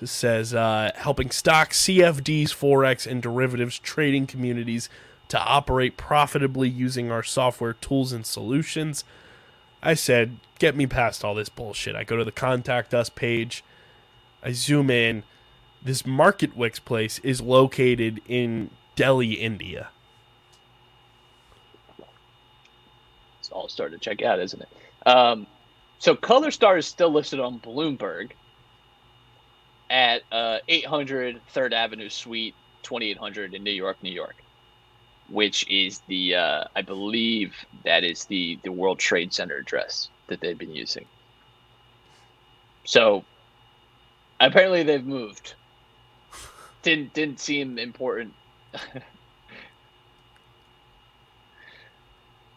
It 0.00 0.08
says 0.08 0.52
uh, 0.54 0.90
helping 0.96 1.30
stocks, 1.30 1.80
CFDs, 1.80 2.48
Forex, 2.50 3.06
and 3.08 3.22
derivatives 3.22 3.78
trading 3.78 4.26
communities 4.26 4.88
to 5.28 5.38
operate 5.38 5.96
profitably 5.96 6.68
using 6.68 7.12
our 7.12 7.22
software 7.22 7.74
tools 7.74 8.12
and 8.12 8.26
solutions. 8.26 9.04
I 9.82 9.94
said, 9.94 10.38
get 10.58 10.76
me 10.76 10.86
past 10.86 11.24
all 11.24 11.34
this 11.34 11.48
bullshit. 11.48 11.96
I 11.96 12.04
go 12.04 12.16
to 12.16 12.24
the 12.24 12.32
contact 12.32 12.94
us 12.94 13.08
page. 13.08 13.64
I 14.42 14.52
zoom 14.52 14.90
in. 14.90 15.24
This 15.82 16.06
Market 16.06 16.56
MarketWix 16.56 16.84
place 16.84 17.18
is 17.20 17.40
located 17.40 18.20
in 18.28 18.70
Delhi, 18.94 19.32
India. 19.32 19.88
it's 23.40 23.50
all 23.50 23.68
starting 23.68 23.98
to 23.98 24.04
check 24.04 24.22
out, 24.22 24.38
isn't 24.38 24.62
it? 24.62 24.68
Um, 25.08 25.46
so 25.98 26.14
Color 26.14 26.52
Star 26.52 26.78
is 26.78 26.86
still 26.86 27.10
listed 27.10 27.40
on 27.40 27.58
Bloomberg 27.58 28.30
at 29.90 30.22
uh, 30.30 30.58
800 30.68 31.40
Third 31.48 31.74
Avenue 31.74 32.08
Suite, 32.08 32.54
2800 32.82 33.54
in 33.54 33.64
New 33.64 33.72
York, 33.72 33.96
New 34.02 34.12
York, 34.12 34.41
which 35.32 35.66
is 35.70 36.02
the 36.08 36.36
uh, 36.36 36.64
I 36.76 36.82
believe 36.82 37.54
that 37.84 38.04
is 38.04 38.26
the 38.26 38.60
the 38.64 38.72
World 38.72 38.98
Trade 38.98 39.32
Center 39.32 39.56
address 39.56 40.10
that 40.28 40.40
they've 40.42 40.58
been 40.58 40.74
using. 40.74 41.06
So 42.84 43.24
apparently 44.40 44.82
they've 44.82 45.06
moved. 45.06 45.54
Didn't 46.82 47.14
didn't 47.14 47.40
seem 47.40 47.78
important. 47.78 48.34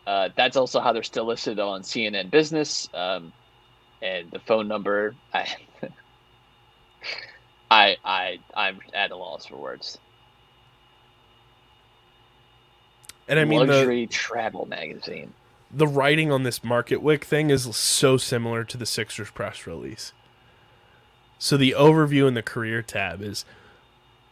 Uh, 0.08 0.30
that's 0.38 0.56
also 0.56 0.82
how 0.82 0.94
they're 0.94 1.04
still 1.04 1.26
listed 1.26 1.60
on 1.60 1.82
CNN 1.82 2.30
Business. 2.30 2.88
Um, 2.94 3.34
and 4.04 4.32
the 4.32 4.40
phone 4.40 4.68
number, 4.68 5.18
I, 5.34 5.48
I, 7.72 7.98
I, 8.06 8.40
I'm 8.56 8.82
at 8.94 9.12
a 9.12 9.18
loss 9.18 9.48
for 9.48 9.58
words. 9.58 10.00
And 13.28 13.40
I 13.40 13.46
mean, 13.46 13.66
the, 13.66 13.74
luxury 13.74 14.08
travel 14.08 14.66
magazine. 14.66 15.34
the 15.72 15.88
writing 15.88 16.32
on 16.32 16.44
this 16.44 16.64
market 16.64 17.02
wick 17.02 17.26
thing 17.26 17.50
is 17.50 17.76
so 17.76 18.18
similar 18.18 18.64
to 18.64 18.78
the 18.78 18.86
Sixers 18.86 19.32
press 19.32 19.66
release. 19.66 20.14
So 21.40 21.58
the 21.58 21.76
overview 21.78 22.28
in 22.28 22.34
the 22.34 22.44
career 22.44 22.82
tab 22.82 23.22
is 23.22 23.46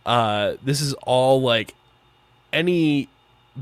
uh 0.06 0.56
this 0.64 0.82
is 0.82 0.94
all 1.06 1.42
like 1.42 1.74
any 2.52 3.10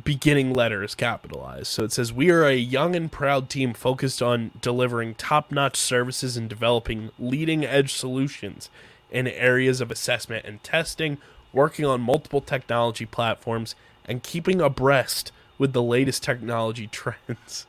beginning 0.04 0.54
letter 0.54 0.84
is 0.84 0.96
capitalized. 0.96 1.68
So 1.68 1.84
it 1.84 1.92
says 1.92 2.14
we 2.14 2.30
are 2.30 2.46
a 2.46 2.56
young 2.56 2.96
and 2.96 3.12
proud 3.12 3.50
team 3.50 3.74
focused 3.74 4.22
on 4.22 4.52
delivering 4.62 5.16
top-notch 5.16 5.76
services 5.76 6.38
and 6.38 6.48
developing 6.50 7.12
leading-edge 7.20 7.94
solutions 7.94 8.70
in 9.12 9.28
areas 9.28 9.82
of 9.82 9.92
assessment 9.92 10.46
and 10.46 10.64
testing, 10.64 11.18
working 11.52 11.86
on 11.86 12.00
multiple 12.00 12.42
technology 12.42 13.06
platforms 13.06 13.76
and 14.06 14.24
keeping 14.24 14.62
abreast 14.62 15.32
with 15.58 15.74
the 15.74 15.84
latest 15.84 16.24
technology 16.24 16.88
trends. 16.92 17.68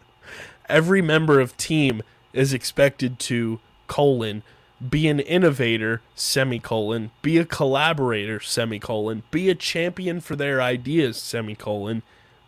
Every 0.69 1.03
member 1.03 1.41
of 1.41 1.57
team 1.57 2.03
is 2.33 2.53
expected 2.53 3.19
to 3.19 3.61
colon 3.87 4.43
be 4.89 5.07
an 5.07 5.21
innovator 5.21 6.01
semicolon 6.15 7.11
be 7.21 7.39
a 7.39 7.45
collaborator 7.45 8.41
semicolon 8.41 9.23
be 9.31 9.49
a 9.49 9.55
champion 9.55 10.21
for 10.21 10.35
their 10.35 10.61
ideas 10.61 11.17
semicolon 11.17 12.03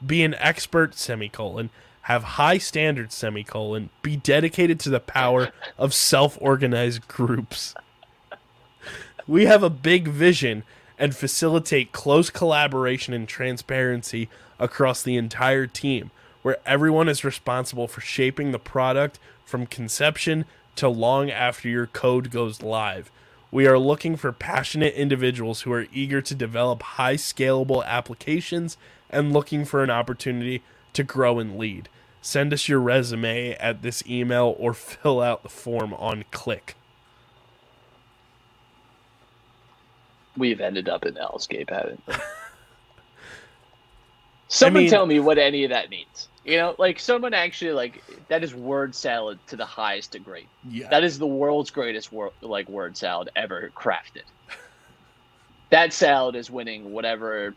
be 0.04 0.24
an 0.24 0.34
expert 0.34 0.94
semicolon 0.94 1.70
have 2.02 2.24
high 2.24 2.58
standards 2.58 3.14
semicolon 3.14 3.90
be 4.02 4.16
dedicated 4.16 4.80
to 4.80 4.90
the 4.90 5.00
power 5.00 5.50
of 5.78 5.94
self-organized 5.94 7.06
groups 7.06 7.74
we 9.26 9.46
have 9.46 9.62
a 9.62 9.70
big 9.70 10.08
vision 10.08 10.64
and 10.98 11.14
facilitate 11.14 11.92
close 11.92 12.30
collaboration 12.30 13.14
and 13.14 13.28
transparency 13.28 14.28
across 14.58 15.02
the 15.02 15.16
entire 15.16 15.66
team, 15.66 16.10
where 16.42 16.58
everyone 16.64 17.08
is 17.08 17.24
responsible 17.24 17.88
for 17.88 18.00
shaping 18.00 18.52
the 18.52 18.58
product 18.58 19.18
from 19.44 19.66
conception 19.66 20.44
to 20.76 20.88
long 20.88 21.30
after 21.30 21.68
your 21.68 21.86
code 21.86 22.30
goes 22.30 22.62
live. 22.62 23.10
We 23.50 23.66
are 23.66 23.78
looking 23.78 24.16
for 24.16 24.32
passionate 24.32 24.94
individuals 24.94 25.62
who 25.62 25.72
are 25.72 25.86
eager 25.92 26.20
to 26.22 26.34
develop 26.34 26.82
high 26.82 27.14
scalable 27.14 27.84
applications 27.84 28.76
and 29.10 29.32
looking 29.32 29.64
for 29.64 29.82
an 29.84 29.90
opportunity 29.90 30.62
to 30.92 31.04
grow 31.04 31.38
and 31.38 31.56
lead. 31.56 31.88
send 32.20 32.54
us 32.54 32.68
your 32.68 32.80
resume 32.80 33.52
at 33.60 33.82
this 33.82 34.02
email 34.08 34.56
or 34.58 34.72
fill 34.74 35.20
out 35.20 35.42
the 35.42 35.48
form 35.48 35.92
on 35.94 36.24
Click. 36.30 36.74
We've 40.36 40.60
ended 40.60 40.88
up 40.88 41.06
in 41.06 41.14
Hellscape, 41.14 41.70
haven't 41.70 42.02
we? 42.06 42.14
Someone 44.48 44.82
mean- 44.84 44.90
tell 44.90 45.06
me 45.06 45.20
what 45.20 45.38
any 45.38 45.64
of 45.64 45.70
that 45.70 45.90
means. 45.90 46.28
You 46.44 46.58
know, 46.58 46.74
like 46.78 47.00
someone 47.00 47.32
actually 47.32 47.72
like 47.72 48.04
that 48.28 48.44
is 48.44 48.54
word 48.54 48.94
salad 48.94 49.38
to 49.46 49.56
the 49.56 49.64
highest 49.64 50.10
degree. 50.10 50.46
Yeah. 50.68 50.88
That 50.90 51.02
is 51.02 51.18
the 51.18 51.26
world's 51.26 51.70
greatest 51.70 52.12
wor- 52.12 52.32
like 52.42 52.68
word 52.68 52.98
salad 52.98 53.30
ever 53.34 53.72
crafted. 53.74 54.24
that 55.70 55.94
salad 55.94 56.36
is 56.36 56.50
winning 56.50 56.92
whatever 56.92 57.54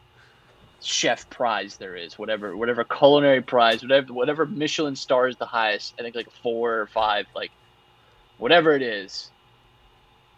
chef 0.81 1.29
prize 1.29 1.75
there 1.75 1.97
is, 1.97 2.17
whatever 2.17 2.55
whatever 2.55 2.85
culinary 2.85 3.41
prize, 3.41 3.81
whatever 3.81 4.13
whatever 4.13 4.45
Michelin 4.45 4.95
star 4.95 5.27
is 5.27 5.35
the 5.35 5.45
highest. 5.45 5.93
I 5.99 6.01
think 6.03 6.15
like 6.15 6.31
four 6.41 6.79
or 6.79 6.87
five, 6.87 7.25
like 7.35 7.51
whatever 8.37 8.71
it 8.73 8.81
is. 8.81 9.31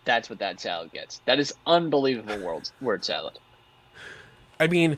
That's 0.09 0.27
what 0.27 0.39
that 0.39 0.59
salad 0.59 0.91
gets. 0.91 1.21
That 1.25 1.39
is 1.39 1.53
unbelievable 1.67 2.43
world 2.43 2.71
word 2.81 3.05
salad. 3.05 3.37
I 4.59 4.65
mean, 4.65 4.97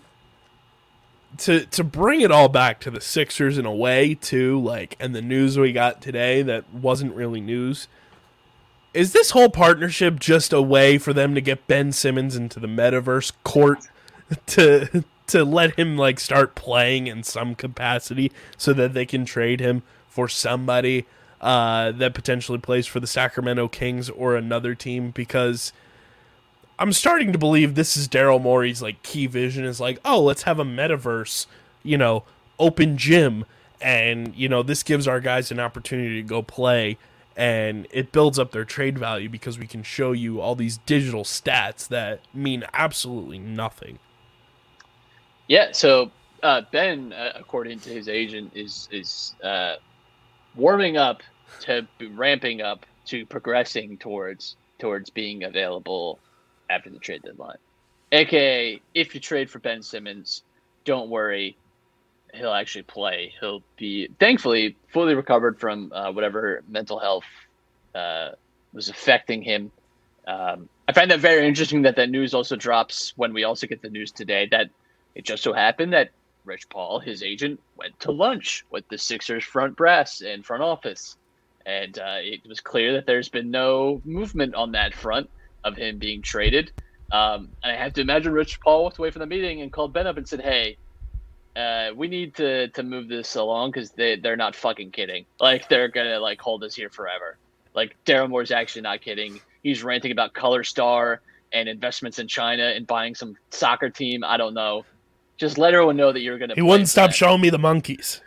to 1.39 1.65
to 1.65 1.83
bring 1.83 2.21
it 2.21 2.31
all 2.31 2.47
back 2.47 2.79
to 2.79 2.89
the 2.89 3.01
Sixers 3.01 3.57
in 3.57 3.65
a 3.65 3.75
way 3.75 4.15
too, 4.15 4.57
like, 4.57 4.95
and 5.01 5.13
the 5.13 5.21
news 5.21 5.59
we 5.59 5.73
got 5.73 6.01
today 6.01 6.43
that 6.43 6.73
wasn't 6.73 7.13
really 7.13 7.41
news. 7.41 7.89
Is 8.93 9.11
this 9.11 9.31
whole 9.31 9.49
partnership 9.49 10.17
just 10.17 10.53
a 10.53 10.61
way 10.61 10.97
for 10.97 11.11
them 11.11 11.35
to 11.35 11.41
get 11.41 11.67
Ben 11.67 11.91
Simmons 11.91 12.37
into 12.37 12.61
the 12.61 12.67
metaverse 12.67 13.33
court 13.43 13.79
to 14.45 15.03
to 15.27 15.43
let 15.43 15.77
him 15.77 15.97
like 15.97 16.21
start 16.21 16.55
playing 16.55 17.07
in 17.07 17.23
some 17.23 17.53
capacity 17.53 18.31
so 18.55 18.71
that 18.71 18.93
they 18.93 19.05
can 19.05 19.25
trade 19.25 19.59
him 19.59 19.83
for 20.07 20.29
somebody 20.29 21.05
uh, 21.41 21.91
that 21.91 22.13
potentially 22.13 22.59
plays 22.59 22.85
for 22.87 22.99
the 22.99 23.07
Sacramento 23.07 23.67
Kings 23.67 24.09
or 24.09 24.35
another 24.35 24.75
team 24.75 25.09
because 25.09 25.73
I'm 26.77 26.93
starting 26.93 27.31
to 27.33 27.39
believe 27.39 27.75
this 27.75 27.97
is 27.97 28.07
Daryl 28.07 28.41
Morey's 28.41 28.81
like 28.81 29.01
key 29.03 29.27
vision 29.27 29.65
is 29.65 29.79
like, 29.79 29.99
oh, 30.05 30.21
let's 30.21 30.43
have 30.43 30.59
a 30.59 30.63
metaverse, 30.63 31.47
you 31.83 31.97
know, 31.97 32.23
open 32.59 32.95
gym, 32.95 33.45
and 33.81 34.35
you 34.35 34.47
know 34.47 34.63
this 34.63 34.83
gives 34.83 35.07
our 35.07 35.19
guys 35.19 35.51
an 35.51 35.59
opportunity 35.59 36.21
to 36.21 36.27
go 36.27 36.43
play, 36.43 36.97
and 37.35 37.87
it 37.91 38.11
builds 38.11 38.37
up 38.37 38.51
their 38.51 38.65
trade 38.65 38.97
value 38.97 39.27
because 39.27 39.57
we 39.57 39.67
can 39.67 39.81
show 39.81 40.11
you 40.11 40.39
all 40.39 40.55
these 40.55 40.77
digital 40.77 41.23
stats 41.23 41.87
that 41.87 42.21
mean 42.33 42.63
absolutely 42.73 43.39
nothing. 43.39 43.97
Yeah, 45.47 45.71
so 45.71 46.11
uh, 46.43 46.61
Ben, 46.71 47.13
uh, 47.13 47.33
according 47.35 47.79
to 47.81 47.89
his 47.89 48.07
agent, 48.07 48.51
is 48.55 48.87
is 48.91 49.35
uh, 49.43 49.75
warming 50.55 50.97
up 50.97 51.23
to 51.61 51.87
ramping 52.13 52.61
up 52.61 52.85
to 53.05 53.25
progressing 53.25 53.97
towards 53.97 54.55
towards 54.79 55.09
being 55.09 55.43
available 55.43 56.19
after 56.69 56.89
the 56.89 56.99
trade 56.99 57.21
deadline. 57.23 57.57
AKA, 58.11 58.81
if 58.93 59.13
you 59.13 59.21
trade 59.21 59.49
for 59.49 59.59
Ben 59.59 59.81
Simmons, 59.81 60.43
don't 60.85 61.09
worry, 61.09 61.55
he'll 62.33 62.53
actually 62.53 62.83
play. 62.83 63.33
He'll 63.39 63.61
be 63.77 64.09
thankfully 64.19 64.75
fully 64.87 65.13
recovered 65.13 65.59
from 65.59 65.91
uh, 65.93 66.11
whatever 66.11 66.63
mental 66.67 66.99
health 66.99 67.25
uh, 67.93 68.29
was 68.73 68.89
affecting 68.89 69.41
him. 69.41 69.71
Um, 70.27 70.69
I 70.87 70.93
find 70.93 71.11
that 71.11 71.19
very 71.19 71.47
interesting 71.47 71.83
that 71.83 71.95
that 71.95 72.09
news 72.09 72.33
also 72.33 72.55
drops 72.55 73.13
when 73.15 73.33
we 73.33 73.43
also 73.43 73.67
get 73.67 73.81
the 73.81 73.89
news 73.89 74.11
today 74.11 74.47
that 74.51 74.69
it 75.15 75.25
just 75.25 75.43
so 75.43 75.53
happened 75.53 75.93
that 75.93 76.09
Rich 76.43 76.69
Paul, 76.69 76.99
his 76.99 77.21
agent, 77.21 77.59
went 77.77 77.99
to 78.01 78.11
lunch 78.11 78.65
with 78.71 78.87
the 78.89 78.97
Sixers 78.97 79.43
front 79.43 79.75
brass 79.75 80.21
and 80.21 80.45
front 80.45 80.63
office. 80.63 81.17
And 81.65 81.97
uh, 81.99 82.17
it 82.19 82.47
was 82.47 82.59
clear 82.59 82.93
that 82.93 83.05
there's 83.05 83.29
been 83.29 83.51
no 83.51 84.01
movement 84.05 84.55
on 84.55 84.71
that 84.73 84.93
front 84.93 85.29
of 85.63 85.75
him 85.75 85.97
being 85.97 86.21
traded. 86.21 86.71
Um, 87.11 87.49
and 87.63 87.71
I 87.71 87.75
have 87.75 87.93
to 87.93 88.01
imagine 88.01 88.31
Rich 88.31 88.61
Paul 88.61 88.83
walked 88.83 88.97
away 88.97 89.11
from 89.11 89.19
the 89.19 89.25
meeting 89.25 89.61
and 89.61 89.71
called 89.71 89.93
Ben 89.93 90.07
up 90.07 90.17
and 90.17 90.27
said, 90.27 90.41
"Hey, 90.41 90.77
uh, 91.55 91.89
we 91.95 92.07
need 92.07 92.35
to 92.35 92.69
to 92.69 92.83
move 92.83 93.07
this 93.07 93.35
along 93.35 93.71
because 93.71 93.91
they 93.91 94.15
they're 94.15 94.37
not 94.37 94.55
fucking 94.55 94.91
kidding. 94.91 95.25
Like 95.39 95.67
they're 95.67 95.89
gonna 95.89 96.19
like 96.19 96.39
hold 96.39 96.63
us 96.63 96.73
here 96.73 96.89
forever. 96.89 97.37
Like 97.73 97.95
Daryl 98.05 98.29
Morey's 98.29 98.51
actually 98.51 98.83
not 98.83 99.01
kidding. 99.01 99.39
He's 99.63 99.83
ranting 99.83 100.11
about 100.11 100.33
Color 100.33 100.63
Star 100.63 101.21
and 101.51 101.67
investments 101.67 102.19
in 102.19 102.27
China 102.27 102.63
and 102.63 102.87
buying 102.87 103.15
some 103.15 103.35
soccer 103.49 103.89
team. 103.89 104.23
I 104.23 104.37
don't 104.37 104.53
know. 104.53 104.85
Just 105.37 105.57
let 105.57 105.73
everyone 105.73 105.97
know 105.97 106.11
that 106.11 106.21
you're 106.21 106.37
gonna. 106.37 106.55
He 106.55 106.61
wouldn't 106.61 106.89
stop 106.89 107.09
them. 107.09 107.15
showing 107.15 107.41
me 107.41 107.49
the 107.49 107.59
monkeys. 107.59 108.21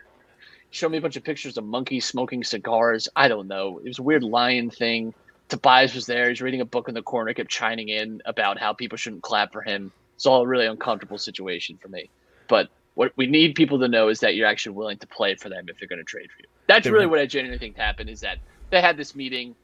Show 0.74 0.88
me 0.88 0.98
a 0.98 1.00
bunch 1.00 1.14
of 1.14 1.22
pictures 1.22 1.56
of 1.56 1.64
monkeys 1.64 2.04
smoking 2.04 2.42
cigars. 2.42 3.08
I 3.14 3.28
don't 3.28 3.46
know. 3.46 3.78
It 3.78 3.86
was 3.86 4.00
a 4.00 4.02
weird 4.02 4.24
lion 4.24 4.70
thing. 4.70 5.14
Tobias 5.48 5.94
was 5.94 6.06
there. 6.06 6.28
He's 6.28 6.42
reading 6.42 6.60
a 6.60 6.64
book 6.64 6.88
in 6.88 6.94
the 6.94 7.02
corner, 7.02 7.32
kept 7.32 7.48
chiming 7.48 7.90
in 7.90 8.20
about 8.24 8.58
how 8.58 8.72
people 8.72 8.98
shouldn't 8.98 9.22
clap 9.22 9.52
for 9.52 9.62
him. 9.62 9.92
It's 10.16 10.26
all 10.26 10.42
a 10.42 10.46
really 10.48 10.66
uncomfortable 10.66 11.16
situation 11.16 11.78
for 11.80 11.86
me. 11.86 12.10
But 12.48 12.70
what 12.94 13.12
we 13.14 13.28
need 13.28 13.54
people 13.54 13.78
to 13.78 13.86
know 13.86 14.08
is 14.08 14.18
that 14.18 14.34
you're 14.34 14.48
actually 14.48 14.74
willing 14.74 14.98
to 14.98 15.06
play 15.06 15.36
for 15.36 15.48
them 15.48 15.66
if 15.68 15.78
they're 15.78 15.86
going 15.86 16.00
to 16.00 16.04
trade 16.04 16.28
for 16.32 16.42
you. 16.42 16.48
That's 16.66 16.88
really 16.88 17.06
what 17.06 17.20
I 17.20 17.26
genuinely 17.26 17.64
think 17.64 17.76
happened 17.76 18.10
is 18.10 18.22
that 18.22 18.38
they 18.70 18.80
had 18.80 18.96
this 18.96 19.14
meeting. 19.14 19.54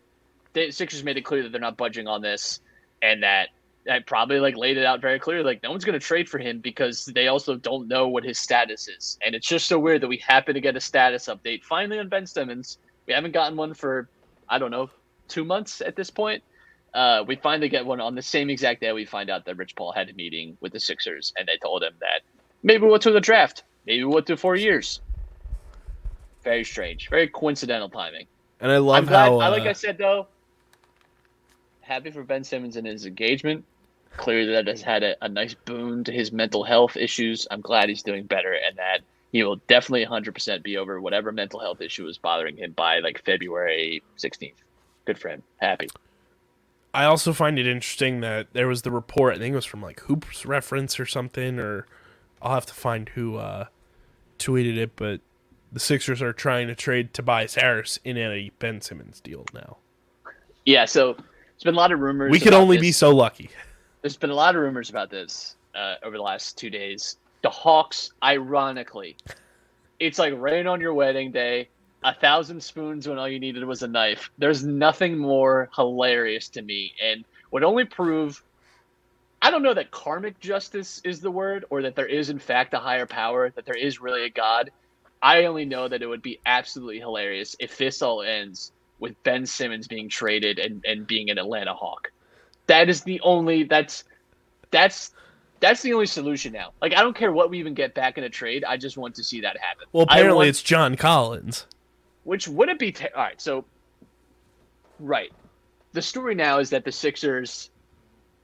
The 0.52 0.70
Sixers 0.70 1.02
made 1.02 1.16
it 1.16 1.24
clear 1.24 1.42
that 1.42 1.50
they're 1.50 1.60
not 1.60 1.76
budging 1.76 2.06
on 2.06 2.22
this, 2.22 2.60
and 3.02 3.24
that 3.24 3.48
I 3.88 4.00
probably 4.00 4.40
like 4.40 4.56
laid 4.56 4.76
it 4.76 4.84
out 4.84 5.00
very 5.00 5.18
clearly. 5.18 5.44
Like 5.44 5.62
no 5.62 5.70
one's 5.70 5.84
going 5.84 5.98
to 5.98 6.04
trade 6.04 6.28
for 6.28 6.38
him 6.38 6.60
because 6.60 7.06
they 7.06 7.28
also 7.28 7.56
don't 7.56 7.88
know 7.88 8.08
what 8.08 8.24
his 8.24 8.38
status 8.38 8.88
is, 8.88 9.18
and 9.24 9.34
it's 9.34 9.46
just 9.46 9.66
so 9.66 9.78
weird 9.78 10.02
that 10.02 10.08
we 10.08 10.18
happen 10.18 10.54
to 10.54 10.60
get 10.60 10.76
a 10.76 10.80
status 10.80 11.26
update 11.26 11.64
finally 11.64 11.98
on 11.98 12.08
Ben 12.08 12.26
Simmons. 12.26 12.78
We 13.06 13.14
haven't 13.14 13.32
gotten 13.32 13.56
one 13.56 13.74
for 13.74 14.08
I 14.48 14.58
don't 14.58 14.70
know 14.70 14.90
two 15.28 15.44
months 15.44 15.80
at 15.80 15.96
this 15.96 16.10
point. 16.10 16.42
Uh, 16.92 17.24
we 17.26 17.36
finally 17.36 17.68
get 17.68 17.86
one 17.86 18.00
on 18.00 18.14
the 18.14 18.22
same 18.22 18.50
exact 18.50 18.80
day 18.80 18.92
we 18.92 19.04
find 19.04 19.30
out 19.30 19.44
that 19.44 19.56
Rich 19.56 19.76
Paul 19.76 19.92
had 19.92 20.10
a 20.10 20.12
meeting 20.12 20.56
with 20.60 20.72
the 20.72 20.80
Sixers, 20.80 21.32
and 21.38 21.46
they 21.46 21.56
told 21.62 21.82
him 21.82 21.94
that 22.00 22.22
maybe 22.62 22.84
we'll 22.84 22.98
do 22.98 23.12
the 23.12 23.20
draft, 23.20 23.62
maybe 23.86 24.04
we'll 24.04 24.20
do 24.22 24.36
four 24.36 24.56
years. 24.56 25.00
Very 26.42 26.64
strange, 26.64 27.08
very 27.08 27.28
coincidental 27.28 27.88
timing. 27.88 28.26
And 28.60 28.72
I 28.72 28.78
love 28.78 28.96
I'm 28.96 29.06
glad. 29.06 29.28
how 29.28 29.38
I 29.38 29.48
like 29.48 29.66
uh, 29.66 29.70
I 29.70 29.72
said 29.72 29.98
though. 29.98 30.26
Happy 31.90 32.12
for 32.12 32.22
Ben 32.22 32.44
Simmons 32.44 32.76
and 32.76 32.86
his 32.86 33.04
engagement. 33.04 33.64
Clearly, 34.16 34.52
that 34.52 34.68
has 34.68 34.80
had 34.80 35.02
a, 35.02 35.16
a 35.22 35.28
nice 35.28 35.54
boon 35.54 36.04
to 36.04 36.12
his 36.12 36.30
mental 36.30 36.62
health 36.62 36.96
issues. 36.96 37.48
I'm 37.50 37.60
glad 37.60 37.88
he's 37.88 38.04
doing 38.04 38.26
better, 38.26 38.52
and 38.52 38.78
that 38.78 39.00
he 39.32 39.42
will 39.42 39.56
definitely 39.66 40.06
100% 40.06 40.62
be 40.62 40.76
over 40.76 41.00
whatever 41.00 41.32
mental 41.32 41.58
health 41.58 41.80
issue 41.80 42.04
was 42.04 42.16
bothering 42.16 42.56
him 42.56 42.72
by 42.72 43.00
like 43.00 43.24
February 43.24 44.04
16th. 44.16 44.54
Good 45.04 45.18
for 45.18 45.30
him. 45.30 45.42
Happy. 45.56 45.88
I 46.94 47.06
also 47.06 47.32
find 47.32 47.58
it 47.58 47.66
interesting 47.66 48.20
that 48.20 48.52
there 48.52 48.68
was 48.68 48.82
the 48.82 48.92
report. 48.92 49.34
I 49.34 49.38
think 49.38 49.52
it 49.52 49.56
was 49.56 49.64
from 49.64 49.82
like 49.82 49.98
Hoops 50.02 50.46
Reference 50.46 51.00
or 51.00 51.06
something, 51.06 51.58
or 51.58 51.86
I'll 52.40 52.54
have 52.54 52.66
to 52.66 52.74
find 52.74 53.08
who 53.08 53.36
uh, 53.36 53.64
tweeted 54.38 54.76
it. 54.76 54.94
But 54.94 55.22
the 55.72 55.80
Sixers 55.80 56.22
are 56.22 56.32
trying 56.32 56.68
to 56.68 56.76
trade 56.76 57.12
Tobias 57.12 57.56
Harris 57.56 57.98
in 58.04 58.16
a 58.16 58.52
Ben 58.60 58.80
Simmons 58.80 59.18
deal 59.18 59.44
now. 59.52 59.78
Yeah. 60.64 60.84
So 60.84 61.16
there's 61.60 61.72
been 61.72 61.74
a 61.74 61.78
lot 61.78 61.92
of 61.92 62.00
rumors. 62.00 62.30
We 62.30 62.40
could 62.40 62.54
only 62.54 62.78
this. 62.78 62.82
be 62.82 62.92
so 62.92 63.14
lucky. 63.14 63.50
There's 64.00 64.16
been 64.16 64.30
a 64.30 64.34
lot 64.34 64.56
of 64.56 64.62
rumors 64.62 64.88
about 64.88 65.10
this 65.10 65.56
uh, 65.74 65.96
over 66.02 66.16
the 66.16 66.22
last 66.22 66.56
two 66.56 66.70
days. 66.70 67.18
The 67.42 67.50
Hawks, 67.50 68.12
ironically, 68.22 69.18
it's 69.98 70.18
like 70.18 70.32
rain 70.38 70.66
on 70.66 70.80
your 70.80 70.94
wedding 70.94 71.32
day, 71.32 71.68
a 72.02 72.14
thousand 72.14 72.62
spoons 72.62 73.06
when 73.06 73.18
all 73.18 73.28
you 73.28 73.38
needed 73.38 73.62
was 73.64 73.82
a 73.82 73.88
knife. 73.88 74.30
There's 74.38 74.64
nothing 74.64 75.18
more 75.18 75.68
hilarious 75.76 76.48
to 76.50 76.62
me, 76.62 76.94
and 77.02 77.26
would 77.50 77.62
only 77.62 77.84
prove. 77.84 78.42
I 79.42 79.50
don't 79.50 79.62
know 79.62 79.74
that 79.74 79.90
karmic 79.90 80.40
justice 80.40 81.02
is 81.04 81.20
the 81.20 81.30
word, 81.30 81.66
or 81.68 81.82
that 81.82 81.94
there 81.94 82.06
is 82.06 82.30
in 82.30 82.38
fact 82.38 82.72
a 82.72 82.78
higher 82.78 83.06
power, 83.06 83.50
that 83.50 83.66
there 83.66 83.76
is 83.76 84.00
really 84.00 84.24
a 84.24 84.30
god. 84.30 84.70
I 85.20 85.44
only 85.44 85.66
know 85.66 85.88
that 85.88 86.00
it 86.00 86.06
would 86.06 86.22
be 86.22 86.40
absolutely 86.46 87.00
hilarious 87.00 87.54
if 87.60 87.76
this 87.76 88.00
all 88.00 88.22
ends 88.22 88.72
with 89.00 89.20
Ben 89.22 89.46
Simmons 89.46 89.88
being 89.88 90.08
traded 90.08 90.58
and, 90.58 90.84
and 90.86 91.06
being 91.06 91.30
an 91.30 91.38
Atlanta 91.38 91.74
Hawk. 91.74 92.12
That 92.66 92.88
is 92.88 93.02
the 93.02 93.20
only 93.22 93.64
that's 93.64 94.04
that's 94.70 95.10
that's 95.58 95.82
the 95.82 95.92
only 95.92 96.06
solution 96.06 96.52
now. 96.52 96.72
Like 96.80 96.94
I 96.94 97.00
don't 97.00 97.16
care 97.16 97.32
what 97.32 97.50
we 97.50 97.58
even 97.58 97.74
get 97.74 97.94
back 97.94 98.16
in 98.18 98.24
a 98.24 98.28
trade. 98.30 98.64
I 98.64 98.76
just 98.76 98.96
want 98.96 99.14
to 99.16 99.24
see 99.24 99.40
that 99.40 99.56
happen. 99.58 99.86
Well, 99.92 100.04
apparently 100.04 100.36
want- 100.36 100.48
it's 100.48 100.62
John 100.62 100.96
Collins. 100.96 101.66
which 102.24 102.46
wouldn't 102.46 102.78
be 102.78 102.92
te- 102.92 103.08
all 103.16 103.22
right. 103.22 103.40
So, 103.40 103.64
right, 104.98 105.32
the 105.92 106.02
story 106.02 106.34
now 106.34 106.58
is 106.58 106.70
that 106.70 106.84
the 106.84 106.92
Sixers, 106.92 107.70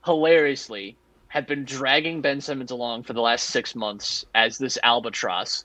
hilariously, 0.04 0.96
have 1.28 1.46
been 1.46 1.64
dragging 1.64 2.20
Ben 2.20 2.40
Simmons 2.40 2.70
along 2.70 3.02
for 3.04 3.12
the 3.12 3.20
last 3.20 3.50
six 3.50 3.74
months 3.74 4.24
as 4.34 4.58
this 4.58 4.78
albatross, 4.82 5.64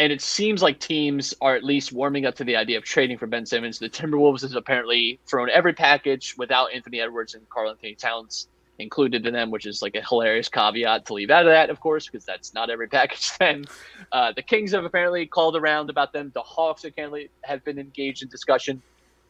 and 0.00 0.10
it 0.10 0.22
seems 0.22 0.62
like 0.62 0.80
teams 0.80 1.34
are 1.42 1.54
at 1.54 1.62
least 1.62 1.92
warming 1.92 2.24
up 2.24 2.34
to 2.36 2.42
the 2.42 2.56
idea 2.56 2.78
of 2.78 2.84
trading 2.84 3.18
for 3.18 3.26
Ben 3.26 3.44
Simmons. 3.44 3.78
The 3.78 3.90
Timberwolves 3.90 4.40
has 4.40 4.54
apparently 4.54 5.20
thrown 5.26 5.50
every 5.50 5.74
package 5.74 6.34
without 6.38 6.72
Anthony 6.72 7.02
Edwards 7.02 7.34
and 7.34 7.46
Karl-Anthony 7.50 7.96
Towns 7.96 8.48
included 8.78 9.26
in 9.26 9.34
them, 9.34 9.50
which 9.50 9.66
is 9.66 9.82
like 9.82 9.94
a 9.94 10.00
hilarious 10.00 10.48
caveat 10.48 11.04
to 11.04 11.12
leave 11.12 11.28
out 11.28 11.44
of 11.44 11.52
that, 11.52 11.68
of 11.68 11.80
course, 11.80 12.06
because 12.06 12.24
that's 12.24 12.54
not 12.54 12.70
every 12.70 12.88
package. 12.88 13.36
Then 13.36 13.66
uh, 14.10 14.32
the 14.32 14.40
Kings 14.40 14.72
have 14.72 14.86
apparently 14.86 15.26
called 15.26 15.54
around 15.54 15.90
about 15.90 16.14
them. 16.14 16.32
The 16.34 16.40
Hawks 16.40 16.84
apparently 16.84 17.28
have 17.42 17.62
been 17.62 17.78
engaged 17.78 18.22
in 18.22 18.30
discussion. 18.30 18.80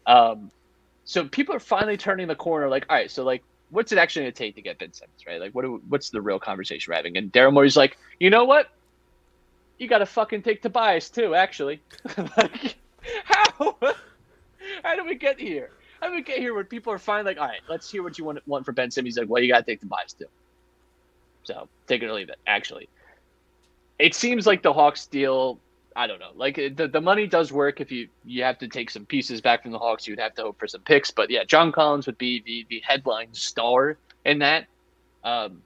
Um, 0.07 0.53
so 1.05 1.25
people 1.25 1.53
are 1.53 1.61
finally 1.61 1.97
turning 1.97 2.29
the 2.29 2.37
corner. 2.37 2.69
Like, 2.69 2.87
all 2.89 2.95
right, 2.95 3.11
so 3.11 3.25
like, 3.25 3.43
what's 3.71 3.91
it 3.91 3.99
actually 3.99 4.23
going 4.23 4.33
to 4.35 4.39
take 4.39 4.55
to 4.55 4.63
get 4.63 4.79
Ben 4.79 4.93
Simmons, 4.93 5.27
right? 5.27 5.41
Like, 5.41 5.53
what? 5.53 5.63
Do, 5.63 5.83
what's 5.89 6.11
the 6.11 6.23
real 6.23 6.39
conversation 6.39 6.93
we're 6.93 6.97
having? 6.97 7.17
And 7.17 7.33
Daryl 7.33 7.53
Morey's 7.53 7.77
like, 7.77 7.99
you 8.21 8.31
know 8.31 8.45
what? 8.45 8.69
You 9.81 9.89
got 9.89 9.99
to 9.99 10.07
fucking 10.07 10.43
take 10.43 10.61
Tobias 10.61 11.09
too. 11.09 11.35
Actually, 11.35 11.81
like, 12.37 12.77
how? 13.25 13.77
How 14.85 14.95
do 14.95 15.07
we 15.07 15.15
get 15.15 15.41
here? 15.41 15.71
How 16.01 16.09
do 16.09 16.15
we 16.15 16.23
get 16.23 16.39
here 16.39 16.55
where 16.55 16.65
people 16.65 16.93
are 16.93 16.99
fine? 16.99 17.25
Like, 17.25 17.39
all 17.39 17.47
right, 17.47 17.63
let's 17.67 17.91
hear 17.91 18.03
what 18.03 18.19
you 18.19 18.25
want 18.25 18.47
want 18.47 18.67
for 18.67 18.73
Ben 18.73 18.91
Simmons. 18.91 19.15
He's 19.15 19.19
like, 19.19 19.31
well, 19.31 19.43
you 19.43 19.51
got 19.51 19.61
to 19.61 19.65
take 19.65 19.81
Tobias 19.81 20.13
too. 20.13 20.27
So 21.45 21.67
take 21.87 22.03
it 22.03 22.07
or 22.07 22.13
leave 22.13 22.29
it. 22.29 22.39
Actually, 22.47 22.91
it 23.99 24.15
seems 24.15 24.47
like 24.47 24.63
the 24.63 24.73
Hawks 24.73 25.07
deal. 25.07 25.59
I 25.97 26.07
don't 26.07 26.21
know. 26.21 26.33
Like 26.35 26.57
the, 26.57 26.87
the 26.87 27.01
money 27.01 27.27
does 27.27 27.51
work 27.51 27.81
if 27.81 27.91
you 27.91 28.09
you 28.23 28.43
have 28.43 28.59
to 28.59 28.69
take 28.69 28.91
some 28.91 29.07
pieces 29.07 29.41
back 29.41 29.63
from 29.63 29.73
the 29.73 29.79
Hawks. 29.79 30.07
You'd 30.07 30.21
have 30.21 30.35
to 30.35 30.43
hope 30.43 30.59
for 30.59 30.69
some 30.69 30.83
picks. 30.83 31.11
But 31.11 31.31
yeah, 31.31 31.45
John 31.45 31.73
Collins 31.73 32.05
would 32.05 32.19
be 32.19 32.43
the 32.45 32.67
the 32.69 32.83
headline 32.87 33.33
star 33.33 33.97
in 34.27 34.41
that. 34.41 34.67
Um, 35.25 35.63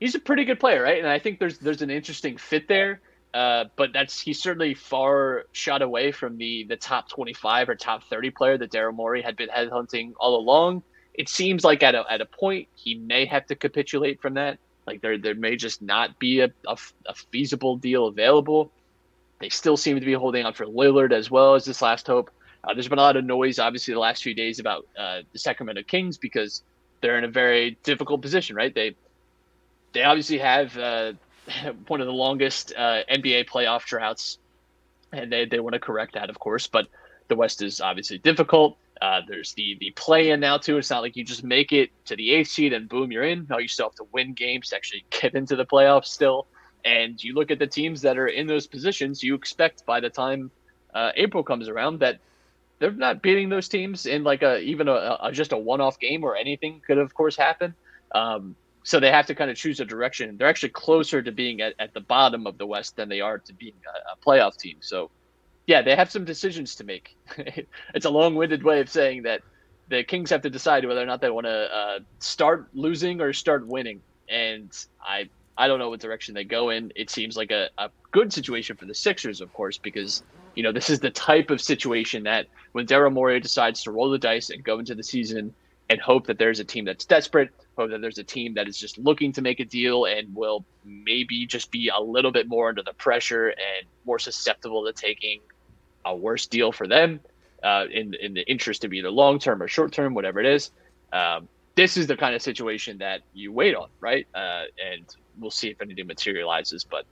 he's 0.00 0.16
a 0.16 0.18
pretty 0.20 0.44
good 0.44 0.58
player, 0.58 0.82
right? 0.82 0.98
And 0.98 1.08
I 1.08 1.20
think 1.20 1.38
there's 1.38 1.58
there's 1.58 1.82
an 1.82 1.90
interesting 1.90 2.36
fit 2.36 2.66
there. 2.66 3.00
Uh, 3.32 3.64
but 3.76 3.92
that's 3.92 4.20
he's 4.20 4.40
certainly 4.40 4.74
far 4.74 5.44
shot 5.52 5.82
away 5.82 6.10
from 6.10 6.36
the 6.36 6.64
the 6.64 6.76
top 6.76 7.08
25 7.08 7.68
or 7.68 7.74
top 7.76 8.02
30 8.04 8.30
player 8.30 8.58
that 8.58 8.72
Daryl 8.72 8.94
Morey 8.94 9.22
had 9.22 9.36
been 9.36 9.48
headhunting 9.48 10.12
all 10.18 10.36
along. 10.36 10.82
It 11.14 11.28
seems 11.28 11.62
like 11.62 11.82
at 11.82 11.94
a 11.94 12.04
at 12.10 12.20
a 12.20 12.26
point 12.26 12.68
he 12.74 12.96
may 12.96 13.26
have 13.26 13.46
to 13.46 13.54
capitulate 13.54 14.20
from 14.20 14.34
that. 14.34 14.58
Like 14.86 15.00
there 15.00 15.16
there 15.16 15.36
may 15.36 15.54
just 15.54 15.80
not 15.80 16.18
be 16.18 16.40
a, 16.40 16.50
a, 16.66 16.76
a 17.06 17.14
feasible 17.14 17.76
deal 17.76 18.06
available. 18.06 18.72
They 19.38 19.48
still 19.48 19.76
seem 19.76 19.98
to 19.98 20.04
be 20.04 20.12
holding 20.12 20.44
on 20.44 20.52
for 20.52 20.66
Lillard 20.66 21.12
as 21.12 21.30
well 21.30 21.54
as 21.54 21.64
this 21.64 21.80
last 21.80 22.06
hope. 22.06 22.30
Uh, 22.64 22.74
there's 22.74 22.88
been 22.88 22.98
a 22.98 23.02
lot 23.02 23.16
of 23.16 23.24
noise, 23.24 23.58
obviously, 23.58 23.94
the 23.94 24.00
last 24.00 24.22
few 24.22 24.34
days 24.34 24.58
about 24.58 24.86
uh, 24.98 25.20
the 25.32 25.38
Sacramento 25.38 25.82
Kings 25.84 26.18
because 26.18 26.62
they're 27.00 27.16
in 27.16 27.24
a 27.24 27.28
very 27.28 27.78
difficult 27.84 28.20
position, 28.20 28.56
right? 28.56 28.74
They 28.74 28.96
they 29.92 30.02
obviously 30.02 30.38
have 30.38 30.76
uh, 30.76 31.12
one 31.88 32.00
of 32.00 32.06
the 32.06 32.12
longest 32.12 32.72
uh, 32.76 33.02
NBA 33.10 33.48
playoff 33.48 33.84
droughts, 33.84 34.38
and 35.12 35.32
they, 35.32 35.44
they 35.44 35.60
want 35.60 35.74
to 35.74 35.80
correct 35.80 36.14
that, 36.14 36.30
of 36.30 36.38
course. 36.38 36.66
But 36.66 36.86
the 37.28 37.36
West 37.36 37.62
is 37.62 37.80
obviously 37.80 38.18
difficult. 38.18 38.76
Uh, 39.00 39.22
there's 39.26 39.54
the 39.54 39.76
the 39.80 39.90
play 39.92 40.30
in 40.30 40.40
now 40.40 40.58
too. 40.58 40.76
It's 40.76 40.90
not 40.90 41.00
like 41.00 41.16
you 41.16 41.24
just 41.24 41.42
make 41.42 41.72
it 41.72 41.90
to 42.04 42.16
the 42.16 42.32
eighth 42.32 42.48
seed 42.48 42.74
and 42.74 42.88
boom, 42.88 43.10
you're 43.10 43.24
in. 43.24 43.46
No, 43.48 43.58
you 43.58 43.68
still 43.68 43.86
have 43.86 43.94
to 43.94 44.06
win 44.12 44.34
games 44.34 44.68
to 44.68 44.76
actually 44.76 45.04
get 45.10 45.34
into 45.34 45.56
the 45.56 45.64
playoffs 45.64 46.06
still. 46.06 46.46
And 46.84 47.22
you 47.22 47.34
look 47.34 47.50
at 47.50 47.58
the 47.58 47.66
teams 47.66 48.02
that 48.02 48.18
are 48.18 48.26
in 48.26 48.46
those 48.46 48.66
positions, 48.66 49.22
you 49.22 49.34
expect 49.34 49.86
by 49.86 50.00
the 50.00 50.10
time 50.10 50.50
uh, 50.94 51.12
April 51.14 51.42
comes 51.42 51.68
around 51.68 52.00
that 52.00 52.20
they're 52.78 52.90
not 52.90 53.22
beating 53.22 53.48
those 53.48 53.68
teams 53.68 54.06
in 54.06 54.24
like 54.24 54.42
a 54.42 54.60
even 54.60 54.88
a, 54.88 55.18
a 55.22 55.30
just 55.32 55.52
a 55.52 55.56
one-off 55.56 55.98
game 55.98 56.24
or 56.24 56.36
anything 56.36 56.82
could 56.86 56.98
of 56.98 57.14
course 57.14 57.36
happen. 57.36 57.74
Um, 58.12 58.56
so 58.82 58.98
they 58.98 59.10
have 59.10 59.26
to 59.26 59.34
kind 59.34 59.50
of 59.50 59.56
choose 59.56 59.80
a 59.80 59.84
direction. 59.84 60.36
They're 60.36 60.48
actually 60.48 60.70
closer 60.70 61.22
to 61.22 61.32
being 61.32 61.60
at, 61.60 61.74
at 61.78 61.92
the 61.92 62.00
bottom 62.00 62.46
of 62.46 62.58
the 62.58 62.66
West 62.66 62.96
than 62.96 63.08
they 63.08 63.20
are 63.20 63.38
to 63.38 63.52
being 63.52 63.74
a, 63.86 64.12
a 64.12 64.16
playoff 64.24 64.56
team. 64.56 64.78
So 64.80 65.10
yeah, 65.66 65.82
they 65.82 65.94
have 65.94 66.10
some 66.10 66.24
decisions 66.24 66.74
to 66.76 66.84
make. 66.84 67.16
it's 67.94 68.06
a 68.06 68.10
long-winded 68.10 68.62
way 68.62 68.80
of 68.80 68.88
saying 68.88 69.22
that 69.24 69.42
the 69.88 70.02
Kings 70.04 70.30
have 70.30 70.42
to 70.42 70.50
decide 70.50 70.84
whether 70.86 71.02
or 71.02 71.06
not 71.06 71.20
they 71.20 71.30
want 71.30 71.46
to 71.46 71.74
uh, 71.74 71.98
start 72.20 72.68
losing 72.72 73.20
or 73.20 73.32
start 73.32 73.66
winning. 73.66 74.00
And 74.28 74.72
I 75.00 75.28
I 75.58 75.68
don't 75.68 75.78
know 75.78 75.90
what 75.90 76.00
direction 76.00 76.34
they 76.34 76.44
go 76.44 76.70
in. 76.70 76.92
It 76.96 77.10
seems 77.10 77.36
like 77.36 77.50
a, 77.50 77.68
a 77.76 77.90
good 78.12 78.32
situation 78.32 78.76
for 78.76 78.86
the 78.86 78.94
Sixers, 78.94 79.40
of 79.40 79.52
course, 79.52 79.76
because 79.76 80.22
you 80.54 80.62
know 80.62 80.72
this 80.72 80.88
is 80.88 81.00
the 81.00 81.10
type 81.10 81.50
of 81.50 81.60
situation 81.60 82.22
that 82.22 82.46
when 82.72 82.86
Daryl 82.86 83.12
Morey 83.12 83.40
decides 83.40 83.82
to 83.82 83.90
roll 83.90 84.10
the 84.10 84.18
dice 84.18 84.50
and 84.50 84.64
go 84.64 84.78
into 84.78 84.94
the 84.94 85.02
season 85.02 85.54
and 85.90 86.00
hope 86.00 86.28
that 86.28 86.38
there's 86.38 86.60
a 86.60 86.64
team 86.64 86.84
that's 86.84 87.04
desperate, 87.04 87.50
hope 87.76 87.90
that 87.90 88.00
there's 88.00 88.18
a 88.18 88.24
team 88.24 88.54
that 88.54 88.68
is 88.68 88.78
just 88.78 88.96
looking 88.96 89.32
to 89.32 89.42
make 89.42 89.58
a 89.58 89.64
deal 89.64 90.04
and 90.06 90.34
will 90.34 90.64
maybe 90.84 91.44
just 91.46 91.70
be 91.72 91.90
a 91.94 92.00
little 92.00 92.30
bit 92.30 92.48
more 92.48 92.68
under 92.68 92.82
the 92.82 92.92
pressure 92.94 93.48
and 93.48 93.86
more 94.06 94.18
susceptible 94.18 94.86
to 94.86 94.92
taking 94.92 95.40
a 96.04 96.16
worse 96.16 96.46
deal 96.46 96.70
for 96.70 96.86
them 96.86 97.20
uh, 97.64 97.84
in 97.90 98.14
in 98.14 98.32
the 98.32 98.48
interest 98.48 98.84
of 98.84 98.92
either 98.92 99.10
long 99.10 99.38
term 99.38 99.60
or 99.60 99.68
short 99.68 99.92
term, 99.92 100.14
whatever 100.14 100.40
it 100.40 100.46
is. 100.46 100.70
Um, 101.12 101.48
this 101.74 101.96
is 101.96 102.06
the 102.06 102.16
kind 102.16 102.34
of 102.34 102.42
situation 102.42 102.98
that 102.98 103.22
you 103.34 103.52
wait 103.52 103.74
on, 103.74 103.88
right? 104.00 104.26
Uh, 104.34 104.64
and 104.92 105.04
we'll 105.38 105.50
see 105.50 105.68
if 105.68 105.82
anything 105.82 106.06
materializes. 106.06 106.84
But 106.84 107.04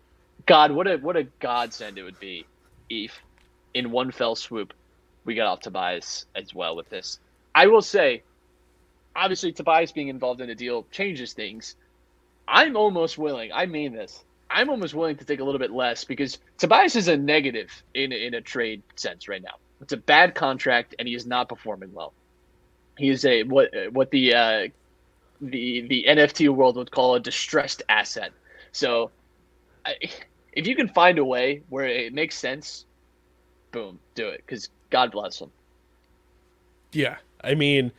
God, 0.47 0.71
what 0.71 0.87
a 0.87 0.97
what 0.99 1.17
a 1.17 1.25
godsend 1.41 1.99
it 1.99 2.05
would 2.05 2.21
be 2.21 2.47
if 2.89 3.13
in 3.75 3.91
one 3.91 4.13
fell 4.13 4.37
swoop 4.37 4.73
we 5.25 5.35
got 5.35 5.47
off 5.47 5.61
Tobias 5.61 6.27
as 6.37 6.55
well 6.55 6.77
with 6.77 6.89
this. 6.89 7.19
I 7.55 7.67
will 7.67 7.83
say, 7.83 8.23
obviously, 9.15 9.53
Tobias 9.53 9.93
being 9.93 10.09
involved 10.09 10.41
in 10.41 10.51
a 10.51 10.55
deal 10.55 10.87
changes 10.91 11.33
things. 11.33 11.77
I'm 12.47 12.77
almost 12.77 13.19
willing. 13.19 13.53
I 13.53 13.67
mean 13.67 13.93
this. 13.93 14.25
I'm 14.51 14.71
almost 14.71 14.95
willing 14.95 15.17
to 15.17 15.25
take 15.25 15.41
a 15.41 15.45
little 15.45 15.59
bit 15.59 15.71
less 15.71 16.05
because 16.05 16.39
Tobias 16.57 16.97
is 16.97 17.09
a 17.09 17.17
negative 17.17 17.71
in 17.95 18.13
in 18.13 18.35
a 18.35 18.41
trade 18.41 18.83
sense 18.97 19.29
right 19.29 19.43
now. 19.43 19.57
It's 19.81 19.93
a 19.93 19.99
bad 19.99 20.35
contract, 20.35 20.95
and 20.99 21.07
he 21.07 21.15
is 21.15 21.27
not 21.27 21.49
performing 21.49 21.93
well. 21.93 22.13
He 22.97 23.11
is 23.11 23.25
a 23.25 23.43
what 23.45 23.71
what 23.93 24.11
the 24.11 24.35
uh, 24.35 24.69
the 25.41 25.83
the 25.83 26.07
NFT 26.09 26.49
world 26.49 26.77
would 26.77 26.91
call 26.91 27.15
a 27.15 27.21
distressed 27.21 27.83
asset. 27.89 28.33
So, 28.73 29.11
I, 29.85 29.97
if 30.53 30.67
you 30.67 30.75
can 30.75 30.89
find 30.89 31.19
a 31.19 31.25
way 31.25 31.63
where 31.69 31.87
it 31.87 32.13
makes 32.13 32.37
sense, 32.37 32.87
boom, 33.71 33.99
do 34.15 34.29
it. 34.29 34.43
Because 34.45 34.71
God 34.91 35.13
bless 35.13 35.41
him. 35.41 35.51
Yeah, 36.93 37.17
I 37.45 37.55
mean, 37.55 37.93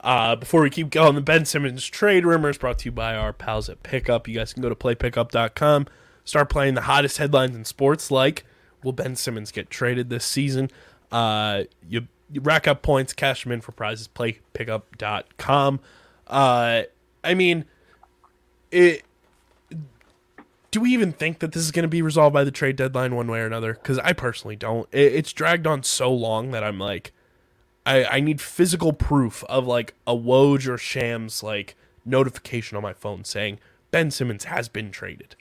uh, 0.00 0.36
before 0.36 0.62
we 0.62 0.70
keep 0.70 0.90
going, 0.90 1.14
the 1.14 1.20
Ben 1.20 1.44
Simmons 1.44 1.86
trade 1.86 2.24
rumors 2.24 2.58
brought 2.58 2.78
to 2.80 2.84
you 2.86 2.92
by 2.92 3.14
our 3.14 3.32
pals 3.32 3.68
at 3.68 3.82
Pickup. 3.82 4.28
You 4.28 4.34
guys 4.34 4.52
can 4.52 4.62
go 4.62 4.68
to 4.68 4.74
playpickup.com, 4.74 5.86
start 6.24 6.50
playing 6.50 6.74
the 6.74 6.82
hottest 6.82 7.18
headlines 7.18 7.56
in 7.56 7.64
sports, 7.64 8.10
like 8.10 8.44
will 8.82 8.92
Ben 8.92 9.16
Simmons 9.16 9.50
get 9.50 9.70
traded 9.70 10.10
this 10.10 10.24
season? 10.24 10.70
Uh, 11.10 11.64
you, 11.88 12.08
you 12.30 12.40
rack 12.40 12.68
up 12.68 12.82
points, 12.82 13.12
cash 13.12 13.42
them 13.42 13.52
in 13.52 13.60
for 13.60 13.72
prizes. 13.72 14.08
Playpickup.com. 14.08 15.80
Uh, 16.26 16.82
I 17.24 17.34
mean, 17.34 17.64
it. 18.70 19.02
Do 20.70 20.80
we 20.82 20.92
even 20.92 21.12
think 21.12 21.38
that 21.38 21.52
this 21.52 21.62
is 21.62 21.70
going 21.70 21.84
to 21.84 21.88
be 21.88 22.02
resolved 22.02 22.34
by 22.34 22.44
the 22.44 22.50
trade 22.50 22.76
deadline 22.76 23.16
one 23.16 23.28
way 23.28 23.40
or 23.40 23.46
another? 23.46 23.72
Because 23.72 23.98
I 24.00 24.12
personally 24.12 24.54
don't. 24.54 24.86
It, 24.92 25.14
it's 25.14 25.32
dragged 25.32 25.66
on 25.66 25.82
so 25.82 26.12
long 26.12 26.50
that 26.50 26.62
I'm 26.62 26.78
like, 26.78 27.12
I, 27.88 28.04
I 28.16 28.20
need 28.20 28.38
physical 28.38 28.92
proof 28.92 29.42
of 29.44 29.66
like 29.66 29.94
a 30.06 30.14
Woj 30.14 30.68
or 30.68 30.76
Shams 30.76 31.42
like 31.42 31.74
notification 32.04 32.76
on 32.76 32.82
my 32.82 32.92
phone 32.92 33.24
saying 33.24 33.60
Ben 33.90 34.10
Simmons 34.10 34.44
has 34.44 34.68
been 34.68 34.90
traded. 34.90 35.36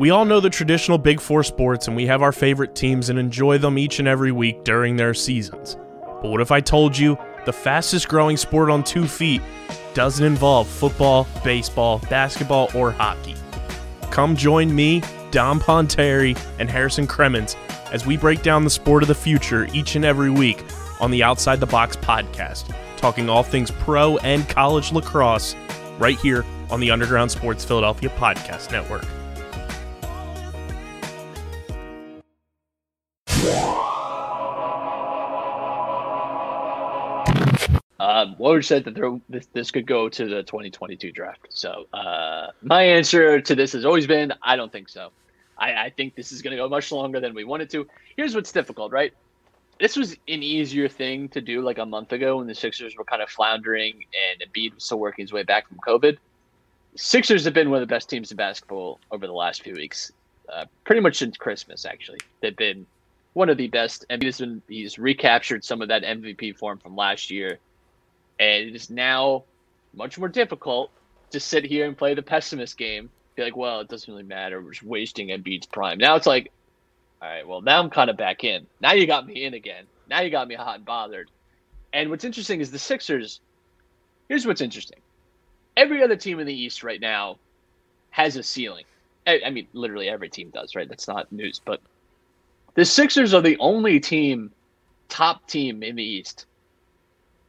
We 0.00 0.10
all 0.10 0.24
know 0.24 0.40
the 0.40 0.50
traditional 0.50 0.98
Big 0.98 1.20
Four 1.20 1.44
sports 1.44 1.86
and 1.86 1.96
we 1.96 2.06
have 2.06 2.22
our 2.22 2.32
favorite 2.32 2.74
teams 2.74 3.08
and 3.08 3.20
enjoy 3.20 3.58
them 3.58 3.78
each 3.78 4.00
and 4.00 4.08
every 4.08 4.32
week 4.32 4.64
during 4.64 4.96
their 4.96 5.14
seasons. 5.14 5.76
But 6.20 6.30
what 6.30 6.40
if 6.40 6.50
I 6.50 6.60
told 6.60 6.98
you 6.98 7.16
the 7.44 7.52
fastest 7.52 8.08
growing 8.08 8.36
sport 8.36 8.68
on 8.68 8.82
two 8.82 9.06
feet 9.06 9.42
doesn't 9.94 10.26
involve 10.26 10.66
football, 10.66 11.28
baseball, 11.44 12.00
basketball, 12.10 12.68
or 12.74 12.90
hockey? 12.90 13.36
Come 14.10 14.34
join 14.34 14.74
me, 14.74 15.02
Dom 15.36 15.60
Ponteri, 15.60 16.34
and 16.58 16.70
Harrison 16.70 17.06
Kremens 17.06 17.56
as 17.92 18.06
we 18.06 18.16
break 18.16 18.40
down 18.40 18.64
the 18.64 18.70
sport 18.70 19.02
of 19.02 19.08
the 19.08 19.14
future 19.14 19.68
each 19.74 19.94
and 19.94 20.02
every 20.02 20.30
week 20.30 20.64
on 20.98 21.10
the 21.10 21.22
Outside 21.22 21.60
the 21.60 21.66
Box 21.66 21.94
podcast, 21.94 22.74
talking 22.96 23.28
all 23.28 23.42
things 23.42 23.70
pro 23.70 24.16
and 24.16 24.48
college 24.48 24.92
lacrosse 24.92 25.54
right 25.98 26.18
here 26.18 26.42
on 26.70 26.80
the 26.80 26.90
Underground 26.90 27.30
Sports 27.30 27.66
Philadelphia 27.66 28.08
Podcast 28.16 28.72
Network. 28.72 29.04
Um, 38.00 38.36
Woj 38.40 38.64
said 38.64 38.84
that 38.84 38.94
there, 38.94 39.20
this, 39.28 39.46
this 39.52 39.70
could 39.70 39.86
go 39.86 40.08
to 40.08 40.24
the 40.24 40.42
2022 40.44 41.12
draft. 41.12 41.48
So 41.50 41.84
uh, 41.92 42.52
my 42.62 42.82
answer 42.84 43.38
to 43.42 43.54
this 43.54 43.74
has 43.74 43.84
always 43.84 44.06
been 44.06 44.32
I 44.42 44.56
don't 44.56 44.72
think 44.72 44.88
so. 44.88 45.10
I, 45.58 45.72
I 45.86 45.90
think 45.90 46.14
this 46.14 46.32
is 46.32 46.42
going 46.42 46.52
to 46.52 46.56
go 46.56 46.68
much 46.68 46.92
longer 46.92 47.20
than 47.20 47.34
we 47.34 47.44
wanted 47.44 47.70
to. 47.70 47.86
Here's 48.16 48.34
what's 48.34 48.52
difficult, 48.52 48.92
right? 48.92 49.12
This 49.80 49.96
was 49.96 50.12
an 50.12 50.42
easier 50.42 50.88
thing 50.88 51.28
to 51.30 51.40
do 51.40 51.60
like 51.60 51.78
a 51.78 51.86
month 51.86 52.12
ago 52.12 52.38
when 52.38 52.46
the 52.46 52.54
Sixers 52.54 52.96
were 52.96 53.04
kind 53.04 53.22
of 53.22 53.28
floundering 53.28 54.04
and 54.30 54.50
Embiid 54.50 54.74
was 54.74 54.84
still 54.84 54.98
working 54.98 55.22
his 55.22 55.32
way 55.32 55.42
back 55.42 55.68
from 55.68 55.78
COVID. 55.78 56.16
Sixers 56.96 57.44
have 57.44 57.52
been 57.52 57.70
one 57.70 57.82
of 57.82 57.86
the 57.86 57.94
best 57.94 58.08
teams 58.08 58.30
in 58.30 58.38
basketball 58.38 58.98
over 59.10 59.26
the 59.26 59.34
last 59.34 59.62
few 59.62 59.74
weeks, 59.74 60.12
uh, 60.52 60.64
pretty 60.84 61.02
much 61.02 61.16
since 61.16 61.36
Christmas. 61.36 61.84
Actually, 61.84 62.20
they've 62.40 62.56
been 62.56 62.86
one 63.36 63.50
of 63.50 63.58
the 63.58 63.68
best. 63.68 64.06
And 64.08 64.22
he's 64.22 64.38
been 64.38 64.62
he's 64.66 64.98
recaptured 64.98 65.62
some 65.62 65.82
of 65.82 65.88
that 65.88 66.02
MVP 66.02 66.56
form 66.56 66.78
from 66.78 66.96
last 66.96 67.30
year, 67.30 67.58
and 68.40 68.68
it 68.68 68.74
is 68.74 68.88
now 68.88 69.44
much 69.94 70.18
more 70.18 70.28
difficult 70.28 70.90
to 71.30 71.38
sit 71.38 71.64
here 71.64 71.86
and 71.86 71.96
play 71.96 72.14
the 72.14 72.22
pessimist 72.22 72.78
game. 72.78 73.10
Be 73.36 73.42
like, 73.42 73.56
well, 73.56 73.80
it 73.80 73.88
doesn't 73.88 74.10
really 74.10 74.26
matter. 74.26 74.60
We're 74.60 74.72
just 74.72 74.82
wasting 74.82 75.28
Embiid's 75.28 75.66
prime. 75.66 75.98
Now 75.98 76.16
it's 76.16 76.26
like, 76.26 76.50
all 77.20 77.28
right, 77.28 77.46
well, 77.46 77.60
now 77.60 77.80
I'm 77.80 77.90
kind 77.90 78.10
of 78.10 78.16
back 78.16 78.44
in. 78.44 78.66
Now 78.80 78.92
you 78.92 79.06
got 79.06 79.26
me 79.26 79.44
in 79.44 79.54
again. 79.54 79.84
Now 80.08 80.20
you 80.20 80.30
got 80.30 80.48
me 80.48 80.54
hot 80.54 80.76
and 80.76 80.84
bothered. 80.84 81.30
And 81.92 82.10
what's 82.10 82.24
interesting 82.24 82.60
is 82.60 82.70
the 82.70 82.78
Sixers. 82.78 83.40
Here's 84.28 84.46
what's 84.46 84.60
interesting. 84.60 84.98
Every 85.76 86.02
other 86.02 86.16
team 86.16 86.40
in 86.40 86.46
the 86.46 86.54
East 86.54 86.82
right 86.82 87.00
now 87.00 87.38
has 88.10 88.36
a 88.36 88.42
ceiling. 88.42 88.84
I, 89.26 89.40
I 89.46 89.50
mean, 89.50 89.66
literally 89.74 90.08
every 90.08 90.30
team 90.30 90.50
does, 90.50 90.74
right? 90.74 90.88
That's 90.88 91.06
not 91.06 91.30
news, 91.30 91.60
but 91.62 91.80
the 92.74 92.84
Sixers 92.84 93.34
are 93.34 93.42
the 93.42 93.58
only 93.58 94.00
team, 94.00 94.50
top 95.08 95.46
team 95.46 95.82
in 95.82 95.96
the 95.96 96.04
East, 96.04 96.46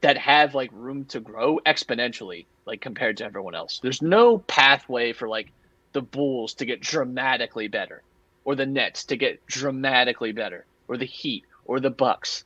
that 0.02 0.18
have 0.18 0.54
like 0.54 0.70
room 0.74 1.06
to 1.06 1.22
grow 1.22 1.60
exponentially, 1.66 2.46
like 2.66 2.82
compared 2.82 3.18
to 3.18 3.26
everyone 3.26 3.56
else. 3.56 3.80
There's 3.82 4.02
no 4.02 4.40
pathway 4.40 5.14
for 5.14 5.28
like 5.28 5.52
the 5.98 6.02
Bulls 6.04 6.54
to 6.54 6.66
get 6.66 6.80
dramatically 6.80 7.68
better, 7.68 8.04
or 8.46 8.54
the 8.54 8.68
Nets 8.68 9.06
to 9.06 9.18
get 9.18 9.44
dramatically 9.48 10.32
better, 10.32 10.64
or 10.88 10.96
the 10.96 11.06
Heat, 11.06 11.44
or 11.66 11.80
the 11.80 11.90
Bucks. 11.90 12.44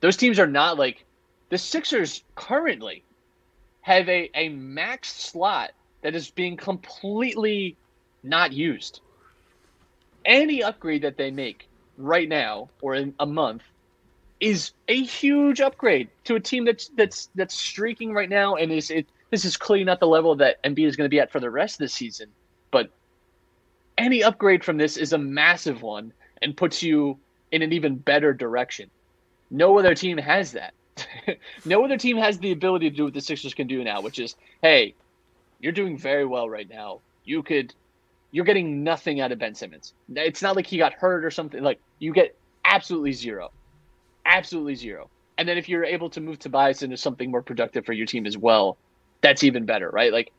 Those 0.00 0.16
teams 0.16 0.38
are 0.38 0.46
not 0.46 0.78
like 0.78 1.04
the 1.50 1.58
Sixers 1.58 2.24
currently 2.34 3.04
have 3.82 4.08
a, 4.08 4.30
a 4.34 4.48
max 4.48 5.12
slot 5.14 5.72
that 6.00 6.14
is 6.14 6.30
being 6.30 6.56
completely 6.56 7.76
not 8.22 8.54
used. 8.54 9.02
Any 10.24 10.62
upgrade 10.62 11.02
that 11.02 11.18
they 11.18 11.30
make 11.30 11.68
right 11.98 12.26
now 12.26 12.70
or 12.80 12.94
in 12.94 13.14
a 13.20 13.26
month 13.26 13.64
is 14.40 14.72
a 14.88 15.02
huge 15.02 15.60
upgrade 15.60 16.08
to 16.24 16.36
a 16.36 16.40
team 16.40 16.64
that's 16.64 16.88
that's 16.96 17.28
that's 17.34 17.54
streaking 17.54 18.14
right 18.14 18.30
now 18.30 18.54
and 18.54 18.72
is 18.72 18.90
it 18.90 19.06
this 19.30 19.44
is 19.44 19.58
clearly 19.58 19.84
not 19.84 20.00
the 20.00 20.08
level 20.08 20.34
that 20.36 20.62
Embiid 20.62 20.86
is 20.86 20.96
going 20.96 21.04
to 21.04 21.14
be 21.14 21.20
at 21.20 21.30
for 21.30 21.38
the 21.38 21.50
rest 21.50 21.74
of 21.74 21.78
the 21.80 21.88
season. 21.88 22.28
But 22.72 22.90
any 23.96 24.24
upgrade 24.24 24.64
from 24.64 24.78
this 24.78 24.96
is 24.96 25.12
a 25.12 25.18
massive 25.18 25.82
one 25.82 26.12
and 26.42 26.56
puts 26.56 26.82
you 26.82 27.18
in 27.52 27.62
an 27.62 27.72
even 27.72 27.94
better 27.94 28.34
direction. 28.34 28.90
No 29.52 29.78
other 29.78 29.94
team 29.94 30.18
has 30.18 30.52
that. 30.52 30.74
no 31.64 31.84
other 31.84 31.96
team 31.96 32.16
has 32.16 32.38
the 32.38 32.50
ability 32.50 32.90
to 32.90 32.96
do 32.96 33.04
what 33.04 33.14
the 33.14 33.20
Sixers 33.20 33.54
can 33.54 33.68
do 33.68 33.84
now, 33.84 34.00
which 34.00 34.18
is, 34.18 34.34
hey, 34.62 34.94
you're 35.60 35.72
doing 35.72 35.96
very 35.96 36.24
well 36.24 36.50
right 36.50 36.68
now. 36.68 37.00
You 37.24 37.42
could, 37.42 37.72
you're 38.32 38.44
getting 38.44 38.82
nothing 38.82 39.20
out 39.20 39.30
of 39.30 39.38
Ben 39.38 39.54
Simmons. 39.54 39.94
It's 40.14 40.42
not 40.42 40.56
like 40.56 40.66
he 40.66 40.78
got 40.78 40.94
hurt 40.94 41.24
or 41.24 41.30
something. 41.30 41.62
Like 41.62 41.78
you 41.98 42.12
get 42.12 42.34
absolutely 42.64 43.12
zero, 43.12 43.50
absolutely 44.26 44.74
zero. 44.74 45.08
And 45.38 45.48
then 45.48 45.58
if 45.58 45.68
you're 45.68 45.84
able 45.84 46.10
to 46.10 46.20
move 46.20 46.38
Tobias 46.38 46.82
into 46.82 46.96
something 46.96 47.30
more 47.30 47.42
productive 47.42 47.86
for 47.86 47.92
your 47.92 48.06
team 48.06 48.26
as 48.26 48.36
well, 48.36 48.76
that's 49.20 49.44
even 49.44 49.66
better, 49.66 49.90
right? 49.90 50.12
Like 50.12 50.32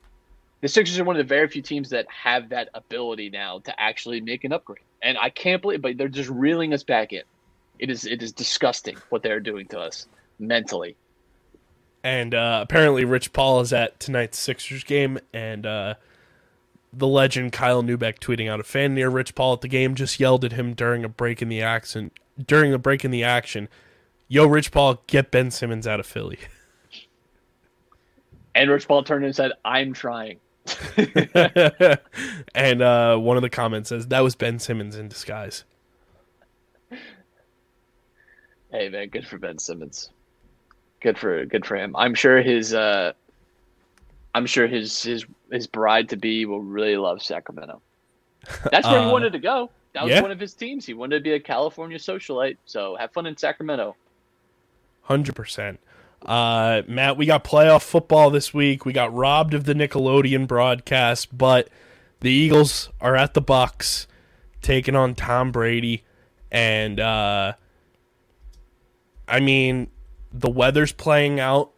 the 0.64 0.70
Sixers 0.70 0.98
are 0.98 1.04
one 1.04 1.18
of 1.18 1.18
the 1.18 1.28
very 1.28 1.50
few 1.50 1.62
teams 1.62 1.90
that 1.90 2.08
have 2.08 2.48
that 2.48 2.70
ability 2.74 3.30
now 3.30 3.60
to 3.60 3.82
actually 3.82 4.22
make 4.22 4.46
an 4.46 4.54
upgrade. 4.54 4.80
And 5.02 5.18
I 5.18 5.30
can't 5.30 5.62
believe, 5.62 5.82
but 5.82 5.98
they're 5.98 6.08
just 6.08 6.30
reeling 6.30 6.74
us 6.74 6.84
back 6.84 7.12
in. 7.12 7.24
It 7.80 7.90
is 7.90 8.06
it 8.06 8.24
is 8.24 8.32
disgusting 8.32 8.96
what 9.10 9.24
they're 9.24 9.42
doing 9.42 9.68
to 9.68 9.80
us 9.82 10.08
mentally. 10.40 10.96
And 12.02 12.34
uh, 12.34 12.62
apparently, 12.64 13.04
Rich 13.04 13.34
Paul 13.34 13.60
is 13.60 13.74
at 13.74 14.00
tonight's 14.00 14.40
Sixers 14.40 14.86
game, 14.86 15.20
and 15.34 15.66
uh, 15.66 15.96
the 16.94 17.08
legend 17.08 17.52
Kyle 17.52 17.84
Neubeck 17.84 18.20
tweeting 18.20 18.50
out 18.50 18.62
a 18.62 18.64
fan 18.64 18.96
near 18.96 19.10
Rich 19.10 19.36
Paul 19.36 19.52
at 19.56 19.62
the 19.62 19.68
game 19.68 19.96
just 19.96 20.18
yelled 20.18 20.46
at 20.46 20.54
him 20.54 20.74
during 20.76 21.04
a 21.04 21.10
break 21.10 21.42
in 21.42 21.50
the 21.50 21.62
action. 21.62 22.10
During 22.42 22.74
a 22.74 22.80
break 22.80 23.04
in 23.04 23.12
the 23.12 23.26
action, 23.26 23.68
"Yo, 24.30 24.46
Rich 24.46 24.72
Paul, 24.72 25.04
get 25.08 25.30
Ben 25.30 25.52
Simmons 25.52 25.88
out 25.88 26.00
of 26.00 26.06
Philly." 26.06 26.40
And 28.56 28.70
Rich 28.70 28.88
Paul 28.88 29.04
turned 29.04 29.26
and 29.26 29.36
said, 29.36 29.54
"I'm 29.66 29.94
trying." 29.94 30.38
and 32.56 32.82
uh, 32.82 33.18
one 33.18 33.38
of 33.38 33.44
the 33.44 33.50
comments 33.50 33.90
says 33.90 34.08
that 34.08 34.22
was 34.22 34.36
Ben 34.36 34.60
Simmons 34.60 34.96
in 34.96 35.08
disguise. 35.08 35.66
Hey 38.72 38.90
man, 38.90 39.10
good 39.10 39.28
for 39.28 39.38
Ben 39.38 39.60
Simmons. 39.60 40.10
Good 41.02 41.18
for 41.18 41.46
good 41.46 41.66
for 41.66 41.76
him. 41.76 41.96
I'm 41.96 42.16
sure 42.16 42.42
his 42.42 42.74
uh 42.74 43.14
I'm 44.34 44.46
sure 44.46 44.68
his 44.68 45.04
his 45.04 45.26
his 45.52 45.68
bride 45.68 46.10
to 46.10 46.18
be 46.18 46.46
will 46.46 46.62
really 46.62 46.98
love 46.98 47.22
Sacramento. 47.22 47.82
That's 48.72 48.88
where 48.88 49.00
he 49.00 49.06
Uh, 49.10 49.12
wanted 49.12 49.34
to 49.34 49.40
go. 49.40 49.70
That 49.94 50.06
was 50.06 50.14
yeah. 50.14 50.22
one 50.22 50.32
of 50.32 50.40
his 50.40 50.56
teams. 50.56 50.86
He 50.86 50.96
wanted 50.96 51.20
to 51.20 51.24
be 51.24 51.34
a 51.34 51.40
California 51.40 52.00
socialite. 52.00 52.58
So 52.66 52.96
have 52.96 53.12
fun 53.12 53.28
in 53.28 53.38
Sacramento. 53.38 53.96
Hundred 55.04 55.36
percent. 55.36 55.80
Uh, 56.26 56.84
Matt, 56.88 57.18
we 57.18 57.26
got 57.26 57.44
playoff 57.44 57.82
football 57.82 58.30
this 58.30 58.54
week. 58.54 58.86
We 58.86 58.94
got 58.94 59.14
robbed 59.14 59.54
of 59.54 59.66
the 59.66 59.74
Nickelodeon 59.74 60.48
broadcast, 60.48 61.38
but 61.38 61.70
the 62.22 62.32
Eagles 62.32 62.90
are 63.02 63.16
at 63.16 63.34
the 63.34 63.42
Bucs, 63.42 64.08
taking 64.62 64.96
on 64.96 65.16
Tom 65.16 65.52
Brady, 65.52 66.04
and 66.52 67.00
uh, 67.00 67.54
I 69.28 69.40
mean, 69.42 69.90
the 70.32 70.50
weather's 70.50 70.94
playing 70.94 71.40
out 71.40 71.72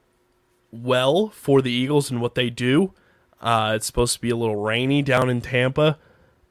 well 0.72 1.30
for 1.30 1.62
the 1.62 1.72
Eagles 1.72 2.12
and 2.12 2.22
what 2.22 2.36
they 2.36 2.50
do. 2.50 2.94
Uh, 3.42 3.74
it's 3.76 3.86
supposed 3.86 4.14
to 4.16 4.22
be 4.22 4.30
a 4.30 4.36
little 4.36 4.56
rainy 4.56 5.02
down 5.02 5.30
in 5.30 5.42
Tampa. 5.42 5.98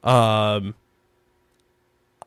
Um, 0.03 0.75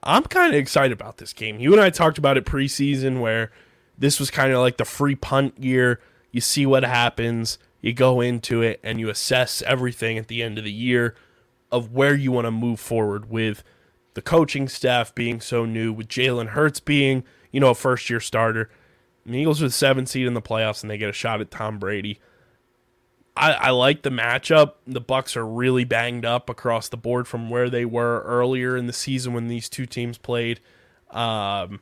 I'm 0.02 0.24
kind 0.24 0.54
of 0.54 0.58
excited 0.58 0.92
about 0.92 1.18
this 1.18 1.32
game. 1.32 1.60
You 1.60 1.72
and 1.72 1.80
I 1.80 1.90
talked 1.90 2.18
about 2.18 2.36
it 2.36 2.44
preseason 2.44 3.20
where 3.20 3.50
this 3.98 4.20
was 4.20 4.30
kind 4.30 4.52
of 4.52 4.60
like 4.60 4.76
the 4.76 4.84
free 4.84 5.16
punt 5.16 5.58
year. 5.58 6.00
You 6.30 6.40
see 6.40 6.64
what 6.66 6.84
happens, 6.84 7.58
you 7.80 7.92
go 7.92 8.20
into 8.20 8.62
it, 8.62 8.80
and 8.82 9.00
you 9.00 9.08
assess 9.08 9.62
everything 9.62 10.18
at 10.18 10.28
the 10.28 10.42
end 10.42 10.58
of 10.58 10.64
the 10.64 10.72
year 10.72 11.14
of 11.70 11.92
where 11.92 12.14
you 12.14 12.32
want 12.32 12.46
to 12.46 12.50
move 12.50 12.80
forward 12.80 13.28
with 13.28 13.62
the 14.14 14.22
coaching 14.22 14.68
staff 14.68 15.14
being 15.14 15.40
so 15.40 15.64
new, 15.64 15.92
with 15.92 16.08
Jalen 16.08 16.48
Hurts 16.48 16.80
being, 16.80 17.24
you 17.52 17.60
know, 17.60 17.70
a 17.70 17.74
first 17.74 18.08
year 18.08 18.20
starter. 18.20 18.70
And 19.24 19.34
the 19.34 19.38
Eagles 19.38 19.60
are 19.62 19.66
the 19.66 19.72
seven 19.72 20.06
seed 20.06 20.26
in 20.26 20.34
the 20.34 20.42
playoffs 20.42 20.82
and 20.82 20.90
they 20.90 20.98
get 20.98 21.10
a 21.10 21.12
shot 21.12 21.40
at 21.40 21.50
Tom 21.50 21.78
Brady. 21.78 22.20
I, 23.36 23.52
I 23.52 23.70
like 23.70 24.02
the 24.02 24.10
matchup. 24.10 24.74
The 24.86 25.00
Bucs 25.00 25.36
are 25.36 25.46
really 25.46 25.84
banged 25.84 26.24
up 26.24 26.50
across 26.50 26.88
the 26.88 26.96
board 26.96 27.28
from 27.28 27.50
where 27.50 27.70
they 27.70 27.84
were 27.84 28.22
earlier 28.22 28.76
in 28.76 28.86
the 28.86 28.92
season 28.92 29.32
when 29.32 29.48
these 29.48 29.68
two 29.68 29.86
teams 29.86 30.18
played. 30.18 30.60
Um, 31.10 31.80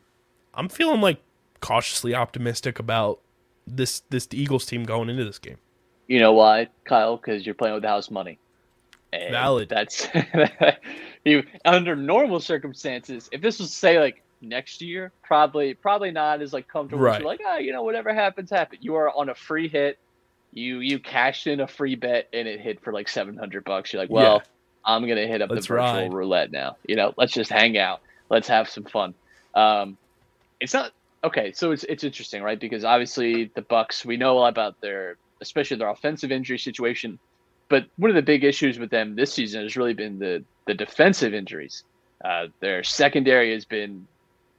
I'm 0.53 0.69
feeling 0.69 1.01
like 1.01 1.21
cautiously 1.67 2.15
optimistic 2.15 2.79
about 2.79 3.19
this 3.67 4.01
this 4.11 4.29
Eagles 4.31 4.65
team 4.67 4.85
going 4.85 5.09
into 5.11 5.25
this 5.25 5.41
game. 5.41 5.57
You 6.07 6.21
know 6.21 6.33
why, 6.33 6.69
Kyle? 6.85 7.17
Because 7.17 7.45
you're 7.45 7.57
playing 7.57 7.75
with 7.75 7.83
the 7.83 7.89
house 7.89 8.09
money. 8.09 8.39
And 9.13 9.33
Valid. 9.33 9.69
That's 9.69 10.07
you 11.25 11.43
under 11.65 11.97
normal 11.97 12.39
circumstances. 12.39 13.29
If 13.33 13.41
this 13.41 13.59
was 13.59 13.73
say 13.73 13.99
like 13.99 14.23
next 14.41 14.81
year, 14.81 15.11
probably 15.25 15.75
probably 15.75 16.13
not 16.13 16.41
as 16.41 16.53
like 16.53 16.69
comfortable. 16.69 17.03
Right. 17.03 17.21
You're 17.21 17.29
like, 17.29 17.41
ah, 17.45 17.57
you 17.57 17.73
know, 17.73 17.83
whatever 17.83 18.15
happens, 18.15 18.49
happen. 18.49 18.79
You 18.81 18.95
are 18.95 19.11
on 19.11 19.29
a 19.29 19.35
free 19.35 19.69
hit. 19.69 19.99
You 20.53 20.79
you 20.79 21.01
cashed 21.01 21.49
in 21.49 21.59
a 21.59 21.67
free 21.67 21.97
bet 21.97 22.29
and 22.33 22.47
it 22.47 22.61
hit 22.61 22.81
for 22.81 22.93
like 22.93 23.09
seven 23.09 23.37
hundred 23.37 23.65
bucks. 23.65 23.93
You're 23.93 24.03
like, 24.03 24.11
well, 24.11 24.35
Yeah. 24.35 24.45
I'm 24.85 25.09
gonna 25.09 25.27
hit 25.27 25.43
up 25.43 25.51
Let's 25.51 25.67
the 25.67 25.75
virtual 25.75 26.03
ride. 26.03 26.13
roulette 26.15 26.53
now. 26.53 26.77
You 26.87 26.95
know, 26.95 27.13
let's 27.17 27.33
just 27.33 27.51
hang 27.51 27.77
out. 27.77 28.03
Let's 28.31 28.47
have 28.47 28.69
some 28.69 28.85
fun. 28.85 29.15
Um, 29.53 29.97
it's 30.61 30.73
not 30.73 30.93
okay. 31.27 31.53
So 31.53 31.73
it's 31.73 31.85
it's 31.85 32.05
interesting, 32.05 32.43
right? 32.43 32.59
Because 32.61 32.85
obviously 32.85 33.51
the 33.55 33.63
Bucs, 33.63 34.05
we 34.05 34.17
know 34.17 34.33
a 34.33 34.39
lot 34.41 34.49
about 34.49 34.77
their, 34.83 35.19
especially 35.43 35.77
their 35.77 35.91
offensive 35.91 36.33
injury 36.33 36.59
situation. 36.59 37.19
But 37.69 37.87
one 37.97 38.11
of 38.11 38.17
the 38.17 38.23
big 38.23 38.45
issues 38.45 38.79
with 38.79 38.91
them 38.91 39.17
this 39.17 39.33
season 39.33 39.63
has 39.63 39.77
really 39.77 39.95
been 39.95 40.19
the 40.19 40.45
the 40.67 40.75
defensive 40.75 41.35
injuries. 41.35 41.85
Uh, 42.25 42.47
their 42.61 42.83
secondary 42.83 43.53
has 43.53 43.65
been 43.65 44.09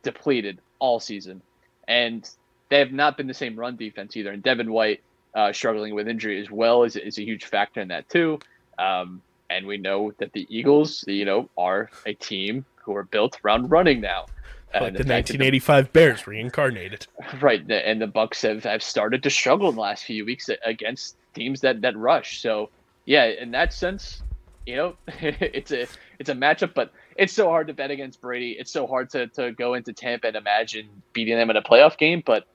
depleted 0.04 0.60
all 0.80 1.00
season, 1.00 1.42
and 1.88 2.30
they 2.70 2.80
have 2.80 2.92
not 2.92 3.18
been 3.18 3.28
the 3.28 3.34
same 3.34 3.58
run 3.58 3.78
defense 3.78 4.16
either. 4.16 4.32
And 4.32 4.44
Devin 4.44 4.72
White 4.72 5.00
uh, 5.36 5.54
struggling 5.54 5.96
with 5.96 6.08
injury 6.08 6.40
as 6.42 6.52
well 6.52 6.84
is, 6.84 6.96
is 6.96 7.18
a 7.18 7.24
huge 7.24 7.46
factor 7.46 7.82
in 7.82 7.90
that 7.90 8.10
too. 8.10 8.40
Um, 8.78 9.22
and 9.50 9.66
we 9.66 9.78
know 9.78 10.12
that 10.20 10.34
the 10.34 10.46
Eagles, 10.50 11.04
you 11.08 11.26
know, 11.26 11.50
are 11.58 11.90
a 12.06 12.14
team 12.14 12.66
who 12.84 12.96
are 12.96 13.04
built 13.04 13.38
around 13.44 13.70
running 13.72 14.02
now. 14.02 14.26
Like 14.74 14.94
the 14.94 15.04
that 15.04 15.14
1985 15.14 15.94
Bears 15.94 16.28
reincarnated. 16.28 17.08
right 17.42 17.66
the- 17.66 17.88
and 17.88 18.02
the 18.02 18.08
Bucs 18.08 18.42
have, 18.48 18.64
have 18.64 18.84
started 18.84 19.24
to 19.24 19.30
struggle 19.30 19.70
in 19.70 19.76
the 19.76 19.82
last 19.82 20.04
few 20.04 20.26
weeks 20.26 20.50
against 20.66 21.16
teams 21.34 21.62
that 21.62 21.82
that 21.82 21.98
rush. 21.98 22.42
So 22.42 22.70
yeah 23.06 23.26
in 23.26 23.52
that 23.52 23.74
sense 23.74 24.22
you 24.66 24.76
know 24.76 24.96
it's 25.22 25.72
a 25.72 25.88
it's 26.20 26.30
a 26.30 26.34
matchup 26.34 26.74
but 26.74 26.92
it's 27.16 27.34
so 27.34 27.48
hard 27.48 27.68
to 27.68 27.74
bet 27.74 27.92
against 27.92 28.22
brady. 28.22 28.58
It's 28.60 28.72
so 28.72 28.86
hard 28.86 29.10
to, 29.12 29.28
to 29.28 29.52
go 29.54 29.74
into 29.74 29.94
tampa 29.94 30.28
and 30.28 30.36
imagine 30.36 30.90
beating 31.14 31.38
them 31.38 31.50
in 31.50 31.56
a 31.56 31.62
playoff 31.62 31.98
game 31.98 32.22
but 32.26 32.46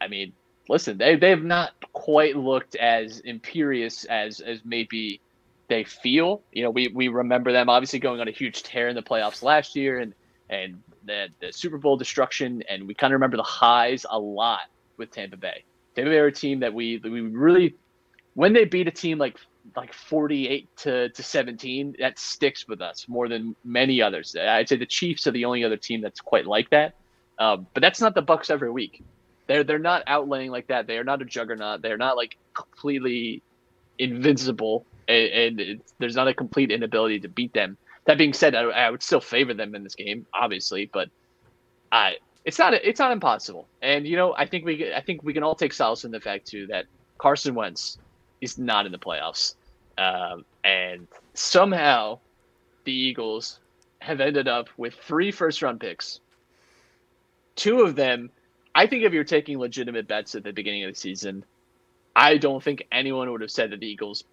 i 0.00 0.08
mean 0.08 0.32
listen 0.68 0.98
they 0.98 1.16
they've 1.16 1.42
not 1.42 1.70
quite 1.92 2.36
looked 2.36 2.74
as 2.76 3.20
imperious 3.20 4.04
as 4.04 4.40
as 4.40 4.60
maybe 4.64 5.20
they 5.68 5.84
feel. 5.84 6.42
You 6.52 6.64
know 6.64 6.70
we 6.70 6.88
we 6.88 7.08
remember 7.08 7.52
them 7.52 7.68
obviously 7.68 7.98
going 7.98 8.20
on 8.20 8.28
a 8.28 8.32
huge 8.32 8.62
tear 8.62 8.88
in 8.88 8.94
the 8.94 9.02
playoffs 9.02 9.42
last 9.42 9.76
year 9.76 9.98
and 9.98 10.14
and 10.50 10.82
the, 11.06 11.28
the 11.40 11.52
Super 11.52 11.78
Bowl 11.78 11.96
destruction, 11.96 12.62
and 12.68 12.86
we 12.86 12.94
kind 12.94 13.12
of 13.12 13.16
remember 13.16 13.36
the 13.36 13.42
highs 13.42 14.06
a 14.08 14.18
lot 14.18 14.62
with 14.96 15.10
Tampa 15.10 15.36
Bay. 15.36 15.64
Tampa 15.94 16.10
Bay 16.10 16.18
are 16.18 16.26
a 16.26 16.32
team 16.32 16.60
that 16.60 16.72
we 16.72 16.98
we 16.98 17.20
really 17.20 17.74
when 18.34 18.52
they 18.52 18.64
beat 18.64 18.88
a 18.88 18.90
team 18.90 19.18
like 19.18 19.36
like 19.76 19.94
48 19.94 20.76
to, 20.76 21.08
to 21.08 21.22
17 21.22 21.96
that 21.98 22.18
sticks 22.18 22.68
with 22.68 22.82
us 22.82 23.06
more 23.08 23.28
than 23.28 23.56
many 23.64 24.02
others. 24.02 24.36
I'd 24.36 24.68
say 24.68 24.76
the 24.76 24.84
chiefs 24.84 25.26
are 25.26 25.30
the 25.30 25.46
only 25.46 25.64
other 25.64 25.78
team 25.78 26.02
that's 26.02 26.20
quite 26.20 26.46
like 26.46 26.68
that. 26.70 26.94
Um, 27.38 27.66
but 27.72 27.80
that's 27.80 28.00
not 28.00 28.14
the 28.14 28.22
Bucs 28.22 28.50
every 28.50 28.70
week. 28.70 29.02
They're 29.46 29.64
they're 29.64 29.78
not 29.78 30.04
outlaying 30.06 30.50
like 30.50 30.68
that. 30.68 30.86
They 30.86 30.98
are 30.98 31.04
not 31.04 31.22
a 31.22 31.24
juggernaut. 31.24 31.82
They're 31.82 31.96
not 31.96 32.16
like 32.16 32.36
completely 32.54 33.42
invincible 33.98 34.84
and, 35.08 35.60
and 35.60 35.80
there's 35.98 36.16
not 36.16 36.28
a 36.28 36.34
complete 36.34 36.70
inability 36.70 37.20
to 37.20 37.28
beat 37.28 37.52
them 37.52 37.76
that 38.06 38.18
being 38.18 38.32
said 38.32 38.54
I, 38.54 38.62
I 38.62 38.90
would 38.90 39.02
still 39.02 39.20
favor 39.20 39.54
them 39.54 39.74
in 39.74 39.82
this 39.82 39.94
game 39.94 40.26
obviously 40.34 40.90
but 40.92 41.08
i 41.92 42.16
it's 42.44 42.58
not 42.58 42.74
it's 42.74 42.98
not 43.00 43.12
impossible 43.12 43.66
and 43.82 44.06
you 44.06 44.16
know 44.16 44.34
i 44.36 44.46
think 44.46 44.64
we 44.64 44.92
i 44.92 45.00
think 45.00 45.22
we 45.22 45.32
can 45.32 45.42
all 45.42 45.54
take 45.54 45.72
solace 45.72 46.04
in 46.04 46.10
the 46.10 46.20
fact 46.20 46.46
too 46.46 46.66
that 46.68 46.86
carson 47.18 47.54
wentz 47.54 47.98
is 48.44 48.58
not 48.58 48.86
in 48.86 48.92
the 48.92 48.98
playoffs. 48.98 49.54
Um, 49.98 50.44
and 50.62 51.08
somehow 51.32 52.18
the 52.84 52.92
Eagles 52.92 53.58
have 54.00 54.20
ended 54.20 54.46
up 54.46 54.68
with 54.76 54.94
three 54.94 55.30
first 55.30 55.62
round 55.62 55.80
picks. 55.80 56.20
Two 57.56 57.80
of 57.80 57.96
them, 57.96 58.30
I 58.74 58.86
think 58.86 59.04
if 59.04 59.12
you're 59.12 59.24
taking 59.24 59.58
legitimate 59.58 60.06
bets 60.06 60.34
at 60.34 60.44
the 60.44 60.52
beginning 60.52 60.84
of 60.84 60.92
the 60.92 61.00
season, 61.00 61.44
I 62.14 62.36
don't 62.36 62.62
think 62.62 62.86
anyone 62.92 63.30
would 63.30 63.40
have 63.40 63.50
said 63.50 63.70
that 63.70 63.80
the 63.80 63.86
Eagles 63.86 64.24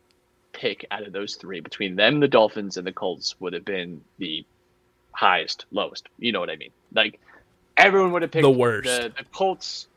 pick 0.54 0.86
out 0.92 1.06
of 1.06 1.14
those 1.14 1.36
three 1.36 1.60
between 1.60 1.96
them, 1.96 2.20
the 2.20 2.28
Dolphins, 2.28 2.78
and 2.78 2.86
the 2.86 2.92
Colts 2.92 3.36
would 3.40 3.54
have 3.54 3.66
been 3.66 4.02
the 4.18 4.46
highest, 5.14 5.66
lowest. 5.72 6.08
You 6.20 6.32
know 6.32 6.40
what 6.40 6.50
I 6.50 6.56
mean? 6.56 6.72
Like 6.94 7.20
everyone 7.78 8.12
would 8.12 8.22
have 8.22 8.32
picked 8.32 8.44
The 8.44 8.50
worst. 8.50 8.86
the, 8.86 9.14
the 9.18 9.24
Colts 9.34 9.88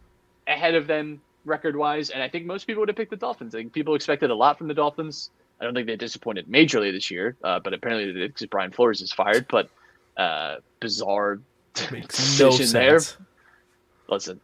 ahead 0.46 0.74
of 0.74 0.86
them 0.86 1.20
record 1.44 1.76
wise, 1.76 2.10
and 2.10 2.22
I 2.22 2.28
think 2.28 2.46
most 2.46 2.66
people 2.66 2.80
would 2.80 2.88
have 2.88 2.96
picked 2.96 3.10
the 3.10 3.16
Dolphins. 3.16 3.54
I 3.54 3.58
think 3.58 3.72
people 3.72 3.94
expected 3.94 4.30
a 4.30 4.34
lot 4.34 4.58
from 4.58 4.68
the 4.68 4.74
Dolphins. 4.74 5.30
I 5.60 5.64
don't 5.64 5.74
think 5.74 5.86
they 5.86 5.96
disappointed 5.96 6.48
majorly 6.48 6.92
this 6.92 7.10
year, 7.10 7.36
uh, 7.44 7.60
but 7.60 7.72
apparently 7.72 8.12
they 8.12 8.18
did 8.18 8.34
because 8.34 8.46
Brian 8.46 8.72
Flores 8.72 9.00
is 9.00 9.12
fired. 9.12 9.46
But 9.48 9.70
uh, 10.16 10.56
bizarre 10.80 11.40
Makes 11.90 12.38
no 12.40 12.50
decision 12.50 12.72
there. 12.72 13.00
Listen, 14.08 14.40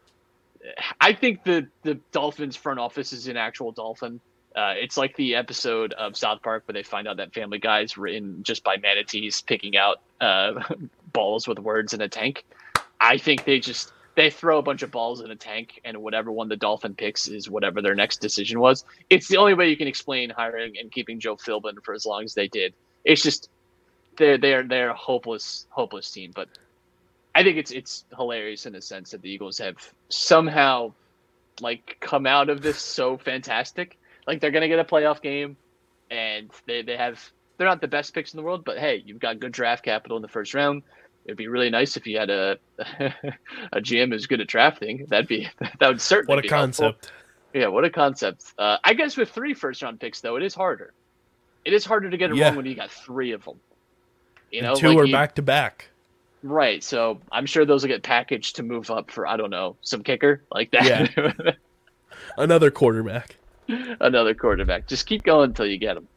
I 1.00 1.12
think 1.12 1.44
the 1.44 1.68
the 1.82 1.94
Dolphins 2.12 2.56
front 2.56 2.80
office 2.80 3.12
is 3.12 3.26
an 3.28 3.36
actual 3.36 3.72
dolphin. 3.72 4.20
Uh, 4.54 4.74
it's 4.76 4.96
like 4.96 5.14
the 5.16 5.36
episode 5.36 5.92
of 5.92 6.16
South 6.16 6.42
Park 6.42 6.64
where 6.66 6.72
they 6.72 6.82
find 6.82 7.06
out 7.06 7.18
that 7.18 7.32
Family 7.32 7.58
Guy 7.58 7.80
is 7.80 7.96
written 7.96 8.42
just 8.42 8.64
by 8.64 8.76
manatees 8.76 9.42
picking 9.42 9.76
out 9.76 10.00
uh, 10.20 10.62
balls 11.12 11.46
with 11.46 11.58
words 11.58 11.94
in 11.94 12.00
a 12.00 12.08
tank. 12.08 12.44
I 13.00 13.16
think 13.16 13.44
they 13.44 13.60
just 13.60 13.92
they 14.16 14.28
throw 14.28 14.58
a 14.58 14.62
bunch 14.62 14.82
of 14.82 14.90
balls 14.90 15.20
in 15.20 15.30
a 15.30 15.36
tank, 15.36 15.80
and 15.84 15.96
whatever 15.98 16.32
one 16.32 16.48
the 16.48 16.56
dolphin 16.56 16.94
picks 16.94 17.28
is 17.28 17.48
whatever 17.48 17.80
their 17.80 17.94
next 17.94 18.20
decision 18.20 18.60
was. 18.60 18.84
It's 19.08 19.28
the 19.28 19.36
only 19.36 19.54
way 19.54 19.68
you 19.70 19.76
can 19.76 19.88
explain 19.88 20.30
hiring 20.30 20.76
and 20.78 20.90
keeping 20.90 21.20
Joe 21.20 21.36
Philbin 21.36 21.82
for 21.82 21.94
as 21.94 22.04
long 22.04 22.24
as 22.24 22.34
they 22.34 22.48
did. 22.48 22.74
It's 23.04 23.22
just 23.22 23.48
they're 24.16 24.36
they're 24.36 24.62
they're 24.64 24.90
a 24.90 24.96
hopeless 24.96 25.66
hopeless 25.70 26.10
team. 26.10 26.32
But 26.34 26.48
I 27.34 27.42
think 27.42 27.56
it's 27.56 27.70
it's 27.70 28.04
hilarious 28.16 28.66
in 28.66 28.72
the 28.72 28.82
sense 28.82 29.12
that 29.12 29.22
the 29.22 29.30
Eagles 29.30 29.58
have 29.58 29.76
somehow 30.08 30.92
like 31.60 31.96
come 32.00 32.26
out 32.26 32.50
of 32.50 32.62
this 32.62 32.78
so 32.78 33.16
fantastic. 33.16 33.96
Like 34.30 34.40
they're 34.40 34.52
gonna 34.52 34.68
get 34.68 34.78
a 34.78 34.84
playoff 34.84 35.20
game, 35.20 35.56
and 36.08 36.50
they 36.64 36.82
they 36.82 36.96
have 36.96 37.20
they're 37.58 37.66
not 37.66 37.80
the 37.80 37.88
best 37.88 38.14
picks 38.14 38.32
in 38.32 38.36
the 38.36 38.44
world, 38.44 38.64
but 38.64 38.78
hey, 38.78 39.02
you've 39.04 39.18
got 39.18 39.40
good 39.40 39.50
draft 39.50 39.84
capital 39.84 40.16
in 40.16 40.22
the 40.22 40.28
first 40.28 40.54
round. 40.54 40.84
It'd 41.24 41.36
be 41.36 41.48
really 41.48 41.68
nice 41.68 41.96
if 41.96 42.06
you 42.06 42.16
had 42.16 42.30
a 42.30 42.56
a 43.72 43.80
GM 43.80 44.12
who's 44.12 44.28
good 44.28 44.40
at 44.40 44.46
drafting. 44.46 45.06
That'd 45.08 45.26
be 45.26 45.48
that 45.80 45.88
would 45.88 46.00
certainly 46.00 46.36
What 46.36 46.38
a 46.38 46.42
be 46.42 46.48
helpful. 46.48 46.92
concept. 46.92 47.12
Yeah, 47.52 47.66
what 47.66 47.84
a 47.84 47.90
concept. 47.90 48.44
Uh, 48.56 48.76
I 48.84 48.94
guess 48.94 49.16
with 49.16 49.30
three 49.30 49.52
first 49.52 49.82
round 49.82 49.98
picks 49.98 50.20
though, 50.20 50.36
it 50.36 50.44
is 50.44 50.54
harder. 50.54 50.92
It 51.64 51.72
is 51.72 51.84
harder 51.84 52.08
to 52.08 52.16
get 52.16 52.30
it 52.30 52.36
Yeah. 52.36 52.46
wrong 52.50 52.56
when 52.58 52.66
you 52.66 52.76
got 52.76 52.92
three 52.92 53.32
of 53.32 53.44
them. 53.44 53.58
You 54.52 54.62
know, 54.62 54.76
two 54.76 54.90
like 54.90 54.98
are 54.98 55.04
you- 55.06 55.12
back 55.12 55.34
to 55.34 55.42
back. 55.42 55.88
Right. 56.44 56.84
So 56.84 57.20
I'm 57.32 57.46
sure 57.46 57.64
those 57.64 57.82
will 57.82 57.88
get 57.88 58.04
packaged 58.04 58.56
to 58.56 58.62
move 58.62 58.92
up 58.92 59.10
for 59.10 59.26
I 59.26 59.36
don't 59.36 59.50
know 59.50 59.74
some 59.82 60.04
kicker 60.04 60.42
like 60.52 60.70
that. 60.70 60.84
Yeah. 61.16 61.50
Another 62.38 62.70
quarterback. 62.70 63.36
Another 64.00 64.34
quarterback. 64.34 64.86
Just 64.86 65.06
keep 65.06 65.22
going 65.22 65.50
until 65.50 65.66
you 65.66 65.78
get 65.78 65.94
them. 65.94 66.08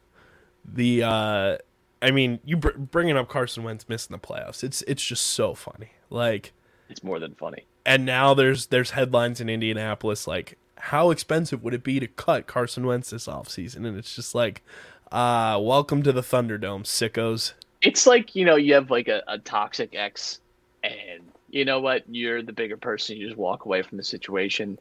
The 0.74 1.04
uh 1.04 1.58
I 2.02 2.12
mean, 2.12 2.40
you 2.44 2.58
br- 2.58 2.78
bringing 2.78 3.16
up 3.18 3.30
Carson 3.30 3.64
Wentz 3.64 3.88
missing 3.88 4.14
the 4.14 4.20
playoffs. 4.20 4.64
It's 4.64 4.82
it's 4.84 5.04
just 5.04 5.26
so 5.26 5.54
funny. 5.54 5.92
Like 6.10 6.54
It's 6.90 7.04
more 7.04 7.20
than 7.20 7.36
funny. 7.36 7.66
and 7.86 8.06
now 8.06 8.34
there's 8.34 8.68
there's 8.68 8.92
headlines 8.92 9.40
in 9.42 9.50
Indianapolis 9.50 10.28
like 10.28 10.58
how 10.78 11.12
expensive 11.12 11.64
would 11.64 11.74
it 11.74 11.84
be 11.84 12.00
to 12.02 12.08
cut 12.08 12.46
Carson 12.46 12.86
Wentz 12.86 13.10
this 13.12 13.28
offseason? 13.28 13.86
And 13.88 13.98
it's 13.98 14.16
just 14.16 14.36
like 14.36 14.64
uh 15.12 15.60
welcome 15.62 16.04
to 16.04 16.12
the 16.12 16.22
Thunderdome, 16.22 16.84
sickos. 16.84 17.54
It's 17.82 18.08
like 18.08 18.36
you 18.36 18.46
know 18.46 18.56
you 18.56 18.74
have 18.74 18.90
like 18.90 19.08
a, 19.10 19.22
a 19.28 19.38
toxic 19.40 19.94
ex, 19.96 20.40
and 20.84 21.22
you 21.50 21.66
know 21.66 21.80
what? 21.82 22.04
You're 22.10 22.42
the 22.42 22.54
bigger 22.54 22.78
person. 22.78 23.18
You 23.18 23.28
just 23.28 23.38
walk 23.38 23.66
away 23.66 23.82
from 23.82 23.98
the 23.98 24.04
situation, 24.04 24.80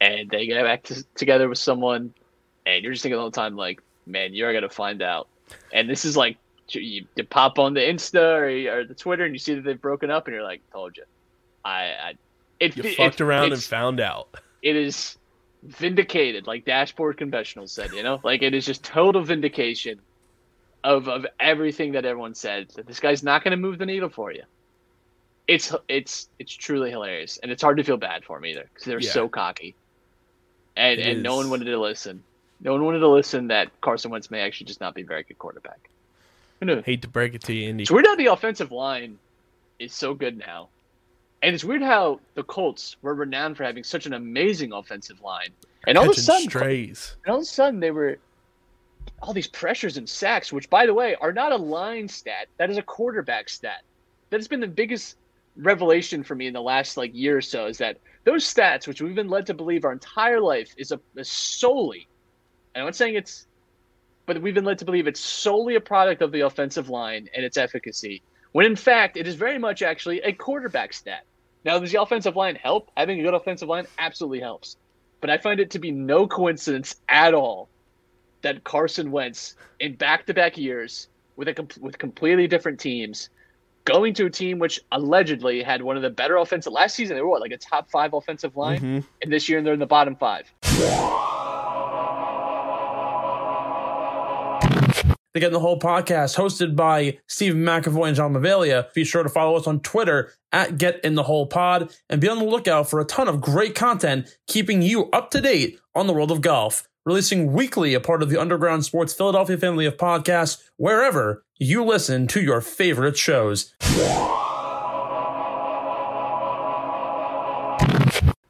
and 0.00 0.30
they 0.30 0.46
get 0.46 0.62
back 0.64 0.82
to, 0.84 1.04
together 1.14 1.48
with 1.48 1.58
someone, 1.58 2.14
and 2.66 2.82
you're 2.82 2.92
just 2.92 3.02
thinking 3.02 3.18
all 3.18 3.30
the 3.30 3.34
time 3.36 3.56
like, 3.56 3.80
man, 4.06 4.34
you're 4.34 4.52
gonna 4.52 4.68
find 4.68 5.02
out. 5.02 5.28
And 5.72 5.88
this 5.88 6.04
is 6.04 6.16
like 6.16 6.36
you, 6.70 7.04
you 7.16 7.24
pop 7.24 7.58
on 7.58 7.74
the 7.74 7.80
Insta 7.80 8.20
or, 8.70 8.78
or 8.80 8.84
the 8.84 8.94
Twitter, 8.94 9.24
and 9.24 9.34
you 9.34 9.38
see 9.38 9.54
that 9.54 9.62
they've 9.64 9.80
broken 9.80 10.10
up, 10.10 10.26
and 10.26 10.34
you're 10.34 10.44
like, 10.44 10.62
told 10.72 10.96
you. 10.96 11.04
I, 11.64 11.80
I 11.82 12.14
it, 12.60 12.76
You 12.76 12.84
it- 12.84 12.96
fucked 12.96 13.20
around 13.20 13.52
and 13.52 13.62
found 13.62 14.00
out. 14.00 14.28
it 14.62 14.76
is 14.76 15.16
vindicated, 15.62 16.46
like 16.46 16.64
Dashboard 16.64 17.16
Confessional 17.18 17.66
said, 17.66 17.92
you 17.92 18.02
know? 18.02 18.18
Like 18.24 18.42
it 18.42 18.54
is 18.54 18.64
just 18.64 18.82
total 18.82 19.22
vindication 19.22 20.00
of 20.84 21.08
of 21.08 21.26
everything 21.38 21.92
that 21.92 22.06
everyone 22.06 22.34
said 22.34 22.70
that 22.76 22.86
this 22.86 23.00
guy's 23.00 23.22
not 23.22 23.44
going 23.44 23.50
to 23.50 23.56
move 23.58 23.76
the 23.78 23.84
needle 23.84 24.08
for 24.08 24.32
you. 24.32 24.42
It's 25.46 25.74
it's 25.88 26.28
it's 26.38 26.52
truly 26.52 26.90
hilarious, 26.90 27.38
and 27.42 27.50
it's 27.52 27.62
hard 27.62 27.76
to 27.78 27.84
feel 27.84 27.96
bad 27.98 28.24
for 28.24 28.38
him 28.38 28.46
either 28.46 28.66
because 28.72 28.84
they're 28.86 29.00
Yeah. 29.00 29.10
so 29.10 29.28
cocky, 29.28 29.74
and 30.80 31.00
It 31.00 31.06
and 31.06 31.22
no 31.22 31.36
one 31.36 31.50
wanted 31.50 31.66
to 31.66 31.78
listen. 31.78 32.22
No 32.60 32.72
one 32.72 32.84
wanted 32.84 33.00
to 33.00 33.08
listen 33.08 33.48
that 33.48 33.68
Carson 33.80 34.10
Wentz 34.10 34.30
may 34.30 34.40
actually 34.40 34.66
just 34.66 34.80
not 34.80 34.94
be 34.94 35.02
a 35.02 35.06
very 35.06 35.22
good 35.22 35.38
quarterback. 35.38 35.88
Hate 36.84 37.02
to 37.02 37.08
break 37.08 37.34
it 37.34 37.42
to 37.44 37.54
you, 37.54 37.70
Indy. 37.70 37.82
It's 37.82 37.90
weird 37.90 38.06
how 38.06 38.16
the 38.16 38.26
offensive 38.26 38.70
line 38.70 39.18
is 39.78 39.94
so 39.94 40.14
good 40.14 40.36
now. 40.38 40.68
And 41.42 41.54
it's 41.54 41.64
weird 41.64 41.82
how 41.82 42.20
the 42.34 42.42
Colts 42.42 42.96
were 43.00 43.14
renowned 43.14 43.56
for 43.56 43.64
having 43.64 43.82
such 43.82 44.04
an 44.04 44.12
amazing 44.12 44.72
offensive 44.72 45.22
line. 45.22 45.48
And 45.86 45.96
all 45.96 46.04
of 46.10 46.16
a 46.16 46.20
sudden, 46.20 46.50
strays. 46.50 47.16
and 47.24 47.32
all 47.32 47.38
of 47.38 47.42
a 47.42 47.46
sudden 47.46 47.80
they 47.80 47.90
were 47.90 48.18
all 49.22 49.32
these 49.32 49.46
pressures 49.46 49.96
and 49.96 50.06
sacks, 50.06 50.52
which 50.52 50.68
by 50.68 50.84
the 50.84 50.92
way 50.92 51.14
are 51.14 51.32
not 51.32 51.52
a 51.52 51.56
line 51.56 52.08
stat. 52.08 52.48
That 52.58 52.68
is 52.68 52.76
a 52.76 52.82
quarterback 52.82 53.48
stat. 53.48 53.82
That 54.28 54.38
has 54.38 54.48
been 54.48 54.60
the 54.60 54.68
biggest 54.68 55.16
revelation 55.56 56.22
for 56.22 56.34
me 56.34 56.46
in 56.46 56.52
the 56.52 56.60
last 56.60 56.98
like 56.98 57.14
year 57.14 57.38
or 57.38 57.42
so 57.42 57.66
is 57.66 57.78
that 57.78 57.96
those 58.24 58.44
stats, 58.44 58.86
which 58.86 59.00
we've 59.00 59.14
been 59.14 59.28
led 59.28 59.46
to 59.46 59.54
believe 59.54 59.84
our 59.84 59.92
entire 59.92 60.40
life, 60.40 60.74
is 60.76 60.92
a 60.92 61.00
is 61.16 61.30
solely 61.30 62.06
I'm 62.74 62.84
not 62.84 62.96
saying 62.96 63.14
it's 63.14 63.46
but 64.26 64.40
we've 64.40 64.54
been 64.54 64.64
led 64.64 64.78
to 64.78 64.84
believe 64.84 65.06
it's 65.06 65.20
solely 65.20 65.74
a 65.74 65.80
product 65.80 66.22
of 66.22 66.30
the 66.30 66.42
offensive 66.42 66.88
line 66.88 67.28
and 67.34 67.44
its 67.44 67.56
efficacy. 67.56 68.22
When 68.52 68.66
in 68.66 68.76
fact 68.76 69.16
it 69.16 69.26
is 69.26 69.34
very 69.34 69.58
much 69.58 69.82
actually 69.82 70.20
a 70.20 70.32
quarterback 70.32 70.92
stat. 70.92 71.24
Now 71.64 71.78
does 71.78 71.92
the 71.92 72.00
offensive 72.00 72.36
line 72.36 72.54
help? 72.54 72.90
Having 72.96 73.20
a 73.20 73.22
good 73.24 73.34
offensive 73.34 73.68
line 73.68 73.86
absolutely 73.98 74.40
helps. 74.40 74.76
But 75.20 75.30
I 75.30 75.38
find 75.38 75.60
it 75.60 75.70
to 75.70 75.78
be 75.78 75.90
no 75.90 76.26
coincidence 76.26 76.96
at 77.08 77.34
all 77.34 77.68
that 78.42 78.64
Carson 78.64 79.10
Wentz 79.10 79.56
in 79.80 79.96
back-to-back 79.96 80.56
years 80.56 81.08
with 81.36 81.48
a 81.48 81.66
with 81.80 81.98
completely 81.98 82.46
different 82.46 82.80
teams 82.80 83.30
going 83.90 84.14
to 84.14 84.26
a 84.26 84.30
team 84.30 84.58
which 84.58 84.80
allegedly 84.92 85.62
had 85.62 85.82
one 85.82 85.96
of 85.96 86.02
the 86.02 86.10
better 86.10 86.36
offensive 86.36 86.72
last 86.72 86.94
season 86.94 87.16
they 87.16 87.22
were 87.22 87.28
what 87.28 87.40
like 87.40 87.52
a 87.52 87.56
top 87.58 87.90
5 87.90 88.12
offensive 88.14 88.56
line 88.56 88.80
Mhm. 88.80 89.04
and 89.22 89.32
this 89.32 89.48
year 89.48 89.60
they're 89.62 89.74
in 89.74 89.80
the 89.80 89.86
bottom 89.86 90.14
5. 90.16 90.44
The 95.32 95.38
Get 95.38 95.46
in 95.46 95.52
the 95.52 95.60
hole 95.60 95.78
podcast, 95.78 96.36
hosted 96.36 96.74
by 96.74 97.18
Stephen 97.28 97.62
McAvoy 97.64 98.08
and 98.08 98.16
John 98.16 98.32
Mavalia. 98.32 98.92
Be 98.94 99.04
sure 99.04 99.22
to 99.22 99.28
follow 99.28 99.54
us 99.56 99.68
on 99.68 99.78
Twitter 99.78 100.32
at 100.50 100.76
Get 100.76 100.98
in 101.04 101.14
the 101.14 101.22
Hole 101.22 101.46
Pod 101.46 101.94
and 102.08 102.20
be 102.20 102.28
on 102.28 102.40
the 102.40 102.44
lookout 102.44 102.90
for 102.90 102.98
a 102.98 103.04
ton 103.04 103.28
of 103.28 103.40
great 103.40 103.76
content 103.76 104.36
keeping 104.48 104.82
you 104.82 105.08
up 105.12 105.30
to 105.30 105.40
date 105.40 105.78
on 105.94 106.08
the 106.08 106.12
world 106.12 106.32
of 106.32 106.40
golf. 106.40 106.82
Releasing 107.06 107.54
weekly, 107.54 107.94
a 107.94 108.00
part 108.00 108.22
of 108.22 108.28
the 108.28 108.38
Underground 108.38 108.84
Sports 108.84 109.14
Philadelphia 109.14 109.56
family 109.56 109.86
of 109.86 109.96
podcasts, 109.96 110.62
wherever 110.76 111.42
you 111.58 111.82
listen 111.82 112.26
to 112.26 112.42
your 112.42 112.60
favorite 112.60 113.16
shows. 113.16 113.74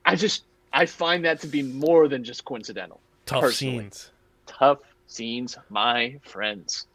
I 0.05 0.16
just 0.16 0.42
I 0.72 0.86
find 0.86 1.24
that 1.24 1.40
to 1.42 1.46
be 1.46 1.62
more 1.62 2.09
than 2.09 2.24
just 2.24 2.44
coincidental. 2.44 3.01
Tough 3.24 3.42
personally. 3.42 3.78
scenes. 3.78 4.11
Tough 4.46 4.78
scenes, 5.07 5.57
my 5.68 6.18
friends. 6.22 6.88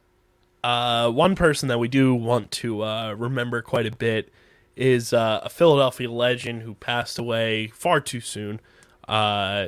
Uh, 0.61 1.09
one 1.09 1.35
person 1.35 1.69
that 1.69 1.77
we 1.77 1.87
do 1.87 2.13
want 2.13 2.51
to 2.51 2.83
uh, 2.83 3.13
remember 3.13 3.61
quite 3.61 3.85
a 3.85 3.95
bit 3.95 4.29
is 4.75 5.13
uh, 5.13 5.39
a 5.41 5.49
Philadelphia 5.49 6.11
legend 6.11 6.63
who 6.63 6.73
passed 6.73 7.17
away 7.17 7.67
far 7.67 8.01
too 8.01 8.19
soon. 8.19 8.59
Uh, 9.07 9.67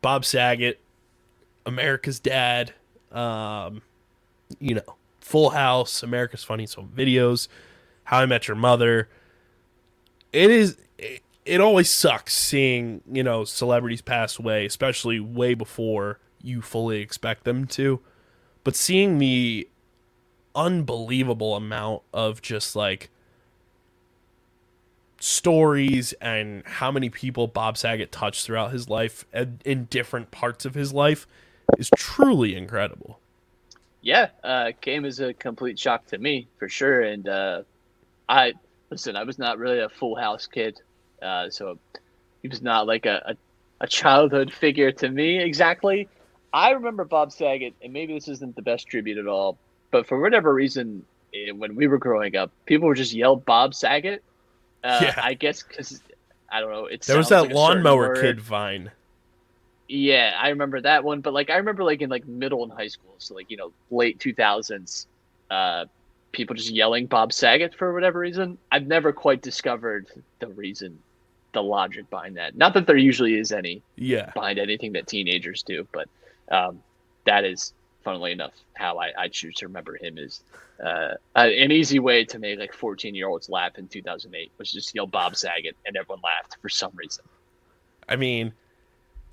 Bob 0.00 0.24
Saget, 0.24 0.80
America's 1.66 2.20
dad, 2.20 2.72
um, 3.10 3.82
you 4.58 4.74
know, 4.74 4.96
Full 5.20 5.50
House, 5.50 6.02
America's 6.02 6.44
Funniest 6.44 6.74
Home 6.74 6.92
Videos, 6.94 7.48
How 8.04 8.20
I 8.20 8.26
Met 8.26 8.48
Your 8.48 8.56
Mother. 8.56 9.08
It 10.32 10.50
is. 10.50 10.76
It, 10.98 11.22
it 11.44 11.60
always 11.60 11.90
sucks 11.90 12.34
seeing 12.34 13.02
you 13.10 13.22
know 13.22 13.44
celebrities 13.44 14.02
pass 14.02 14.38
away, 14.38 14.66
especially 14.66 15.20
way 15.20 15.54
before 15.54 16.18
you 16.42 16.62
fully 16.62 17.00
expect 17.00 17.44
them 17.44 17.66
to. 17.66 18.00
But 18.64 18.76
seeing 18.76 19.18
the 19.18 19.68
unbelievable 20.54 21.56
amount 21.56 22.02
of 22.12 22.42
just 22.42 22.76
like 22.76 23.10
stories 25.18 26.12
and 26.14 26.62
how 26.66 26.90
many 26.90 27.08
people 27.08 27.46
Bob 27.46 27.78
Saget 27.78 28.10
touched 28.10 28.44
throughout 28.44 28.72
his 28.72 28.88
life 28.88 29.24
and 29.32 29.62
in 29.64 29.84
different 29.84 30.30
parts 30.30 30.64
of 30.64 30.74
his 30.74 30.92
life 30.92 31.26
is 31.78 31.90
truly 31.96 32.54
incredible. 32.56 33.18
Yeah, 34.00 34.28
uh, 34.42 34.72
came 34.80 35.04
as 35.04 35.20
a 35.20 35.32
complete 35.32 35.78
shock 35.78 36.06
to 36.06 36.18
me 36.18 36.48
for 36.58 36.68
sure. 36.68 37.02
And 37.02 37.28
uh, 37.28 37.62
I 38.28 38.54
listen, 38.90 39.16
I 39.16 39.22
was 39.24 39.38
not 39.38 39.58
really 39.58 39.80
a 39.80 39.88
Full 39.88 40.16
House 40.16 40.46
kid, 40.46 40.80
uh, 41.22 41.50
so 41.50 41.78
he 42.42 42.48
was 42.48 42.62
not 42.62 42.86
like 42.86 43.06
a, 43.06 43.22
a, 43.80 43.84
a 43.84 43.86
childhood 43.86 44.52
figure 44.60 44.92
to 44.92 45.08
me 45.08 45.38
exactly. 45.38 46.08
I 46.52 46.70
remember 46.72 47.04
Bob 47.04 47.32
Saget, 47.32 47.74
and 47.82 47.92
maybe 47.92 48.12
this 48.12 48.28
isn't 48.28 48.56
the 48.56 48.62
best 48.62 48.86
tribute 48.88 49.16
at 49.16 49.26
all, 49.26 49.56
but 49.90 50.06
for 50.06 50.20
whatever 50.20 50.52
reason, 50.52 51.04
eh, 51.34 51.50
when 51.52 51.76
we 51.76 51.86
were 51.86 51.96
growing 51.96 52.36
up, 52.36 52.50
people 52.66 52.88
would 52.88 52.98
just 52.98 53.14
yell 53.14 53.36
Bob 53.36 53.74
Saget. 53.74 54.22
Uh, 54.84 54.98
Yeah. 55.02 55.14
I 55.22 55.34
guess 55.34 55.62
because 55.62 56.02
I 56.50 56.60
don't 56.60 56.70
know. 56.70 56.86
It 56.86 57.02
There 57.02 57.16
was 57.16 57.30
that 57.30 57.44
like 57.44 57.54
lawnmower 57.54 58.20
kid 58.20 58.40
vine. 58.40 58.90
Yeah, 59.94 60.32
I 60.40 60.48
remember 60.48 60.80
that 60.80 61.04
one, 61.04 61.20
but 61.20 61.34
like 61.34 61.50
I 61.50 61.56
remember 61.56 61.84
like 61.84 62.00
in 62.00 62.08
like 62.08 62.26
middle 62.26 62.62
and 62.62 62.72
high 62.72 62.88
school, 62.88 63.16
so 63.18 63.34
like 63.34 63.50
you 63.50 63.58
know 63.58 63.74
late 63.90 64.18
two 64.18 64.32
thousands, 64.32 65.06
uh, 65.50 65.84
people 66.32 66.56
just 66.56 66.70
yelling 66.70 67.06
Bob 67.06 67.30
Saget 67.30 67.74
for 67.74 67.92
whatever 67.92 68.18
reason. 68.18 68.56
I've 68.70 68.86
never 68.86 69.12
quite 69.12 69.42
discovered 69.42 70.06
the 70.40 70.48
reason, 70.48 70.98
the 71.52 71.62
logic 71.62 72.08
behind 72.08 72.38
that. 72.38 72.56
Not 72.56 72.72
that 72.72 72.86
there 72.86 72.96
usually 72.96 73.34
is 73.34 73.52
any 73.52 73.82
Yeah. 73.96 74.30
behind 74.32 74.58
anything 74.58 74.92
that 74.92 75.08
teenagers 75.08 75.62
do, 75.62 75.86
but 75.92 76.08
um, 76.50 76.78
that 77.26 77.44
is, 77.44 77.74
funnily 78.02 78.32
enough, 78.32 78.54
how 78.74 78.98
I, 78.98 79.12
I 79.18 79.28
choose 79.28 79.56
to 79.56 79.66
remember 79.66 79.98
him 80.00 80.16
is 80.16 80.42
uh, 80.82 81.10
an 81.34 81.70
easy 81.70 81.98
way 81.98 82.24
to 82.24 82.38
make 82.38 82.58
like 82.58 82.72
fourteen 82.72 83.14
year 83.14 83.28
olds 83.28 83.50
laugh 83.50 83.76
in 83.76 83.88
two 83.88 84.00
thousand 84.00 84.34
eight 84.36 84.52
was 84.58 84.72
just 84.72 84.94
yell 84.94 85.06
Bob 85.06 85.36
Saget 85.36 85.76
and 85.84 85.98
everyone 85.98 86.22
laughed 86.24 86.56
for 86.62 86.70
some 86.70 86.92
reason. 86.94 87.24
I 88.08 88.16
mean, 88.16 88.54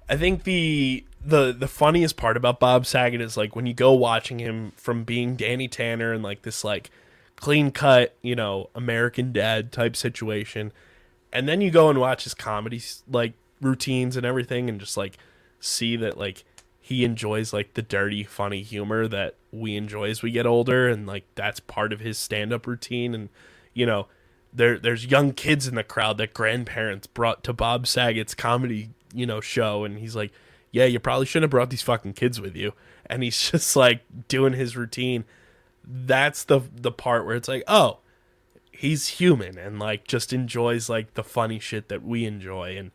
I 0.09 0.17
think 0.17 0.43
the 0.43 1.05
the 1.23 1.53
the 1.53 1.67
funniest 1.67 2.17
part 2.17 2.35
about 2.35 2.59
Bob 2.59 2.85
Saget 2.85 3.21
is 3.21 3.37
like 3.37 3.55
when 3.55 3.67
you 3.67 3.73
go 3.73 3.93
watching 3.93 4.39
him 4.39 4.71
from 4.75 5.03
being 5.03 5.35
Danny 5.35 5.67
Tanner 5.67 6.11
and 6.11 6.23
like 6.23 6.41
this 6.41 6.63
like 6.63 6.89
clean 7.35 7.71
cut, 7.71 8.15
you 8.21 8.35
know, 8.35 8.69
American 8.73 9.31
dad 9.31 9.71
type 9.71 9.95
situation, 9.95 10.71
and 11.31 11.47
then 11.47 11.61
you 11.61 11.69
go 11.69 11.89
and 11.89 11.99
watch 11.99 12.23
his 12.23 12.33
comedy 12.33 12.81
like 13.07 13.33
routines 13.61 14.17
and 14.17 14.25
everything, 14.25 14.67
and 14.67 14.79
just 14.79 14.97
like 14.97 15.17
see 15.59 15.95
that 15.97 16.17
like 16.17 16.43
he 16.81 17.05
enjoys 17.05 17.53
like 17.53 17.75
the 17.75 17.83
dirty, 17.83 18.23
funny 18.23 18.63
humor 18.63 19.07
that 19.07 19.35
we 19.51 19.75
enjoy 19.75 20.09
as 20.09 20.23
we 20.23 20.31
get 20.31 20.47
older, 20.47 20.87
and 20.87 21.05
like 21.05 21.25
that's 21.35 21.59
part 21.59 21.93
of 21.93 21.99
his 21.99 22.17
stand 22.17 22.51
up 22.51 22.65
routine, 22.65 23.13
and 23.13 23.29
you 23.73 23.85
know. 23.85 24.07
There, 24.51 24.79
there's 24.79 25.05
young 25.05 25.33
kids 25.33 25.67
in 25.67 25.75
the 25.75 25.83
crowd 25.83 26.17
that 26.17 26.33
grandparents 26.33 27.05
brought 27.05 27.43
to 27.43 27.53
Bob 27.53 27.85
Saget's 27.85 28.33
comedy, 28.33 28.89
you 29.13 29.25
know, 29.25 29.41
show, 29.41 29.83
and 29.83 29.99
he's 29.99 30.15
like, 30.15 30.31
"Yeah, 30.71 30.85
you 30.85 30.99
probably 30.99 31.25
shouldn't 31.25 31.45
have 31.45 31.51
brought 31.51 31.69
these 31.69 31.81
fucking 31.81 32.13
kids 32.13 32.39
with 32.39 32.55
you." 32.55 32.73
And 33.11 33.23
he's 33.23 33.49
just 33.49 33.75
like 33.75 34.01
doing 34.27 34.53
his 34.53 34.77
routine. 34.77 35.25
That's 35.83 36.43
the 36.43 36.61
the 36.71 36.91
part 36.91 37.25
where 37.25 37.35
it's 37.35 37.47
like, 37.47 37.63
oh, 37.67 38.01
he's 38.79 39.07
human 39.07 39.57
and 39.57 39.77
like 39.77 40.07
just 40.07 40.31
enjoys 40.31 40.87
like 40.87 41.15
the 41.15 41.23
funny 41.23 41.59
shit 41.59 41.89
that 41.89 42.01
we 42.01 42.25
enjoy. 42.25 42.77
And 42.77 42.91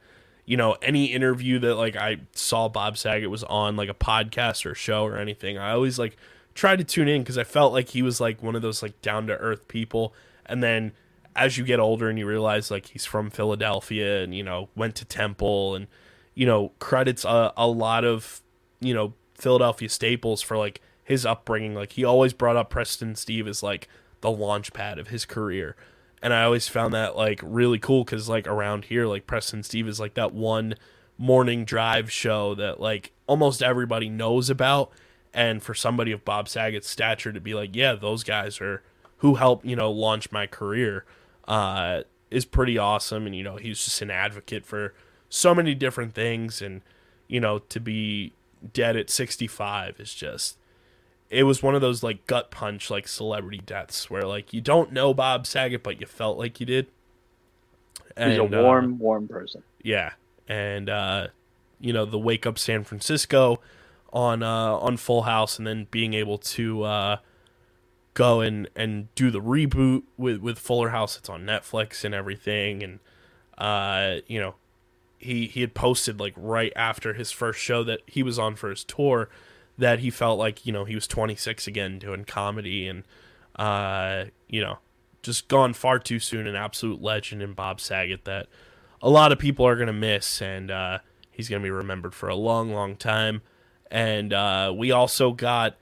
you 0.46 0.56
know, 0.56 0.76
any 0.80 1.06
interview 1.06 1.58
that 1.58 1.74
like 1.74 1.96
I 1.96 2.20
saw 2.32 2.68
Bob 2.68 2.96
Saget 2.96 3.28
was 3.28 3.44
on, 3.44 3.76
like 3.76 3.88
a 3.88 3.94
podcast 3.94 4.64
or 4.64 4.74
show 4.74 5.04
or 5.04 5.18
anything, 5.18 5.58
I 5.58 5.72
always 5.72 5.98
like 5.98 6.16
try 6.54 6.76
to 6.76 6.84
tune 6.84 7.08
in 7.08 7.22
because 7.22 7.36
I 7.36 7.44
felt 7.44 7.72
like 7.72 7.88
he 7.88 8.02
was 8.02 8.20
like 8.20 8.42
one 8.42 8.56
of 8.56 8.62
those 8.62 8.82
like 8.82 9.00
down 9.02 9.26
to 9.26 9.36
earth 9.36 9.68
people. 9.68 10.14
And 10.46 10.62
then 10.62 10.92
as 11.36 11.58
you 11.58 11.64
get 11.64 11.80
older 11.80 12.08
and 12.08 12.18
you 12.18 12.26
realize 12.26 12.70
like 12.70 12.86
he's 12.86 13.04
from 13.04 13.28
Philadelphia 13.28 14.22
and 14.22 14.34
you 14.34 14.42
know 14.42 14.68
went 14.74 14.94
to 14.96 15.04
Temple 15.04 15.74
and 15.74 15.86
you 16.34 16.46
know 16.46 16.72
credits 16.78 17.24
a, 17.24 17.52
a 17.56 17.66
lot 17.66 18.04
of 18.04 18.42
you 18.80 18.94
know 18.94 19.14
Philadelphia 19.34 19.88
staples 19.88 20.42
for 20.42 20.56
like 20.56 20.80
his 21.02 21.26
upbringing. 21.26 21.74
Like 21.74 21.92
he 21.92 22.04
always 22.04 22.32
brought 22.32 22.56
up 22.56 22.70
Preston 22.70 23.14
Steve 23.14 23.46
as 23.46 23.62
like 23.62 23.88
the 24.20 24.30
launch 24.30 24.72
pad 24.72 24.98
of 24.98 25.08
his 25.08 25.24
career. 25.24 25.76
And 26.22 26.32
I 26.32 26.44
always 26.44 26.68
found 26.68 26.94
that 26.94 27.16
like 27.16 27.40
really 27.42 27.78
cool 27.78 28.04
because 28.04 28.28
like 28.28 28.46
around 28.46 28.86
here, 28.86 29.06
like 29.06 29.26
Preston 29.26 29.62
Steve 29.62 29.86
is 29.86 30.00
like 30.00 30.14
that 30.14 30.32
one 30.32 30.74
morning 31.18 31.64
drive 31.64 32.10
show 32.10 32.54
that 32.54 32.80
like 32.80 33.12
almost 33.26 33.62
everybody 33.62 34.08
knows 34.08 34.48
about. 34.48 34.90
And 35.34 35.62
for 35.62 35.74
somebody 35.74 36.12
of 36.12 36.24
Bob 36.24 36.48
Saget's 36.48 36.88
stature 36.88 37.32
to 37.32 37.40
be 37.40 37.54
like, 37.54 37.74
yeah, 37.74 37.94
those 37.94 38.24
guys 38.24 38.60
are 38.60 38.82
who 39.18 39.34
helped, 39.34 39.66
you 39.66 39.74
know, 39.76 39.90
launch 39.90 40.30
my 40.30 40.46
career, 40.46 41.04
uh, 41.48 42.02
is 42.30 42.44
pretty 42.44 42.78
awesome. 42.78 43.26
And, 43.26 43.34
you 43.34 43.42
know, 43.42 43.56
he's 43.56 43.84
just 43.84 44.00
an 44.00 44.10
advocate 44.10 44.64
for 44.64 44.94
so 45.34 45.54
many 45.54 45.74
different 45.74 46.14
things. 46.14 46.62
And, 46.62 46.82
you 47.28 47.40
know, 47.40 47.58
to 47.58 47.80
be 47.80 48.32
dead 48.72 48.96
at 48.96 49.10
65 49.10 49.98
is 49.98 50.14
just, 50.14 50.56
it 51.30 51.42
was 51.42 51.62
one 51.62 51.74
of 51.74 51.80
those 51.80 52.02
like 52.02 52.26
gut 52.26 52.50
punch, 52.50 52.90
like 52.90 53.08
celebrity 53.08 53.60
deaths 53.64 54.08
where 54.08 54.22
like 54.22 54.52
you 54.52 54.60
don't 54.60 54.92
know 54.92 55.12
Bob 55.12 55.46
Saget, 55.46 55.82
but 55.82 56.00
you 56.00 56.06
felt 56.06 56.38
like 56.38 56.60
you 56.60 56.66
did. 56.66 56.86
He's 58.16 58.38
a 58.38 58.44
And, 58.44 58.54
uh, 58.54 58.62
warm, 58.62 58.98
warm 58.98 59.26
person. 59.26 59.64
yeah, 59.82 60.12
and 60.46 60.88
uh, 60.88 61.28
you 61.80 61.92
know 61.92 62.04
the 62.04 62.18
Wake 62.18 62.46
Up 62.46 62.58
San 62.58 62.84
Francisco 62.84 63.60
on 64.12 64.44
uh, 64.44 64.76
on 64.76 64.96
Full 64.96 65.22
House, 65.22 65.58
and 65.58 65.66
then 65.66 65.88
being 65.90 66.14
able 66.14 66.38
to 66.38 66.84
uh, 66.84 67.16
go 68.12 68.40
and 68.40 68.68
and 68.76 69.12
do 69.16 69.32
the 69.32 69.40
reboot 69.40 70.04
with 70.16 70.38
with 70.38 70.60
Fuller 70.60 70.90
House. 70.90 71.16
It's 71.16 71.28
on 71.28 71.42
Netflix 71.44 72.04
and 72.04 72.14
everything, 72.14 72.84
and 72.84 73.00
uh, 73.58 74.20
you 74.28 74.38
know 74.40 74.54
he 75.24 75.46
he 75.46 75.62
had 75.62 75.74
posted 75.74 76.20
like 76.20 76.34
right 76.36 76.72
after 76.76 77.14
his 77.14 77.32
first 77.32 77.58
show 77.58 77.82
that 77.82 78.00
he 78.06 78.22
was 78.22 78.38
on 78.38 78.54
for 78.54 78.70
his 78.70 78.84
tour 78.84 79.28
that 79.78 80.00
he 80.00 80.10
felt 80.10 80.38
like 80.38 80.66
you 80.66 80.72
know 80.72 80.84
he 80.84 80.94
was 80.94 81.06
26 81.06 81.66
again 81.66 81.98
doing 81.98 82.24
comedy 82.24 82.86
and 82.86 83.04
uh 83.56 84.24
you 84.48 84.60
know 84.60 84.78
just 85.22 85.48
gone 85.48 85.72
far 85.72 85.98
too 85.98 86.18
soon 86.18 86.46
an 86.46 86.54
absolute 86.54 87.00
legend 87.00 87.42
in 87.42 87.54
Bob 87.54 87.80
Saget 87.80 88.26
that 88.26 88.46
a 89.00 89.08
lot 89.08 89.32
of 89.32 89.38
people 89.38 89.66
are 89.66 89.76
to 89.86 89.92
miss 89.92 90.42
and 90.42 90.70
uh 90.70 90.98
he's 91.30 91.48
to 91.62 91.66
be 91.66 91.70
remembered 91.70 92.14
for 92.14 92.28
a 92.28 92.36
long 92.36 92.72
long 92.72 92.94
time. 92.94 93.40
And 93.90 94.32
uh 94.32 94.72
we 94.76 94.90
also 94.90 95.32
got 95.32 95.76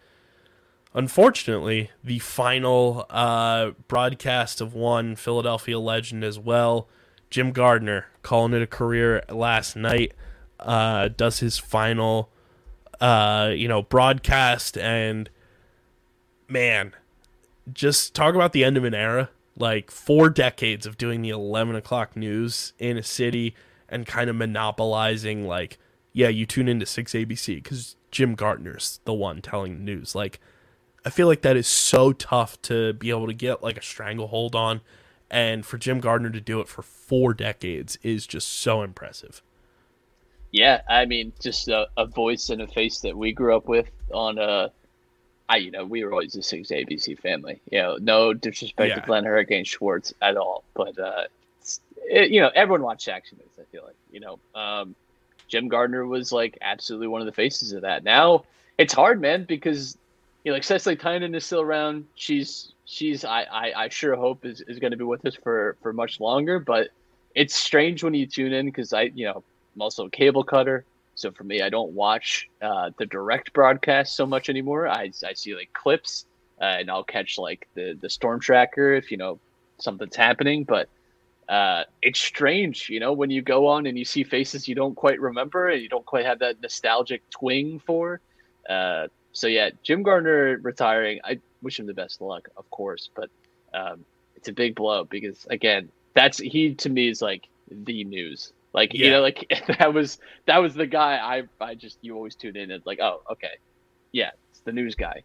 unfortunately 0.94 1.90
the 2.04 2.20
final 2.20 3.06
uh 3.10 3.72
broadcast 3.88 4.60
of 4.60 4.72
one 4.72 5.16
Philadelphia 5.16 5.78
legend 5.80 6.22
as 6.22 6.38
well 6.38 6.88
Jim 7.32 7.50
Gardner 7.50 8.06
calling 8.22 8.52
it 8.52 8.60
a 8.60 8.66
career 8.66 9.22
last 9.30 9.74
night 9.74 10.12
uh 10.60 11.08
does 11.08 11.40
his 11.40 11.58
final 11.58 12.30
uh 13.00 13.50
you 13.52 13.66
know 13.66 13.82
broadcast 13.82 14.76
and 14.76 15.28
man 16.46 16.94
just 17.72 18.14
talk 18.14 18.34
about 18.34 18.52
the 18.52 18.62
end 18.64 18.76
of 18.76 18.84
an 18.84 18.94
era. 18.94 19.30
Like 19.56 19.90
four 19.90 20.28
decades 20.28 20.86
of 20.86 20.98
doing 20.98 21.22
the 21.22 21.30
11 21.30 21.74
o'clock 21.74 22.16
news 22.16 22.74
in 22.78 22.98
a 22.98 23.02
city 23.02 23.54
and 23.88 24.06
kind 24.06 24.28
of 24.28 24.36
monopolizing 24.36 25.46
like 25.46 25.78
yeah 26.12 26.28
you 26.28 26.44
tune 26.46 26.68
into 26.68 26.86
6 26.86 27.12
abc 27.12 27.56
because 27.62 27.96
jim 28.10 28.34
gardner's 28.34 29.00
the 29.04 29.14
one 29.14 29.40
telling 29.40 29.78
the 29.78 29.84
news. 29.84 30.14
Like 30.14 30.38
i 31.04 31.10
feel 31.10 31.26
like 31.26 31.40
that 31.42 31.56
is 31.56 31.66
so 31.66 32.12
tough 32.12 32.60
to 32.62 32.92
be 32.92 33.08
able 33.08 33.26
to 33.26 33.34
get 33.34 33.62
like 33.62 33.78
a 33.78 33.82
stranglehold 33.82 34.54
on 34.54 34.82
and 35.32 35.66
for 35.66 35.78
jim 35.78 35.98
gardner 36.00 36.30
to 36.30 36.40
do 36.40 36.60
it 36.60 36.68
for 36.68 36.82
four 36.82 37.34
decades 37.34 37.98
is 38.04 38.26
just 38.28 38.48
so 38.48 38.82
impressive 38.82 39.42
Yeah, 40.50 40.82
I 40.88 41.06
mean, 41.06 41.32
just 41.40 41.68
a, 41.68 41.88
a 41.96 42.06
voice 42.06 42.50
and 42.50 42.60
a 42.60 42.66
face 42.66 43.00
that 43.00 43.16
we 43.16 43.32
grew 43.32 43.56
up 43.56 43.68
with 43.68 43.88
on 44.12 44.38
uh 44.38 44.68
I 45.48 45.56
you 45.58 45.70
know, 45.70 45.84
we 45.84 46.04
were 46.04 46.12
always 46.12 46.36
a 46.36 46.42
six 46.42 46.70
ABC 46.70 47.18
family. 47.18 47.62
You 47.70 47.78
know, 47.82 47.96
no 48.00 48.34
disrespect 48.34 48.90
Yeah. 48.90 48.94
to 48.96 49.00
Glenn 49.00 49.24
Hurricane 49.24 49.64
Schwartz 49.64 50.12
at 50.22 50.36
all. 50.36 50.64
But 50.74 50.98
uh 50.98 51.24
it, 51.96 52.30
you 52.30 52.40
know, 52.40 52.50
everyone 52.54 52.82
watched 52.82 53.08
action 53.08 53.38
movies, 53.38 53.58
I 53.60 53.64
feel 53.72 53.84
like. 53.84 53.96
You 54.10 54.20
know. 54.20 54.40
Um 54.54 54.96
Jim 55.48 55.68
Gardner 55.68 56.06
was 56.06 56.32
like 56.32 56.58
absolutely 56.62 57.08
one 57.08 57.20
of 57.22 57.26
the 57.26 57.32
faces 57.32 57.72
of 57.72 57.82
that. 57.82 58.04
Now 58.04 58.44
it's 58.78 58.94
hard, 58.94 59.20
man, 59.20 59.44
because 59.44 59.96
you 60.44 60.50
know, 60.52 60.54
like 60.56 60.64
Cecily 60.64 60.96
Tynan 60.96 61.34
is 61.34 61.46
still 61.46 61.60
around. 61.62 62.06
She's 62.14 62.72
she's 62.92 63.24
I 63.24 63.42
I, 63.42 63.84
I 63.84 63.88
sure 63.88 64.14
hope 64.16 64.44
is, 64.44 64.62
is 64.68 64.78
going 64.78 64.90
to 64.90 64.96
be 64.96 65.04
with 65.04 65.24
us 65.24 65.34
for 65.34 65.76
for 65.82 65.92
much 65.92 66.20
longer. 66.20 66.58
But 66.58 66.88
it's 67.34 67.54
strange 67.54 68.04
when 68.04 68.14
you 68.14 68.26
tune 68.26 68.52
in 68.52 68.66
because 68.66 68.92
I 68.92 69.10
you 69.14 69.24
know 69.24 69.42
I'm 69.74 69.82
also 69.82 70.06
a 70.06 70.10
cable 70.10 70.44
cutter. 70.44 70.84
So 71.14 71.30
for 71.30 71.44
me, 71.44 71.62
I 71.62 71.68
don't 71.68 71.92
watch 71.92 72.48
uh, 72.60 72.90
the 72.98 73.06
direct 73.06 73.52
broadcast 73.52 74.16
so 74.16 74.26
much 74.26 74.48
anymore. 74.48 74.88
I, 74.88 75.10
I 75.26 75.34
see 75.34 75.54
like 75.54 75.70
clips, 75.72 76.24
uh, 76.60 76.64
and 76.64 76.90
I'll 76.90 77.04
catch 77.04 77.38
like 77.38 77.66
the 77.74 77.98
the 78.00 78.10
storm 78.10 78.40
tracker 78.40 78.94
if 78.94 79.10
you 79.10 79.16
know 79.16 79.38
something's 79.78 80.16
happening. 80.16 80.64
But 80.64 80.88
uh, 81.48 81.84
it's 82.02 82.20
strange, 82.20 82.88
you 82.88 83.00
know, 83.00 83.12
when 83.12 83.30
you 83.30 83.42
go 83.42 83.66
on 83.66 83.86
and 83.86 83.98
you 83.98 84.04
see 84.04 84.22
faces 84.22 84.68
you 84.68 84.74
don't 84.74 84.94
quite 84.94 85.20
remember 85.20 85.68
and 85.68 85.82
you 85.82 85.88
don't 85.88 86.06
quite 86.06 86.24
have 86.24 86.38
that 86.38 86.60
nostalgic 86.62 87.22
twing 87.30 87.82
for. 87.82 88.20
Uh, 88.68 89.08
so 89.32 89.46
yeah, 89.48 89.70
Jim 89.82 90.02
Gardner 90.02 90.58
retiring. 90.62 91.20
I 91.24 91.40
wish 91.62 91.78
him 91.78 91.86
the 91.86 91.94
best 91.94 92.20
of 92.20 92.26
luck, 92.26 92.48
of 92.56 92.68
course, 92.70 93.10
but 93.14 93.30
um, 93.74 94.04
it's 94.36 94.48
a 94.48 94.52
big 94.52 94.74
blow 94.74 95.04
because 95.04 95.46
again, 95.50 95.88
that's 96.14 96.38
he 96.38 96.74
to 96.74 96.90
me 96.90 97.08
is 97.08 97.22
like 97.22 97.48
the 97.70 98.04
news. 98.04 98.52
Like 98.72 98.94
you 98.94 99.10
know, 99.10 99.20
like 99.20 99.50
that 99.78 99.92
was 99.94 100.18
that 100.46 100.58
was 100.58 100.74
the 100.74 100.86
guy 100.86 101.16
I 101.16 101.64
I 101.64 101.74
just 101.74 101.98
you 102.02 102.14
always 102.16 102.34
tune 102.34 102.56
in 102.56 102.70
and 102.70 102.84
like 102.86 103.00
oh 103.00 103.22
okay, 103.32 103.56
yeah, 104.12 104.30
it's 104.50 104.60
the 104.60 104.72
news 104.72 104.94
guy. 104.94 105.22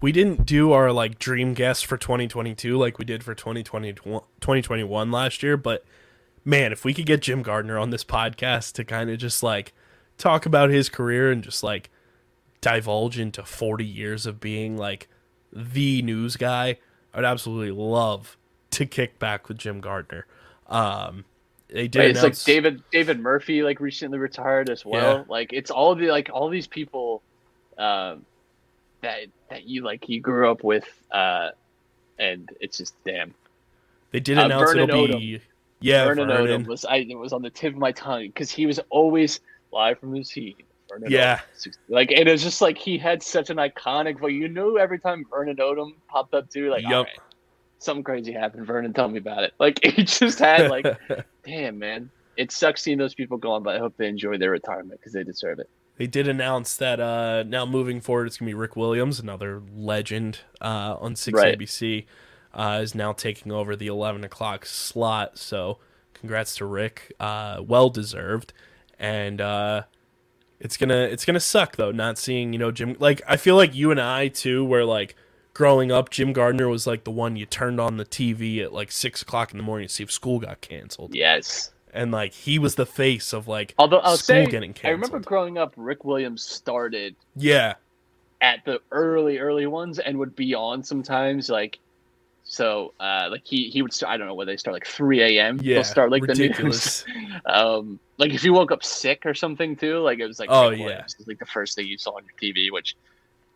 we 0.00 0.12
didn't 0.12 0.46
do 0.46 0.72
our 0.72 0.92
like 0.92 1.18
dream 1.18 1.54
guest 1.54 1.86
for 1.86 1.96
2022 1.96 2.76
like 2.76 2.98
we 2.98 3.04
did 3.04 3.24
for 3.24 3.34
2020 3.34 3.92
2021 3.94 5.10
last 5.10 5.42
year 5.42 5.56
but 5.56 5.84
man 6.44 6.72
if 6.72 6.84
we 6.84 6.94
could 6.94 7.06
get 7.06 7.20
jim 7.20 7.42
gardner 7.42 7.78
on 7.78 7.90
this 7.90 8.04
podcast 8.04 8.72
to 8.74 8.84
kind 8.84 9.10
of 9.10 9.18
just 9.18 9.42
like 9.42 9.72
talk 10.16 10.46
about 10.46 10.70
his 10.70 10.88
career 10.88 11.30
and 11.32 11.42
just 11.42 11.62
like 11.62 11.90
divulge 12.60 13.18
into 13.18 13.42
40 13.42 13.84
years 13.84 14.26
of 14.26 14.40
being 14.40 14.76
like 14.76 15.08
the 15.52 16.02
news 16.02 16.36
guy 16.36 16.76
i'd 17.14 17.24
absolutely 17.24 17.70
love 17.70 18.36
to 18.70 18.86
kick 18.86 19.18
back 19.18 19.48
with 19.48 19.58
jim 19.58 19.80
gardner 19.80 20.26
um 20.68 21.24
they 21.68 21.86
did 21.86 21.98
Right, 21.98 22.10
it's 22.10 22.22
like 22.22 22.44
David 22.44 22.82
David 22.90 23.20
Murphy 23.20 23.62
like 23.62 23.78
recently 23.78 24.18
retired 24.18 24.70
as 24.70 24.86
well. 24.86 25.18
Yeah. 25.18 25.24
Like 25.28 25.52
it's 25.52 25.70
all 25.70 25.94
the 25.94 26.06
like 26.06 26.30
all 26.32 26.48
these 26.48 26.66
people 26.66 27.22
um, 27.76 28.24
that 29.02 29.26
that 29.50 29.64
you 29.64 29.82
like 29.82 30.08
you 30.08 30.20
grew 30.20 30.50
up 30.50 30.64
with, 30.64 30.88
uh, 31.10 31.50
and 32.18 32.50
it's 32.60 32.78
just 32.78 32.94
damn. 33.04 33.34
they 34.12 34.20
did 34.20 34.38
uh, 34.38 34.46
announce 34.46 34.72
Vernon 34.72 34.88
it'll 34.88 35.06
Odom. 35.08 35.20
be 35.20 35.40
yeah 35.80 36.04
Vernon 36.06 36.28
Vernon. 36.28 36.64
Odom 36.64 36.66
was 36.66 36.84
I 36.86 36.96
it 36.96 37.18
was 37.18 37.34
on 37.34 37.42
the 37.42 37.50
tip 37.50 37.74
of 37.74 37.78
my 37.78 37.92
tongue 37.92 38.26
because 38.28 38.50
he 38.50 38.64
was 38.66 38.80
always 38.88 39.40
live 39.70 39.98
from 39.98 40.14
his 40.14 40.30
seat. 40.30 40.56
Vernon 41.00 41.12
Yeah. 41.12 41.38
Odom. 41.38 41.72
like 41.88 42.10
and 42.12 42.28
it's 42.28 42.42
just 42.42 42.60
like 42.60 42.78
he 42.78 42.98
had 42.98 43.22
such 43.22 43.50
an 43.50 43.56
iconic 43.56 44.18
voice. 44.20 44.32
You 44.32 44.48
knew 44.48 44.78
every 44.78 44.98
time 44.98 45.24
Vernon 45.30 45.56
Odom 45.56 45.92
popped 46.10 46.34
up 46.34 46.48
too, 46.50 46.70
like 46.70 46.84
all 46.84 46.90
Yup. 46.90 47.06
right, 47.06 47.20
something 47.78 48.04
crazy 48.04 48.32
happened. 48.32 48.66
Vernon, 48.66 48.92
tell 48.92 49.08
me 49.08 49.18
about 49.18 49.42
it. 49.44 49.52
Like 49.60 49.80
he 49.84 50.04
just 50.04 50.38
had 50.38 50.68
like, 50.68 50.86
damn 51.44 51.78
man, 51.78 52.10
it 52.36 52.52
sucks 52.52 52.82
seeing 52.82 52.98
those 52.98 53.14
people 53.14 53.38
gone, 53.38 53.62
but 53.62 53.76
I 53.76 53.78
hope 53.78 53.94
they 53.96 54.06
enjoy 54.08 54.38
their 54.38 54.50
retirement 54.50 55.00
because 55.00 55.12
they 55.12 55.24
deserve 55.24 55.58
it. 55.58 55.68
They 55.96 56.06
did 56.06 56.28
announce 56.28 56.76
that 56.76 57.00
uh, 57.00 57.42
now 57.44 57.66
moving 57.66 58.00
forward, 58.00 58.26
it's 58.28 58.36
gonna 58.36 58.50
be 58.50 58.54
Rick 58.54 58.76
Williams, 58.76 59.18
another 59.18 59.62
legend 59.74 60.40
uh, 60.60 60.96
on 61.00 61.16
Six 61.16 61.36
Right. 61.40 61.58
ABC, 61.58 62.06
uh, 62.54 62.78
is 62.82 62.94
now 62.94 63.12
taking 63.12 63.50
over 63.50 63.74
the 63.74 63.88
eleven 63.88 64.22
o'clock 64.22 64.64
slot. 64.64 65.38
So, 65.38 65.78
congrats 66.14 66.54
to 66.56 66.66
Rick, 66.66 67.12
uh, 67.18 67.62
well 67.66 67.90
deserved, 67.90 68.52
and 68.96 69.40
uh, 69.40 69.82
it's 70.60 70.76
gonna 70.76 71.02
it's 71.02 71.24
gonna 71.24 71.40
suck 71.40 71.76
though 71.76 71.92
not 71.92 72.18
seeing 72.18 72.52
you 72.52 72.58
know 72.58 72.70
Jim. 72.70 72.96
Like 72.98 73.22
I 73.26 73.36
feel 73.36 73.56
like 73.56 73.74
you 73.74 73.90
and 73.90 74.00
I 74.00 74.28
too, 74.28 74.64
where 74.64 74.84
like 74.84 75.14
growing 75.54 75.90
up, 75.92 76.10
Jim 76.10 76.32
Gardner 76.32 76.68
was 76.68 76.86
like 76.86 77.04
the 77.04 77.10
one 77.10 77.36
you 77.36 77.46
turned 77.46 77.80
on 77.80 77.96
the 77.96 78.04
TV 78.04 78.62
at 78.62 78.72
like 78.72 78.92
six 78.92 79.22
o'clock 79.22 79.50
in 79.52 79.56
the 79.56 79.62
morning 79.64 79.88
to 79.88 79.94
see 79.94 80.02
if 80.04 80.12
school 80.12 80.38
got 80.40 80.60
canceled, 80.60 81.14
Yes. 81.14 81.72
and 81.92 82.10
like 82.12 82.32
he 82.32 82.58
was 82.58 82.74
the 82.76 82.86
face 82.86 83.32
of 83.32 83.48
like 83.48 83.74
Although 83.78 83.98
I'll 83.98 84.16
school 84.16 84.44
say, 84.44 84.46
getting 84.46 84.72
canceled. 84.72 84.88
I 84.88 84.92
remember 84.92 85.18
growing 85.20 85.58
up, 85.58 85.72
Rick 85.76 86.04
Williams 86.04 86.42
started 86.44 87.14
yeah, 87.36 87.74
at 88.40 88.64
the 88.64 88.80
early, 88.92 89.38
early 89.38 89.66
ones 89.66 89.98
and 89.98 90.16
would 90.18 90.36
be 90.36 90.54
on 90.54 90.82
sometimes. 90.84 91.48
Like, 91.50 91.78
so, 92.44 92.94
uh, 93.00 93.28
like 93.30 93.42
he 93.44 93.68
he 93.68 93.82
would 93.82 93.92
start. 93.92 94.12
I 94.12 94.16
don't 94.16 94.26
know 94.26 94.34
whether 94.34 94.52
they 94.52 94.56
start 94.56 94.74
like 94.74 94.86
3 94.86 95.38
a.m. 95.38 95.58
yeah, 95.62 95.74
They'll 95.74 95.84
start 95.84 96.10
like 96.10 96.22
ridiculous. 96.22 97.02
the 97.02 97.12
news. 97.12 97.40
um, 97.46 98.00
like 98.18 98.32
if 98.34 98.44
you 98.44 98.52
woke 98.52 98.72
up 98.72 98.84
sick 98.84 99.24
or 99.24 99.34
something 99.34 99.76
too, 99.76 99.98
like 100.00 100.18
it 100.18 100.26
was 100.26 100.38
like 100.38 100.50
Oh, 100.52 100.70
yeah. 100.70 100.84
Williams 100.84 101.16
is 101.18 101.26
like 101.28 101.38
the 101.38 101.46
first 101.46 101.76
thing 101.76 101.86
you 101.86 101.96
saw 101.98 102.10
on 102.16 102.22
your 102.24 102.54
TV. 102.54 102.70
Which, 102.72 102.96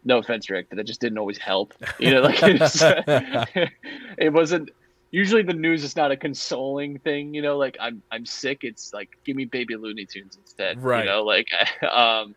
no 0.05 0.19
offense, 0.19 0.49
Rick, 0.51 0.67
but 0.69 0.77
that 0.77 0.85
just 0.85 1.01
didn't 1.01 1.19
always 1.19 1.39
help. 1.39 1.75
You 1.99 2.13
know, 2.13 2.21
like 2.23 2.39
it's, 2.43 2.83
it 4.19 4.33
wasn't. 4.33 4.71
Usually 5.11 5.43
the 5.43 5.53
news 5.53 5.85
is 5.85 5.95
not 5.95 6.11
a 6.11 6.17
consoling 6.17 6.99
thing, 6.99 7.35
you 7.35 7.43
know. 7.43 7.59
Like 7.59 7.77
I'm 7.79 8.03
I'm 8.11 8.25
sick. 8.25 8.65
It's 8.65 8.95
like 8.95 9.11
give 9.25 9.37
me 9.37 9.45
baby 9.45 9.77
Looney 9.77 10.07
Tunes 10.07 10.39
instead, 10.41 10.83
Right. 10.83 11.05
You 11.05 11.11
know, 11.11 11.23
like 11.23 11.49
um, 11.91 12.35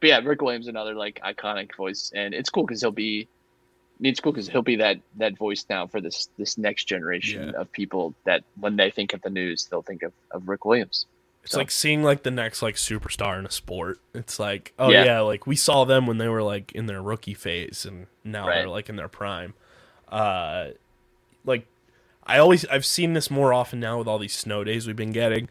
but 0.00 0.08
yeah, 0.08 0.18
Rick 0.18 0.42
Williams 0.42 0.66
another 0.66 0.94
like 0.94 1.20
iconic 1.24 1.74
voice, 1.76 2.10
and 2.14 2.34
it's 2.34 2.50
cool 2.50 2.64
because 2.64 2.80
he'll 2.80 2.90
be. 2.90 3.28
I 3.98 4.02
mean, 4.02 4.10
it's 4.10 4.20
cool 4.20 4.32
because 4.32 4.48
he'll 4.48 4.60
be 4.60 4.76
that 4.76 4.98
that 5.16 5.38
voice 5.38 5.64
now 5.70 5.86
for 5.86 6.00
this 6.00 6.28
this 6.36 6.58
next 6.58 6.84
generation 6.84 7.50
Yeah. 7.54 7.60
of 7.60 7.70
people 7.72 8.14
that 8.24 8.42
when 8.60 8.76
they 8.76 8.90
think 8.90 9.14
of 9.14 9.22
the 9.22 9.30
news, 9.30 9.66
they'll 9.70 9.82
think 9.82 10.02
of, 10.02 10.12
of 10.32 10.48
Rick 10.48 10.64
Williams. 10.64 11.06
It's 11.46 11.52
So- 11.52 11.58
like 11.58 11.70
seeing 11.70 12.02
like 12.02 12.22
the 12.22 12.30
next 12.30 12.60
like 12.60 12.74
superstar 12.74 13.38
in 13.38 13.46
a 13.46 13.50
sport. 13.50 13.98
It's 14.14 14.38
like, 14.38 14.72
oh 14.78 14.90
Yeah. 14.90 15.04
yeah. 15.04 15.20
like 15.20 15.46
we 15.46 15.56
saw 15.56 15.84
them 15.84 16.06
when 16.06 16.18
they 16.18 16.28
were 16.28 16.42
like 16.42 16.72
in 16.72 16.86
their 16.86 17.00
rookie 17.00 17.34
phase 17.34 17.86
and 17.86 18.06
now 18.22 18.46
they're 18.46 18.68
like 18.68 18.88
in 18.88 18.96
their 18.96 19.08
prime. 19.08 19.54
Uh 20.08 20.68
like 21.44 21.66
I 22.26 22.38
always 22.38 22.64
I've 22.66 22.84
seen 22.84 23.12
this 23.12 23.30
more 23.30 23.52
often 23.52 23.80
now 23.80 23.98
with 23.98 24.08
all 24.08 24.18
these 24.18 24.34
snow 24.34 24.64
days 24.64 24.86
we've 24.86 24.96
been 24.96 25.12
getting. 25.12 25.48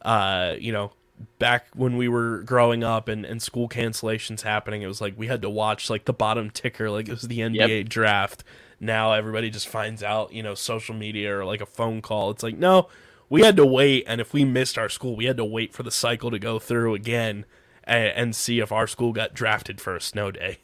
Uh, 0.00 0.54
you 0.58 0.72
know, 0.72 0.92
back 1.38 1.66
when 1.74 1.96
we 1.96 2.08
were 2.08 2.42
growing 2.42 2.82
up 2.84 3.08
and, 3.08 3.24
and 3.24 3.40
school 3.42 3.68
cancellations 3.68 4.42
happening, 4.42 4.82
it 4.82 4.86
was 4.86 5.00
like 5.00 5.14
we 5.16 5.26
had 5.28 5.42
to 5.42 5.50
watch 5.50 5.90
like 5.90 6.04
the 6.04 6.12
bottom 6.12 6.50
ticker 6.50 6.90
like 6.90 7.08
it 7.08 7.12
was 7.12 7.22
the 7.22 7.38
NBA 7.40 7.88
draft. 7.88 8.44
Now 8.80 9.12
everybody 9.12 9.48
just 9.50 9.68
finds 9.68 10.02
out, 10.02 10.32
you 10.32 10.42
know, 10.42 10.54
social 10.54 10.94
media 10.94 11.36
or 11.38 11.44
like 11.44 11.60
a 11.60 11.66
phone 11.66 12.02
call. 12.02 12.30
It's 12.30 12.42
like, 12.42 12.56
no, 12.56 12.88
we 13.32 13.40
had 13.40 13.56
to 13.56 13.64
wait 13.64 14.04
and 14.06 14.20
if 14.20 14.34
we 14.34 14.44
missed 14.44 14.76
our 14.76 14.90
school, 14.90 15.16
we 15.16 15.24
had 15.24 15.38
to 15.38 15.44
wait 15.44 15.72
for 15.72 15.82
the 15.82 15.90
cycle 15.90 16.30
to 16.30 16.38
go 16.38 16.58
through 16.58 16.94
again 16.94 17.46
and, 17.82 18.08
and 18.08 18.36
see 18.36 18.58
if 18.58 18.70
our 18.70 18.86
school 18.86 19.14
got 19.14 19.32
drafted 19.32 19.80
for 19.80 19.96
a 19.96 20.02
snow 20.02 20.30
day. 20.30 20.58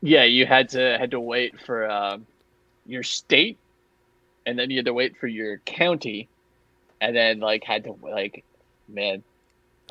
Yeah, 0.00 0.24
you 0.24 0.44
had 0.44 0.68
to 0.70 0.98
had 0.98 1.12
to 1.12 1.20
wait 1.20 1.60
for 1.64 1.88
um, 1.88 2.26
your 2.86 3.04
state, 3.04 3.56
and 4.44 4.58
then 4.58 4.68
you 4.68 4.78
had 4.78 4.86
to 4.86 4.92
wait 4.92 5.16
for 5.16 5.28
your 5.28 5.58
county, 5.58 6.28
and 7.00 7.14
then 7.14 7.38
like 7.38 7.62
had 7.62 7.84
to 7.84 7.96
like, 8.02 8.42
man, 8.88 9.22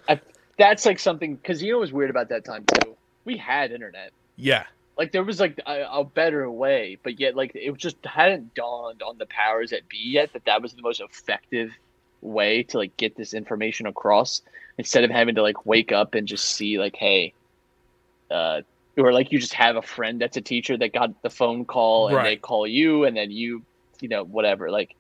I, 0.10 0.20
that's 0.58 0.86
like 0.86 1.00
something 1.00 1.36
because 1.38 1.64
you 1.64 1.72
know 1.72 1.78
what 1.78 1.84
was 1.84 1.94
weird 1.94 2.10
about 2.10 2.28
that 2.28 2.44
time 2.44 2.66
too. 2.66 2.98
We 3.24 3.38
had 3.38 3.72
internet, 3.72 4.12
Yeah. 4.36 4.66
like 4.98 5.14
there 5.14 5.24
was 5.24 5.40
like 5.40 5.62
a, 5.66 5.86
a 5.90 6.04
better 6.04 6.52
way, 6.52 6.98
but 7.04 7.22
yet 7.22 7.38
like 7.38 7.54
it 7.56 7.74
just 7.78 8.06
hadn't 8.06 8.54
dawned 8.54 9.02
on 9.02 9.18
the 9.18 9.28
powers 9.28 9.70
that 9.70 9.88
be 9.88 10.00
yet 10.04 10.34
that 10.34 10.44
that 10.44 10.62
was 10.62 10.74
the 10.74 10.82
most 10.82 11.00
effective 11.00 11.72
way 12.22 12.64
to 12.64 12.78
like 12.78 12.96
get 12.98 13.16
this 13.16 13.34
information 13.34 13.88
across 13.88 14.42
instead 14.78 15.04
of 15.04 15.12
having 15.12 15.36
to 15.36 15.42
like 15.42 15.66
wake 15.66 15.92
up 15.92 16.16
and 16.16 16.28
just 16.28 16.46
see 16.46 16.80
like 16.80 16.96
hey 16.96 17.34
uh 18.30 18.62
or 18.98 19.14
like 19.14 19.32
you 19.32 19.40
just 19.40 19.54
have 19.54 19.76
a 19.76 19.82
friend 19.82 20.22
that's 20.22 20.38
a 20.38 20.42
teacher 20.42 20.78
that 20.78 20.94
got 20.94 21.22
the 21.24 21.30
phone 21.30 21.66
call 21.66 22.10
and 22.10 22.26
they 22.26 22.36
call 22.36 22.68
you 22.68 23.06
and 23.06 23.16
then 23.16 23.32
you 23.32 23.64
you 24.00 24.10
know 24.10 24.24
whatever. 24.24 24.70
Like 24.70 24.96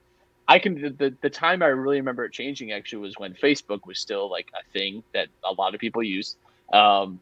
i 0.47 0.59
can 0.59 0.81
the, 0.81 0.89
the 0.89 1.15
the 1.21 1.29
time 1.29 1.61
i 1.61 1.67
really 1.67 1.97
remember 1.97 2.25
it 2.25 2.31
changing 2.31 2.71
actually 2.71 2.99
was 2.99 3.13
when 3.17 3.33
facebook 3.35 3.85
was 3.85 3.99
still 3.99 4.29
like 4.29 4.49
a 4.59 4.71
thing 4.73 5.03
that 5.13 5.27
a 5.43 5.53
lot 5.53 5.73
of 5.73 5.79
people 5.79 6.03
used. 6.03 6.37
Um 6.73 7.19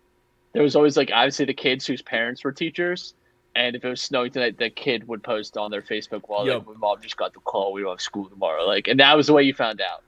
there 0.54 0.64
was 0.64 0.76
always 0.76 0.98
like 0.98 1.12
obviously 1.14 1.46
the 1.46 1.54
kids 1.54 1.86
whose 1.86 2.02
parents 2.02 2.44
were 2.44 2.52
teachers 2.52 3.14
and 3.60 3.76
if 3.76 3.84
it 3.84 3.90
was 3.90 4.02
snowing 4.02 4.32
tonight 4.32 4.58
the 4.58 4.70
kid 4.70 5.08
would 5.08 5.22
post 5.24 5.58
on 5.58 5.70
their 5.72 5.82
facebook 5.82 6.28
wall 6.30 6.46
Yep. 6.48 6.56
like 6.60 6.68
my 6.68 6.74
mom 6.76 7.02
just 7.02 7.18
got 7.18 7.34
the 7.34 7.40
call 7.42 7.74
we 7.74 7.82
don't 7.82 7.92
have 7.92 8.02
school 8.02 8.28
tomorrow 8.30 8.64
like 8.66 8.88
and 8.88 9.00
that 9.00 9.16
was 9.18 9.28
the 9.28 9.34
way 9.34 9.44
you 9.44 9.54
found 9.54 9.82
out 9.82 10.02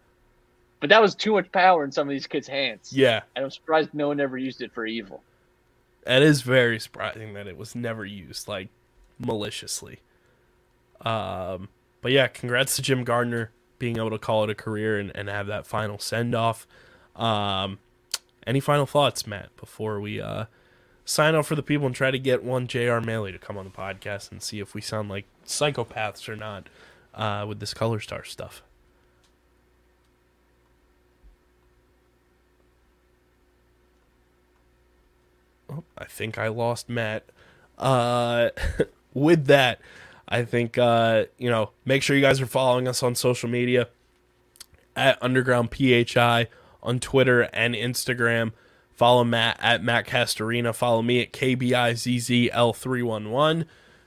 but 0.80 0.90
that 0.90 1.02
was 1.02 1.14
too 1.15 1.34
much 1.34 1.52
power 1.52 1.84
in 1.84 1.91
some 1.91 2.07
of 2.07 2.11
these 2.11 2.28
kids 2.28 2.48
hands 2.48 2.91
Yeah. 2.94 3.22
and 3.36 3.44
i'm 3.45 3.52
surprised 3.52 3.90
no 3.94 4.07
one 4.07 4.19
ever 4.19 4.38
used 4.38 4.61
it 4.61 4.72
for 4.73 4.86
evil 4.86 5.22
It 6.07 6.23
is 6.23 6.41
very 6.41 6.80
surprising 6.80 7.34
that 7.34 7.45
it 7.48 7.57
was 7.57 7.76
never 7.76 8.06
used 8.06 8.48
like 8.48 8.69
maliciously. 9.19 9.99
Um, 11.02 11.69
but 12.02 12.11
yeah, 12.11 12.28
congrats 12.28 12.76
to 12.76 12.82
Jim 12.82 13.03
Gardner 13.03 13.52
being 13.80 13.98
able 13.98 14.10
to 14.11 14.18
call 14.19 14.44
it 14.44 14.49
a 14.49 14.56
career 14.56 14.99
and, 14.99 15.11
and 15.15 15.30
have 15.30 15.48
that 15.48 15.65
final 15.68 15.99
send 15.99 16.34
off. 16.36 16.68
Um, 17.15 17.80
any 18.48 18.60
final 18.60 18.86
thoughts, 18.86 19.26
Matt, 19.28 19.56
before 19.57 19.99
we 19.99 20.19
uh, 20.22 20.45
sign 21.06 21.36
off 21.36 21.48
for 21.48 21.56
the 21.56 21.64
people 21.64 21.86
and 21.86 21.95
try 21.95 22.11
to 22.11 22.19
get 22.19 22.44
one 22.44 22.68
J.R. 22.68 23.02
Mailey 23.02 23.32
to 23.32 23.40
come 23.40 23.57
on 23.57 23.65
the 23.65 23.72
podcast 23.72 24.32
and 24.32 24.41
see 24.41 24.60
if 24.60 24.73
we 24.73 24.82
sound 24.82 25.10
like 25.10 25.26
psychopaths 25.45 26.28
or 26.30 26.36
not 26.36 26.68
uh, 27.14 27.45
with 27.48 27.60
this 27.60 27.73
Color 27.73 27.99
Star 27.99 28.23
stuff? 28.23 28.61
Oh, 35.69 35.84
I 35.98 36.06
think 36.06 36.38
I 36.38 36.48
lost 36.49 36.90
Matt. 36.90 37.23
uh, 37.78 38.49
with 39.14 39.45
that, 39.45 39.80
I 40.28 40.44
think 40.44 40.78
uh, 40.78 41.26
you 41.38 41.49
know 41.49 41.72
make 41.86 42.03
sure 42.03 42.15
you 42.15 42.22
guys 42.22 42.41
are 42.41 42.45
following 42.45 42.88
us 42.88 43.02
on 43.03 43.15
social 43.15 43.49
media 43.49 43.88
at 44.95 45.18
Underground 45.22 45.69
PHI 45.73 46.48
on 46.84 46.99
Twitter 46.99 47.41
and 47.53 47.73
Instagram. 47.76 48.52
Follow 49.02 49.23
Matt 49.23 49.57
at 49.60 49.84
Matt 49.84 50.06
Castorina. 50.06 50.76
Follow 50.76 51.02
me 51.02 51.23
at 51.23 51.34
KBIZZL311. 51.34 53.65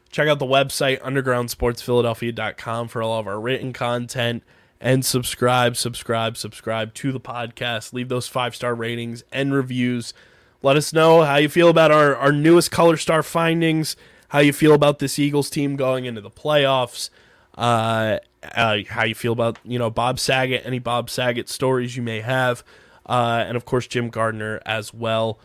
Check 0.08 0.28
out 0.28 0.38
the 0.38 0.46
website, 0.46 1.00
undergroundsportsphiladelphia.com, 1.00 2.86
for 2.86 3.02
all 3.02 3.18
of 3.18 3.26
our 3.26 3.40
written 3.40 3.72
content. 3.72 4.44
And 4.80 5.04
subscribe, 5.04 5.76
subscribe, 5.76 6.36
subscribe 6.36 6.94
to 6.94 7.10
the 7.10 7.18
podcast. 7.18 7.92
Leave 7.92 8.08
those 8.08 8.28
five 8.28 8.54
star 8.54 8.72
ratings 8.72 9.24
and 9.32 9.52
reviews. 9.52 10.14
Let 10.62 10.76
us 10.76 10.92
know 10.92 11.22
how 11.22 11.38
you 11.38 11.48
feel 11.48 11.70
about 11.70 11.90
our, 11.90 12.14
our 12.14 12.30
newest 12.30 12.70
Color 12.70 12.96
Star 12.96 13.24
findings, 13.24 13.96
how 14.28 14.38
you 14.38 14.52
feel 14.52 14.74
about 14.74 15.00
this 15.00 15.18
Eagles 15.18 15.50
team 15.50 15.74
going 15.74 16.04
into 16.04 16.20
the 16.20 16.30
playoffs, 16.30 17.10
uh, 17.58 18.20
uh, 18.44 18.78
how 18.90 19.02
you 19.02 19.16
feel 19.16 19.32
about 19.32 19.58
you 19.64 19.76
know 19.76 19.90
Bob 19.90 20.20
Saget, 20.20 20.62
any 20.64 20.78
Bob 20.78 21.10
Saget 21.10 21.48
stories 21.48 21.96
you 21.96 22.02
may 22.04 22.20
have, 22.20 22.62
uh, 23.06 23.44
and 23.46 23.56
of 23.56 23.64
course 23.64 23.86
Jim 23.86 24.10
Gardner 24.10 24.60
as 24.64 24.92
well. 24.92 25.38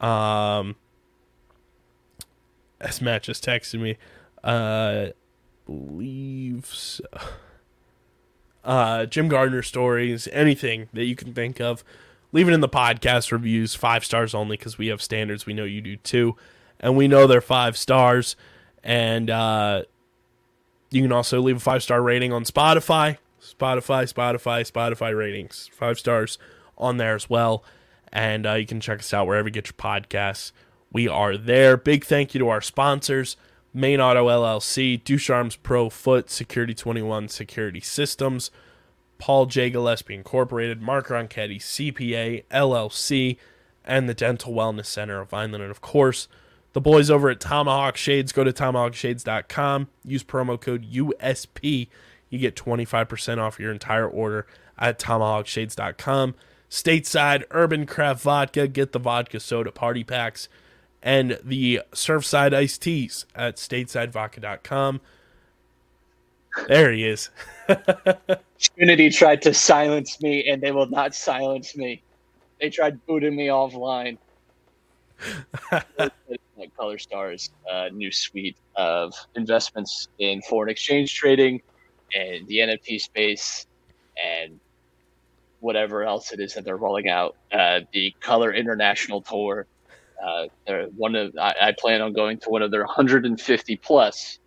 Um, 0.00 0.76
as 2.80 3.00
Matt 3.00 3.22
just 3.22 3.44
texted 3.44 3.80
me, 3.80 3.96
uh, 4.42 5.08
leaves 5.66 7.00
uh, 8.64 9.06
Jim 9.06 9.28
Gardner 9.28 9.62
stories, 9.62 10.28
anything 10.32 10.88
that 10.92 11.04
you 11.04 11.16
can 11.16 11.32
think 11.32 11.60
of. 11.60 11.84
Leave 12.32 12.48
it 12.48 12.52
in 12.52 12.60
the 12.60 12.68
podcast 12.68 13.30
reviews, 13.30 13.74
five 13.74 14.04
stars 14.04 14.34
only, 14.34 14.56
because 14.56 14.76
we 14.76 14.88
have 14.88 15.00
standards. 15.00 15.46
We 15.46 15.54
know 15.54 15.64
you 15.64 15.80
do 15.80 15.96
too, 15.96 16.36
and 16.80 16.96
we 16.96 17.06
know 17.06 17.26
they're 17.26 17.40
five 17.40 17.76
stars. 17.76 18.34
And 18.82 19.30
uh, 19.30 19.84
you 20.90 21.00
can 21.00 21.12
also 21.12 21.40
leave 21.40 21.58
a 21.58 21.60
five 21.60 21.82
star 21.82 22.02
rating 22.02 22.32
on 22.32 22.44
Spotify, 22.44 23.18
Spotify, 23.40 24.12
Spotify, 24.12 24.70
Spotify 24.70 25.16
ratings, 25.16 25.70
five 25.72 25.98
stars 25.98 26.38
on 26.78 26.96
there 26.96 27.14
as 27.14 27.28
well. 27.28 27.64
And 28.12 28.46
uh, 28.46 28.54
you 28.54 28.66
can 28.66 28.80
check 28.80 29.00
us 29.00 29.12
out 29.12 29.26
wherever 29.26 29.48
you 29.48 29.52
get 29.52 29.66
your 29.66 29.74
podcasts. 29.74 30.52
We 30.92 31.08
are 31.08 31.36
there. 31.36 31.76
Big 31.76 32.04
thank 32.04 32.34
you 32.34 32.38
to 32.40 32.48
our 32.48 32.60
sponsors 32.60 33.36
Main 33.76 34.00
Auto 34.00 34.28
LLC, 34.28 35.02
Ducharme's 35.02 35.56
Pro 35.56 35.90
Foot, 35.90 36.30
Security 36.30 36.74
21 36.74 37.26
Security 37.26 37.80
Systems, 37.80 38.52
Paul 39.18 39.46
J. 39.46 39.68
Gillespie 39.68 40.14
Incorporated, 40.14 40.80
Mark 40.80 41.08
Ronchetti, 41.08 41.56
CPA, 41.56 42.44
LLC, 42.52 43.36
and 43.84 44.08
the 44.08 44.14
Dental 44.14 44.54
Wellness 44.54 44.86
Center 44.86 45.20
of 45.20 45.30
Vineland. 45.30 45.64
And 45.64 45.72
of 45.72 45.80
course, 45.80 46.28
the 46.72 46.80
boys 46.80 47.10
over 47.10 47.28
at 47.30 47.40
Tomahawk 47.40 47.96
Shades. 47.96 48.30
Go 48.30 48.44
to 48.44 48.52
tomahawkshades.com. 48.52 49.88
Use 50.04 50.22
promo 50.22 50.60
code 50.60 50.88
USP. 50.92 51.88
You 52.30 52.38
get 52.38 52.54
25% 52.54 53.38
off 53.38 53.58
your 53.58 53.72
entire 53.72 54.08
order 54.08 54.46
at 54.78 55.00
tomahawkshades.com. 55.00 56.36
Stateside 56.74 57.44
Urban 57.52 57.86
Craft 57.86 58.24
Vodka. 58.24 58.66
Get 58.66 58.90
the 58.90 58.98
vodka 58.98 59.38
soda 59.38 59.70
party 59.70 60.02
packs. 60.02 60.48
And 61.00 61.38
the 61.44 61.82
Surfside 61.92 62.52
Iced 62.52 62.82
Teas 62.82 63.26
at 63.32 63.58
statesidevodka.com. 63.58 65.00
There 66.66 66.90
he 66.90 67.06
is. 67.06 67.30
Trinity 68.58 69.10
tried 69.10 69.40
to 69.42 69.54
silence 69.54 70.20
me, 70.20 70.48
and 70.48 70.60
they 70.60 70.72
will 70.72 70.88
not 70.88 71.14
silence 71.14 71.76
me. 71.76 72.02
They 72.60 72.70
tried 72.70 73.06
booting 73.06 73.36
me 73.36 73.46
offline. 73.46 74.18
Color 76.76 76.98
Stars 76.98 77.50
uh, 77.70 77.90
new 77.92 78.10
suite 78.10 78.56
of 78.74 79.14
investments 79.36 80.08
in 80.18 80.42
foreign 80.42 80.70
exchange 80.70 81.14
trading 81.14 81.62
and 82.16 82.44
the 82.48 82.56
NFT 82.56 83.00
space 83.00 83.68
and 84.16 84.58
whatever 85.64 86.04
else 86.04 86.32
it 86.32 86.40
is 86.40 86.52
that 86.54 86.64
they're 86.64 86.76
rolling 86.76 87.08
out. 87.08 87.36
Uh, 87.50 87.80
the 87.92 88.14
Color 88.20 88.52
International 88.52 89.22
Tour. 89.22 89.66
Uh, 90.22 90.46
one 90.96 91.14
of 91.16 91.36
I, 91.38 91.54
I 91.60 91.72
plan 91.72 92.00
on 92.02 92.12
going 92.12 92.38
to 92.40 92.50
one 92.50 92.62
of 92.62 92.70
their 92.70 92.84
150 92.84 93.76
plus 93.76 94.38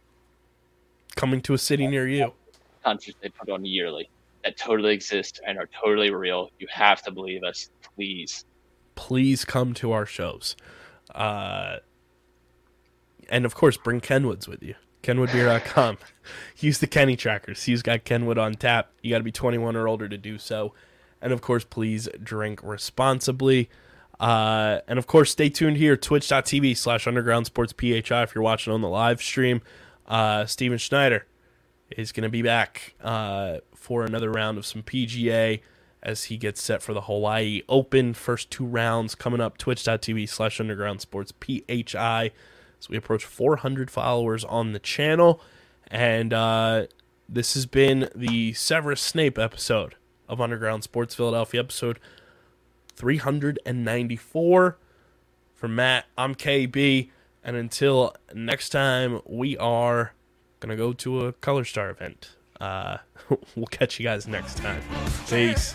Coming 1.16 1.42
to 1.42 1.54
a 1.56 1.58
city 1.58 1.88
near 1.88 2.08
you. 2.08 2.32
concerts 2.84 3.18
they 3.22 3.30
put 3.30 3.50
on 3.50 3.66
yearly 3.66 4.10
that 4.44 4.56
totally 4.58 4.94
exist 4.94 5.42
and 5.46 5.58
are 5.58 5.68
totally 5.84 6.12
real. 6.12 6.52
You 6.60 6.68
have 6.72 7.02
to 7.04 7.12
believe 7.12 7.44
us, 7.44 7.70
please. 7.96 8.46
please 8.96 9.44
come 9.44 9.74
to 9.76 9.92
our 9.92 10.06
shows. 10.06 10.56
Uh, 11.14 11.78
and 13.30 13.46
of 13.46 13.56
course, 13.56 13.76
bring 13.78 14.00
Kenwoods 14.02 14.48
with 14.48 14.62
you. 14.64 14.76
KenwoodBeer.com. 15.04 15.98
Use 16.60 16.80
the 16.80 16.88
Kenny 16.88 17.16
trackers. 17.16 17.64
He's 17.64 17.82
got 17.82 18.04
Kenwood 18.04 18.38
on 18.38 18.54
tap. 18.56 18.92
You 19.02 19.12
got 19.12 19.20
to 19.20 19.24
be 19.24 19.32
21 19.32 19.76
or 19.76 19.88
older 19.88 20.08
to 20.08 20.18
do 20.18 20.38
so. 20.38 20.74
And 21.22 21.34
of 21.34 21.42
course, 21.42 21.64
please 21.64 22.08
drink 22.22 22.62
responsibly. 22.64 23.70
Uh, 24.20 24.80
and 24.88 24.98
of 24.98 25.08
course, 25.08 25.32
stay 25.32 25.50
tuned 25.50 25.78
here, 25.78 25.96
twitch.tv 25.96 26.76
slash 26.76 27.08
underground 27.08 27.46
sports 27.46 27.74
PHI 27.74 28.24
if 28.24 28.34
you're 28.34 28.44
watching 28.44 28.74
on 28.74 28.82
the 28.82 28.90
live 28.90 29.22
stream. 29.22 29.62
Uh, 30.08 30.46
Steven 30.46 30.78
Schneider 30.78 31.26
is 31.92 32.12
going 32.12 32.24
to 32.24 32.30
be 32.30 32.42
back 32.42 32.96
uh, 33.02 33.58
for 33.76 34.04
another 34.04 34.32
round 34.32 34.58
of 34.58 34.66
some 34.66 34.84
PGA 34.84 35.62
as 36.04 36.26
he 36.26 36.38
gets 36.38 36.62
set 36.62 36.82
for 36.82 36.94
the 36.94 37.02
Hawaii 37.02 37.62
Open. 37.70 38.14
First 38.14 38.50
two 38.50 38.66
rounds 38.66 39.16
coming 39.16 39.42
up, 39.42 39.58
twitch.tv 39.58 40.28
slash 40.30 40.60
underground 40.60 41.02
sports 41.02 41.34
PHI. 41.40 42.32
So 42.80 42.88
we 42.90 42.98
approach 42.98 43.26
400 43.26 43.90
followers 43.90 44.44
on 44.46 44.74
the 44.74 44.80
channel. 44.80 45.42
And 45.90 46.34
uh, 46.34 46.88
this 47.28 47.54
has 47.54 47.66
been 47.66 48.10
the 48.16 48.54
Severus 48.54 49.02
Snape 49.02 49.38
episode 49.38 49.96
of 50.28 50.42
Underground 50.42 50.84
Sports 50.84 51.16
Philadelphia, 51.16 51.60
episode 51.60 52.00
394. 52.96 54.78
For 55.54 55.68
Matt, 55.68 56.06
I'm 56.18 56.36
KB, 56.36 57.10
and 57.44 57.56
until 57.56 58.16
next 58.34 58.70
time, 58.70 59.22
we 59.26 59.58
are 59.58 60.14
going 60.60 60.70
to 60.70 60.76
go 60.76 60.94
to 60.94 61.26
a 61.26 61.34
Color 61.34 61.66
Star 61.66 61.90
event. 61.90 62.36
Uh, 62.62 62.98
we'll 63.56 63.66
catch 63.68 64.00
you 64.00 64.04
guys 64.04 64.28
next 64.28 64.58
time. 64.58 64.82
Peace. 65.28 65.74